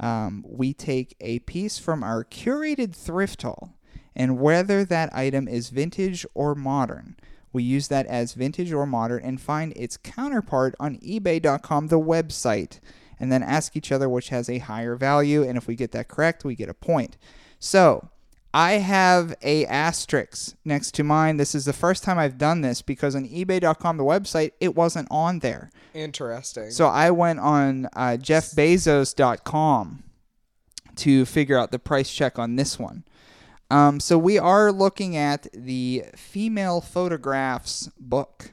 [0.00, 3.74] um, we take a piece from our curated thrift haul,
[4.16, 7.16] and whether that item is vintage or modern,
[7.52, 12.80] we use that as vintage or modern and find its counterpart on eBay.com, the website,
[13.20, 15.42] and then ask each other which has a higher value.
[15.42, 17.18] And if we get that correct, we get a point.
[17.58, 18.08] So
[18.54, 21.38] I have a asterisk next to mine.
[21.38, 25.08] This is the first time I've done this because on eBay.com, the website, it wasn't
[25.10, 25.70] on there.
[25.94, 26.70] Interesting.
[26.70, 30.04] So I went on uh, JeffBezos.com
[30.96, 33.04] to figure out the price check on this one.
[33.70, 38.50] Um, so we are looking at the female photographs book.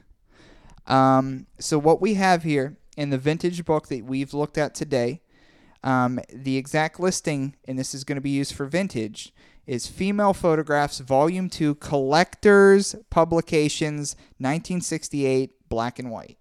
[0.86, 5.20] Um, so what we have here in the vintage book that we've looked at today,
[5.84, 9.34] um, the exact listing, and this is going to be used for vintage,
[9.70, 16.38] is Female Photographs Volume 2 Collectors Publications 1968 Black and White.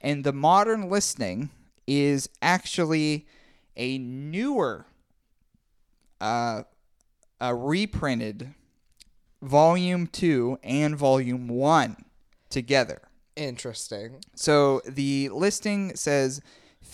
[0.00, 1.50] And the modern listing
[1.86, 3.26] is actually
[3.76, 4.86] a newer,
[6.22, 6.62] uh,
[7.38, 8.54] a reprinted
[9.42, 11.98] volume two and volume one
[12.48, 13.02] together.
[13.36, 14.22] Interesting.
[14.34, 16.40] So the listing says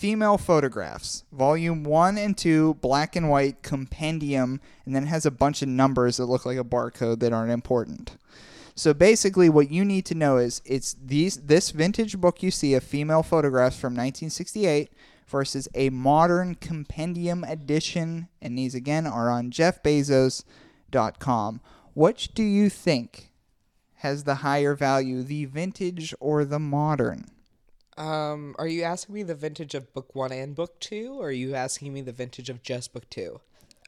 [0.03, 5.31] female photographs, volume one and two, black and white compendium, and then it has a
[5.31, 8.17] bunch of numbers that look like a barcode that aren't important.
[8.75, 12.73] So basically, what you need to know is it's these this vintage book you see
[12.73, 14.91] of female photographs from 1968
[15.25, 21.61] versus a modern compendium edition, and these again are on JeffBezos.com.
[21.93, 23.31] Which do you think
[23.99, 27.27] has the higher value, the vintage or the modern?
[27.97, 31.31] Um, are you asking me the vintage of book one and book two, or are
[31.31, 33.39] you asking me the vintage of just book two?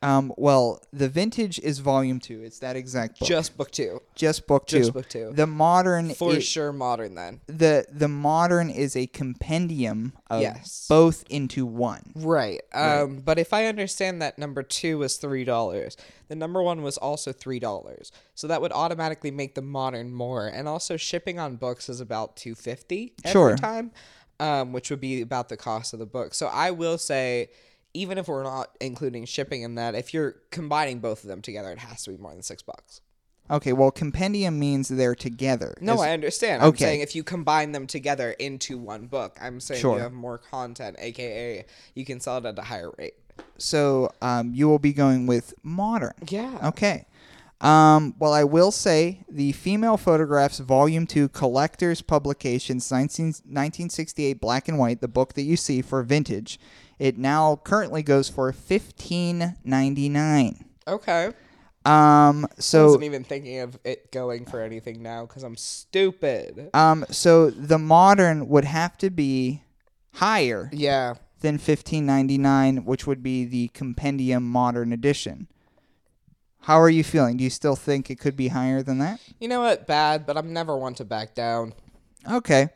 [0.06, 2.44] Um, well, the vintage is volume two.
[2.44, 3.27] It's that exact book.
[3.27, 4.02] Just book two.
[4.14, 4.77] just book two.
[4.77, 5.32] just book two.
[5.34, 7.41] The modern For sure, modern then.
[7.48, 10.86] the the modern is a compendium of Yes.
[10.88, 12.11] both into one.
[12.15, 12.61] Right.
[12.73, 16.98] Um, but if I understand that number two was three dollars, the number one was
[16.98, 18.11] also three dollars.
[18.36, 20.48] So that would automatically make the modern more.
[20.48, 23.49] And also shipping on books is about two fifty Sure.
[23.52, 23.91] every time.
[24.38, 26.34] Um, which would be about the cost of the book.
[26.34, 27.49] So I will say
[27.96, 31.72] even if we're not including shipping in that, if you're combining both of them together,
[31.72, 33.02] it has to be more than six bucks.
[33.50, 35.76] Okay, well, compendium means they're together.
[35.80, 36.64] No, Is- I understand.
[36.64, 36.86] I'm okay.
[36.86, 39.98] saying if you combine them together into one book, I'm saying Sure.
[39.98, 43.14] you have more content, aka you can sell it at a higher rate.
[43.58, 46.14] so um, you will be going with modern.
[46.28, 46.58] Yeah.
[46.70, 47.06] Okay.
[47.62, 54.68] Um, well, I will say the Female Photographs Volume 2 Collector's Publications 19, 1968 Black
[54.68, 56.60] and White, the book that you see for vintage,
[57.00, 60.66] it now currently goes for fifteen ninety nine.
[60.88, 61.32] Okay.
[61.86, 66.72] Um, so I wasn't even thinking of it going for anything now because I'm stupid.
[66.74, 69.62] um, so the modern would have to be
[70.14, 71.14] higher Yeah.
[71.42, 75.48] than fifteen ninety nine, which would be the Compendium Modern Edition.
[76.62, 77.38] How are you feeling?
[77.38, 79.20] Do you still think it could be higher than that?
[79.40, 79.86] You know what?
[79.86, 81.74] Bad, but I'm never one to back down.
[82.30, 82.70] Okay.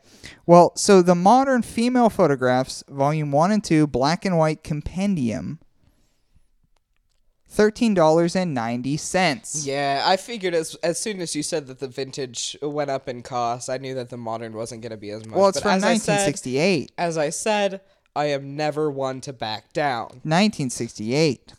[0.45, 5.59] Well, so the modern female photographs, volume 1 and 2, black and white compendium,
[7.51, 9.65] $13.90.
[9.65, 13.23] Yeah, I figured as as soon as you said that the vintage went up in
[13.23, 15.35] cost, I knew that the modern wasn't going to be as much.
[15.35, 16.91] Well, it's But from as I said- 1968.
[16.97, 17.81] as I said,
[18.15, 20.21] I am never one to back down.
[20.23, 21.53] 1968.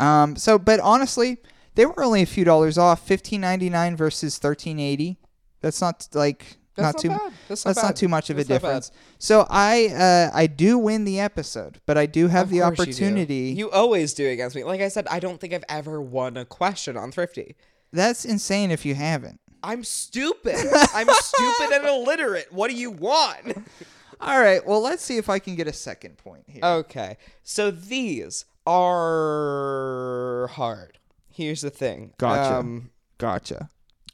[0.00, 1.38] Um so but honestly,
[1.74, 5.16] they were only a few dollars off, 15.99 versus 13.80.
[5.60, 7.32] That's not like That's not not too bad.
[7.48, 8.92] That's not that's not too much of That's a difference.
[9.18, 12.78] So I uh I do win the episode, but I do have Of the course
[12.78, 13.54] you opportunity.
[13.56, 14.64] You, always do against me.
[14.64, 17.56] Like I said, I don't think I've ever won a question on Thrifty.
[17.92, 19.40] That's insane if you haven't.
[19.62, 20.56] I'm stupid.
[20.94, 22.52] I'm stupid and illiterate.
[22.52, 23.66] What do you want?
[24.20, 26.60] All right, well, let's see if I can get a second point here.
[26.64, 27.18] Okay.
[27.42, 30.98] So these are hard.
[31.28, 32.12] Here's the thing.
[32.18, 32.56] Gotcha.
[32.56, 33.68] Um, Gotcha.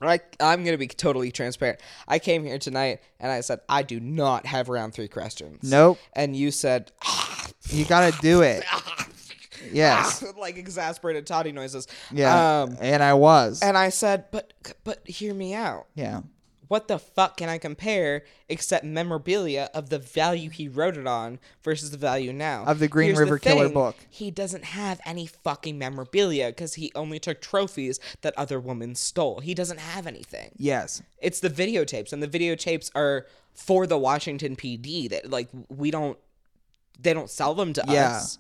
[0.09, 1.81] I, I'm going to be totally transparent.
[2.09, 5.71] I came here tonight and I said, I do not have round three questions.
[5.71, 5.99] Nope.
[6.15, 6.93] And you said,
[7.69, 8.65] You gotta do it.
[9.71, 10.25] Yes.
[10.39, 11.87] like exasperated toddy noises.
[12.11, 12.63] Yeah.
[12.63, 13.63] Um, and I was.
[13.63, 14.53] and I said, but,
[14.85, 15.87] but hear me out.
[15.95, 16.23] yeah.
[16.73, 21.39] What the fuck can I compare except memorabilia of the value he wrote it on
[21.63, 22.65] versus the value now?
[22.65, 23.95] Of the Green Here's River Killer thing, book.
[24.09, 29.41] He doesn't have any fucking memorabilia because he only took trophies that other women stole.
[29.41, 30.53] He doesn't have anything.
[30.57, 31.03] Yes.
[31.19, 35.11] It's the videotapes, and the videotapes are for the Washington PD.
[35.11, 36.17] That like we don't,
[36.99, 38.17] they don't sell them to Yeah.
[38.17, 38.39] us.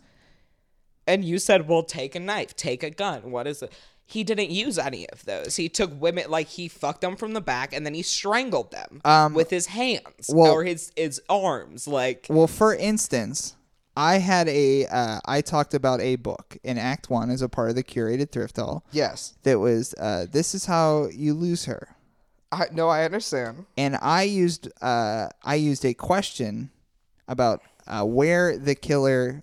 [1.07, 3.31] And you said, "Well, take a knife, take a gun.
[3.31, 3.73] What is it?"
[4.13, 5.57] He didn't use any of those.
[5.57, 9.01] He took women like he fucked them from the back, and then he strangled them
[9.05, 11.89] Um, with his hands well- or his his arms.
[11.89, 13.55] Like Well, for instance,
[13.97, 14.87] I had a.
[14.87, 18.31] Uh, I talked about a book in Act One as a part of the curated
[18.31, 18.85] thrift haul.
[18.93, 19.95] yes, That was.
[19.99, 21.97] Uh, this is how you lose her.
[22.51, 23.65] I no, I understand.
[23.79, 26.71] and I used uh, I used a question
[27.29, 29.43] about uh, where the killer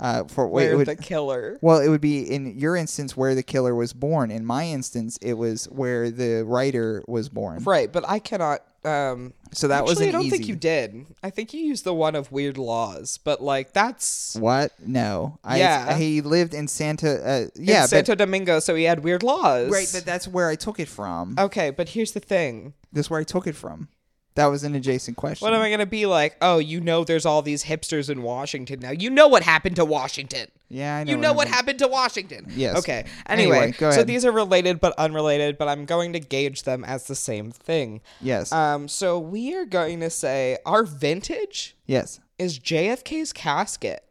[0.00, 1.58] uh, for Where would, the killer?
[1.60, 4.30] well it would be in your instance where the killer was born.
[4.30, 7.62] In my instance, it was where the writer was born.
[7.64, 8.62] Right, but I cannot.
[8.82, 10.30] Um, So that wasn't I don't easy.
[10.30, 11.04] think you did.
[11.22, 14.72] I think you used the one of weird laws, but like that's What?
[14.84, 15.38] No.
[15.44, 15.96] I, Yeah.
[15.98, 17.10] He lived in Santa.
[17.22, 19.70] Uh, in yeah, but Santo Domingo, so he had weird laws.
[19.70, 21.34] right, but that's where I took it from.
[21.38, 22.72] okay, but here's the thing.
[22.90, 23.88] That's where I took it from.
[24.36, 25.44] That was an adjacent question.
[25.44, 26.36] What am I gonna be like?
[26.40, 28.90] Oh, you know, there's all these hipsters in Washington now.
[28.92, 30.46] You know what happened to Washington.
[30.68, 31.10] yeah, I know.
[31.10, 31.54] You know what happened.
[31.56, 32.46] happened to Washington.
[32.54, 32.78] Yes.
[32.78, 33.04] Okay.
[33.26, 34.06] Anyway, Anyway, go so ahead.
[34.06, 38.00] these are related but unrelated, but I'm going to gauge them as the same thing.
[38.20, 38.52] Yes.
[38.52, 38.86] Um.
[38.88, 42.20] So we are going to say our vintage yes.
[42.38, 44.04] is JFK's casket.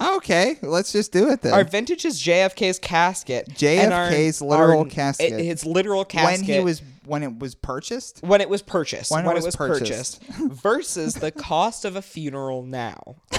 [0.00, 1.52] Okay, let's just do it then.
[1.52, 3.62] Our vintage is JFK's casket.
[3.62, 5.32] and our- JFK's literal casket.
[5.32, 6.46] it- His literal casket.
[6.46, 8.20] when he was when it was purchased.
[8.22, 9.10] when it was purchased.
[9.10, 10.20] When When, it was purchased.
[10.26, 13.16] purchased, versus the cost of a funeral now.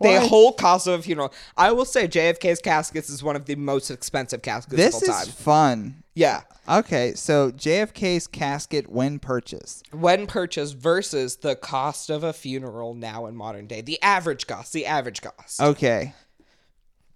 [0.00, 1.32] The whole cost of a funeral.
[1.58, 5.22] I will say JFK's caskets is one of the most expensive caskets This of all
[5.22, 6.04] is fun.
[6.14, 6.42] Yeah.
[6.68, 9.92] Okay, so JFK's casket when purchased.
[9.92, 13.80] When purchased versus the cost of a funeral now in modern day.
[13.82, 14.72] The average cost.
[14.72, 15.60] The average cost.
[15.60, 16.14] Okay.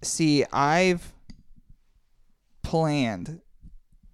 [0.02, 1.12] See, I've
[2.62, 3.40] planned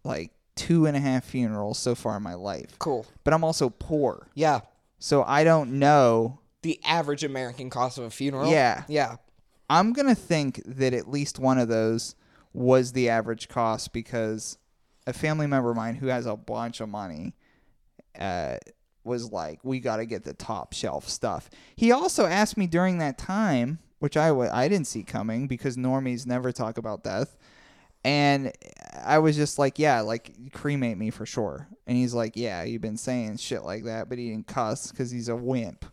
[0.05, 0.31] like
[0.61, 3.07] two and a half funerals so far in my life, Cool.
[3.25, 4.61] but I'm also poor, Yeah.
[4.99, 6.39] so I don't know.
[6.63, 8.51] The average American cost of a funeral.
[8.51, 8.85] Yeah.
[8.89, 9.17] Yeah.
[9.71, 12.15] I'm gonna think that at least one of those
[12.53, 14.59] was the average cost because
[15.07, 17.35] a family member of mine who has a bunch of money
[18.19, 18.57] uh,
[19.05, 22.99] was like, "We got to get the top shelf stuff." He also asked me during
[22.99, 27.37] that time, which I w- I didn't see coming because normies never talk about death,
[28.05, 28.53] and
[29.05, 32.83] I was just like, "Yeah, like cremate me for sure." And he's like, "Yeah, you've
[32.83, 35.85] been saying shit like that," but he didn't cuss because he's a wimp.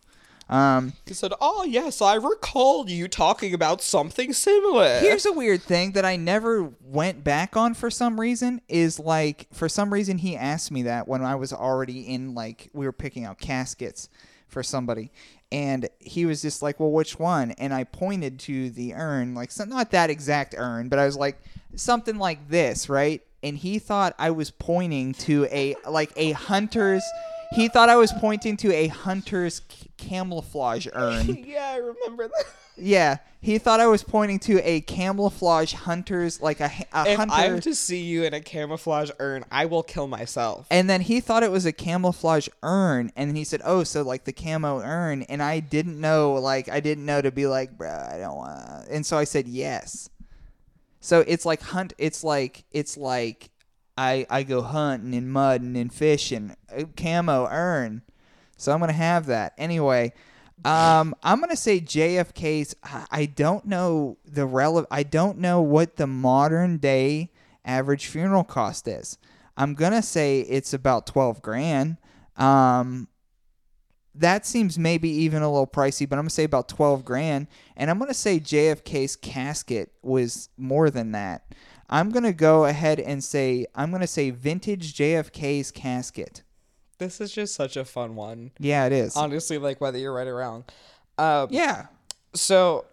[0.48, 5.62] Um, He said, "Oh yes, I recall you talking about something similar." Here's a weird
[5.62, 10.18] thing that I never went back on for some reason is like for some reason
[10.18, 14.08] he asked me that when I was already in like we were picking out caskets
[14.46, 15.12] for somebody.
[15.50, 19.50] And he was just like, "Well, which one?" And I pointed to the urn, like
[19.50, 21.40] so, not that exact urn, but I was like
[21.74, 23.22] something like this, right?
[23.42, 27.04] And he thought I was pointing to a like a hunter's.
[27.52, 31.26] He thought I was pointing to a hunter's c- camouflage urn.
[31.46, 32.44] yeah, I remember that.
[32.76, 37.34] Yeah, he thought I was pointing to a camouflage hunter's like a, a If hunter.
[37.34, 40.66] I'm to see you in a camouflage urn, I will kill myself.
[40.70, 44.24] and then he thought it was a camouflage urn, and he said, "Oh, so like
[44.24, 48.12] the camo urn." And I didn't know, like I didn't know to be like, "Bruh,
[48.12, 50.10] I don't want." And so I said yes.
[51.00, 51.92] So it's like hunt.
[51.98, 53.50] It's like it's like
[53.96, 56.54] I I go hunting and mudding and fishing.
[56.76, 58.02] uh, Camo urn.
[58.56, 60.12] So I'm gonna have that anyway.
[60.64, 62.74] Um, I'm gonna say JFK's.
[62.82, 67.30] I- I don't know the rele- I don't know what the modern day
[67.64, 69.18] average funeral cost is.
[69.56, 71.96] I'm gonna say it's about twelve grand.
[72.36, 73.08] Um,
[74.18, 77.46] that seems maybe even a little pricey, but I'm gonna say about twelve grand.
[77.76, 81.54] And I'm gonna say JFK's casket was more than that.
[81.90, 86.42] I'm gonna go ahead and say I'm gonna say vintage JFK's casket.
[86.98, 88.50] This is just such a fun one.
[88.58, 89.16] Yeah, it is.
[89.16, 90.64] Honestly, like whether you're right or wrong.
[91.16, 91.86] Um, yeah.
[92.34, 92.86] So,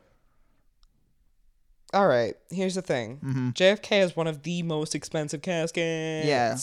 [1.94, 2.36] all right.
[2.52, 3.18] Here's the thing.
[3.18, 3.50] Mm-hmm.
[3.50, 6.28] JFK is one of the most expensive caskets.
[6.28, 6.58] Yeah.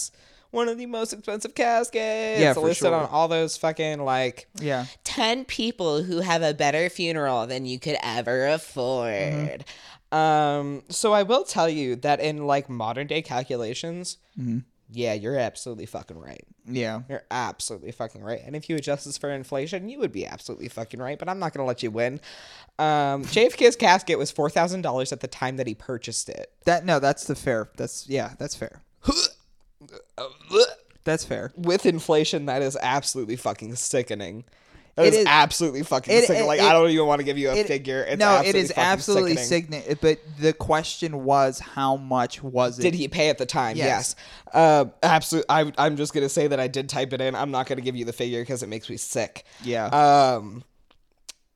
[0.53, 2.41] One of the most expensive caskets.
[2.41, 2.95] Yeah, listed sure.
[2.95, 4.87] on all those fucking like Yeah.
[5.05, 9.65] 10 people who have a better funeral than you could ever afford.
[9.65, 10.16] Mm-hmm.
[10.16, 14.59] Um, so I will tell you that in like modern day calculations, Mm-hmm.
[14.91, 16.45] yeah, you're absolutely fucking right.
[16.66, 17.01] Yeah.
[17.09, 18.41] You're absolutely fucking right.
[18.45, 21.39] And if you adjust this for inflation, you would be absolutely fucking right, but I'm
[21.39, 22.20] not going to let you win.
[22.79, 26.53] Um, JFK's casket was $4,000 at the time that he purchased it.
[26.66, 27.70] That no, that's the fair.
[27.77, 28.83] That's yeah, that's fair.
[31.04, 31.52] That's fair.
[31.56, 34.44] With inflation, that is absolutely fucking sickening.
[34.94, 36.42] That It is, is- absolutely fucking it- sickening.
[36.42, 38.02] it- like, I don't even want to give you a It- figure.
[38.04, 39.82] It's no, it is absolutely sickening.
[40.02, 42.82] But the question was, how much was it?
[42.82, 43.76] Did he pay at the time?
[43.78, 44.14] Yes.
[44.46, 44.54] Yes.
[44.54, 45.46] Uh, absolutely.
[45.48, 47.34] I, I'm just gonna say that I did type it in.
[47.34, 49.44] I'm not gonna give you the figure because it makes me sick.
[49.64, 49.86] Yeah.
[49.86, 50.62] Um,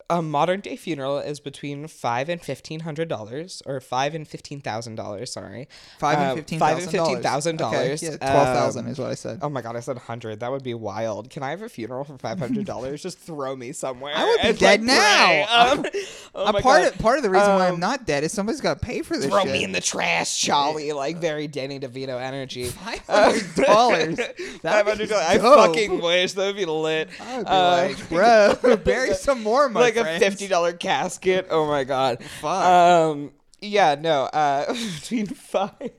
[0.09, 4.61] a modern day funeral is between five and fifteen hundred dollars, or five and fifteen
[4.61, 5.33] thousand dollars.
[5.33, 5.69] Sorry,
[5.99, 8.03] Five and Um, fifteen Five thousand and fifteen thousand dollars.
[8.03, 9.41] Okay, yeah, twelve thousand Um, is what I said.
[9.43, 10.41] Oh my god, I said hundred.
[10.41, 11.31] That would be wild.
[11.31, 13.03] Can I have a funeral for five hundred dollars?
[13.03, 14.13] Just throw me somewhere.
[14.17, 15.73] I would be and, dead like, now.
[15.73, 15.87] Um,
[16.37, 16.93] oh Uh, my part God.
[16.93, 19.03] of part of the reason why I'm Um, not dead is somebody's got to pay
[19.03, 19.27] for this.
[19.27, 19.53] Throw shit.
[19.53, 20.93] me in the trash, Charlie.
[20.93, 22.67] Like very Danny DeVito energy.
[22.67, 24.21] Five hundred dollars.
[24.63, 25.27] Five hundred dollars.
[25.27, 27.09] I fucking wish that would be lit.
[27.21, 28.09] I would be Uh, like,
[28.63, 30.23] bro, bury some more, my like friends.
[30.23, 31.47] a fifty dollar casket.
[31.51, 32.23] Oh my god.
[32.41, 32.65] Fuck.
[32.65, 33.33] Um.
[33.61, 33.97] Yeah.
[33.99, 34.25] No.
[34.25, 34.73] Uh.
[35.01, 35.91] Between five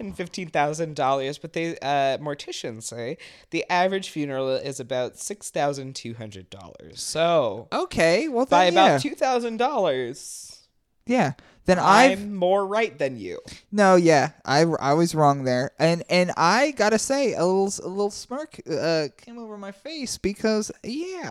[0.00, 3.16] and fifteen thousand dollars, but they uh morticians say
[3.50, 7.00] the average funeral is about six thousand two hundred dollars.
[7.02, 8.98] So Okay, well by about yeah.
[8.98, 10.66] two thousand dollars,
[11.06, 11.32] yeah.
[11.66, 13.40] Then I've I'm more right than you.
[13.72, 17.88] No, yeah, I, I was wrong there, and and I gotta say a little a
[17.88, 21.30] little smirk uh, came over my face because yeah,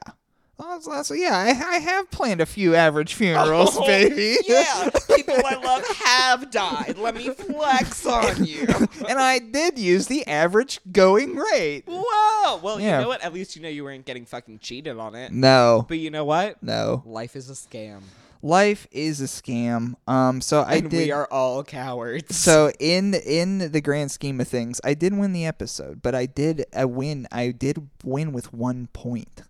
[1.04, 4.38] so yeah, I, I have planned a few average funerals, baby.
[4.40, 6.98] Oh, yeah, people I love have died.
[6.98, 8.66] Let me flex on you.
[9.10, 11.84] and I did use the average going rate.
[11.88, 12.58] Whoa.
[12.62, 12.98] Well, Yeah.
[12.98, 13.22] you know what?
[13.24, 15.32] At least you know you weren't getting fucking cheated on it.
[15.32, 16.62] No, But you know what?
[16.64, 18.02] no, Life is a scam.
[18.42, 19.96] life is a scam.
[20.08, 20.98] Um, so I and did.
[20.98, 22.36] we are all cowards.
[22.36, 26.26] So in in the grand scheme of things, I did win the episode, but I
[26.26, 27.28] did a win.
[27.32, 29.44] I did win with one point.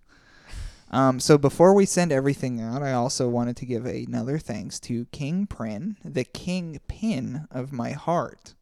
[0.93, 5.05] Um, so before we send everything out, I also wanted to give another thanks to
[5.05, 8.53] King Prin, the king pin of my heart,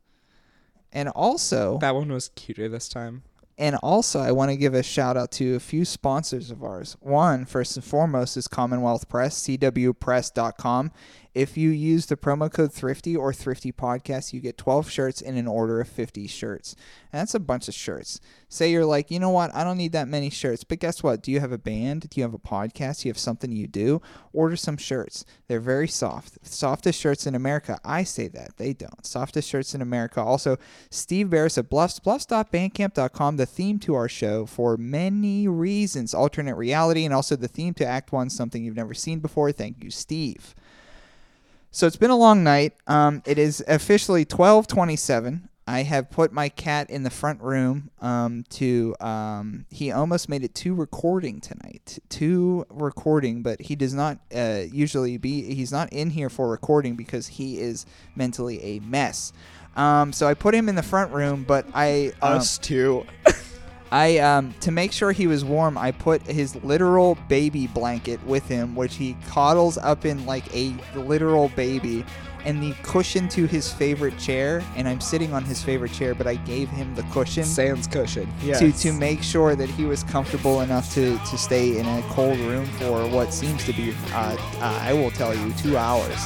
[0.93, 3.23] and also that one was cuter this time.
[3.57, 6.95] and also, I want to give a shout out to a few sponsors of ours.
[7.01, 10.91] One, first and foremost, is Commonwealth Press, cwpress.com.
[11.33, 15.37] If you use the promo code Thrifty or Thrifty Podcast, you get 12 shirts in
[15.37, 16.75] an order of 50 shirts.
[17.11, 18.19] And that's a bunch of shirts.
[18.49, 19.55] Say you're like, you know what?
[19.55, 20.65] I don't need that many shirts.
[20.65, 21.23] But guess what?
[21.23, 22.09] Do you have a band?
[22.09, 23.01] Do you have a podcast?
[23.01, 24.01] Do you have something you do?
[24.33, 25.23] Order some shirts.
[25.47, 26.45] They're very soft.
[26.45, 27.79] Softest shirts in America.
[27.85, 28.57] I say that.
[28.57, 29.05] They don't.
[29.05, 30.21] Softest shirts in America.
[30.21, 30.57] Also,
[30.89, 36.13] Steve Barris at Bluffs, bluffs.bandcamp.com, the theme to our show for many reasons.
[36.13, 39.53] Alternate reality and also the theme to Act 1, something you've never seen before.
[39.53, 40.53] Thank you, Steve.
[41.71, 42.73] So it's been a long night.
[42.85, 45.47] Um, it is officially 1227.
[45.65, 48.93] I have put my cat in the front room um, to.
[48.99, 51.97] Um, he almost made it to recording tonight.
[52.09, 55.53] To recording, but he does not uh, usually be.
[55.53, 57.85] He's not in here for recording because he is
[58.15, 59.31] mentally a mess.
[59.77, 62.11] Um, so I put him in the front room, but I.
[62.21, 63.05] Um, Us too.
[63.91, 68.47] I um to make sure he was warm, I put his literal baby blanket with
[68.47, 72.05] him, which he coddles up in like a literal baby,
[72.45, 76.27] and the cushion to his favorite chair, and I'm sitting on his favorite chair, but
[76.27, 77.43] I gave him the cushion.
[77.43, 78.31] Sans cushion.
[78.43, 78.59] Yes.
[78.59, 82.39] To, to make sure that he was comfortable enough to, to stay in a cold
[82.39, 86.17] room for what seems to be, uh, uh, I will tell you, two hours.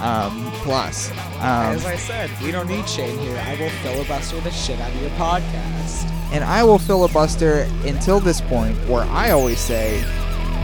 [0.00, 3.38] Um, plus, um, as I said, we don't need Shane here.
[3.46, 6.10] I will filibuster the shit out of your podcast.
[6.32, 10.00] And I will filibuster until this point where I always say,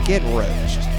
[0.05, 0.89] get roached.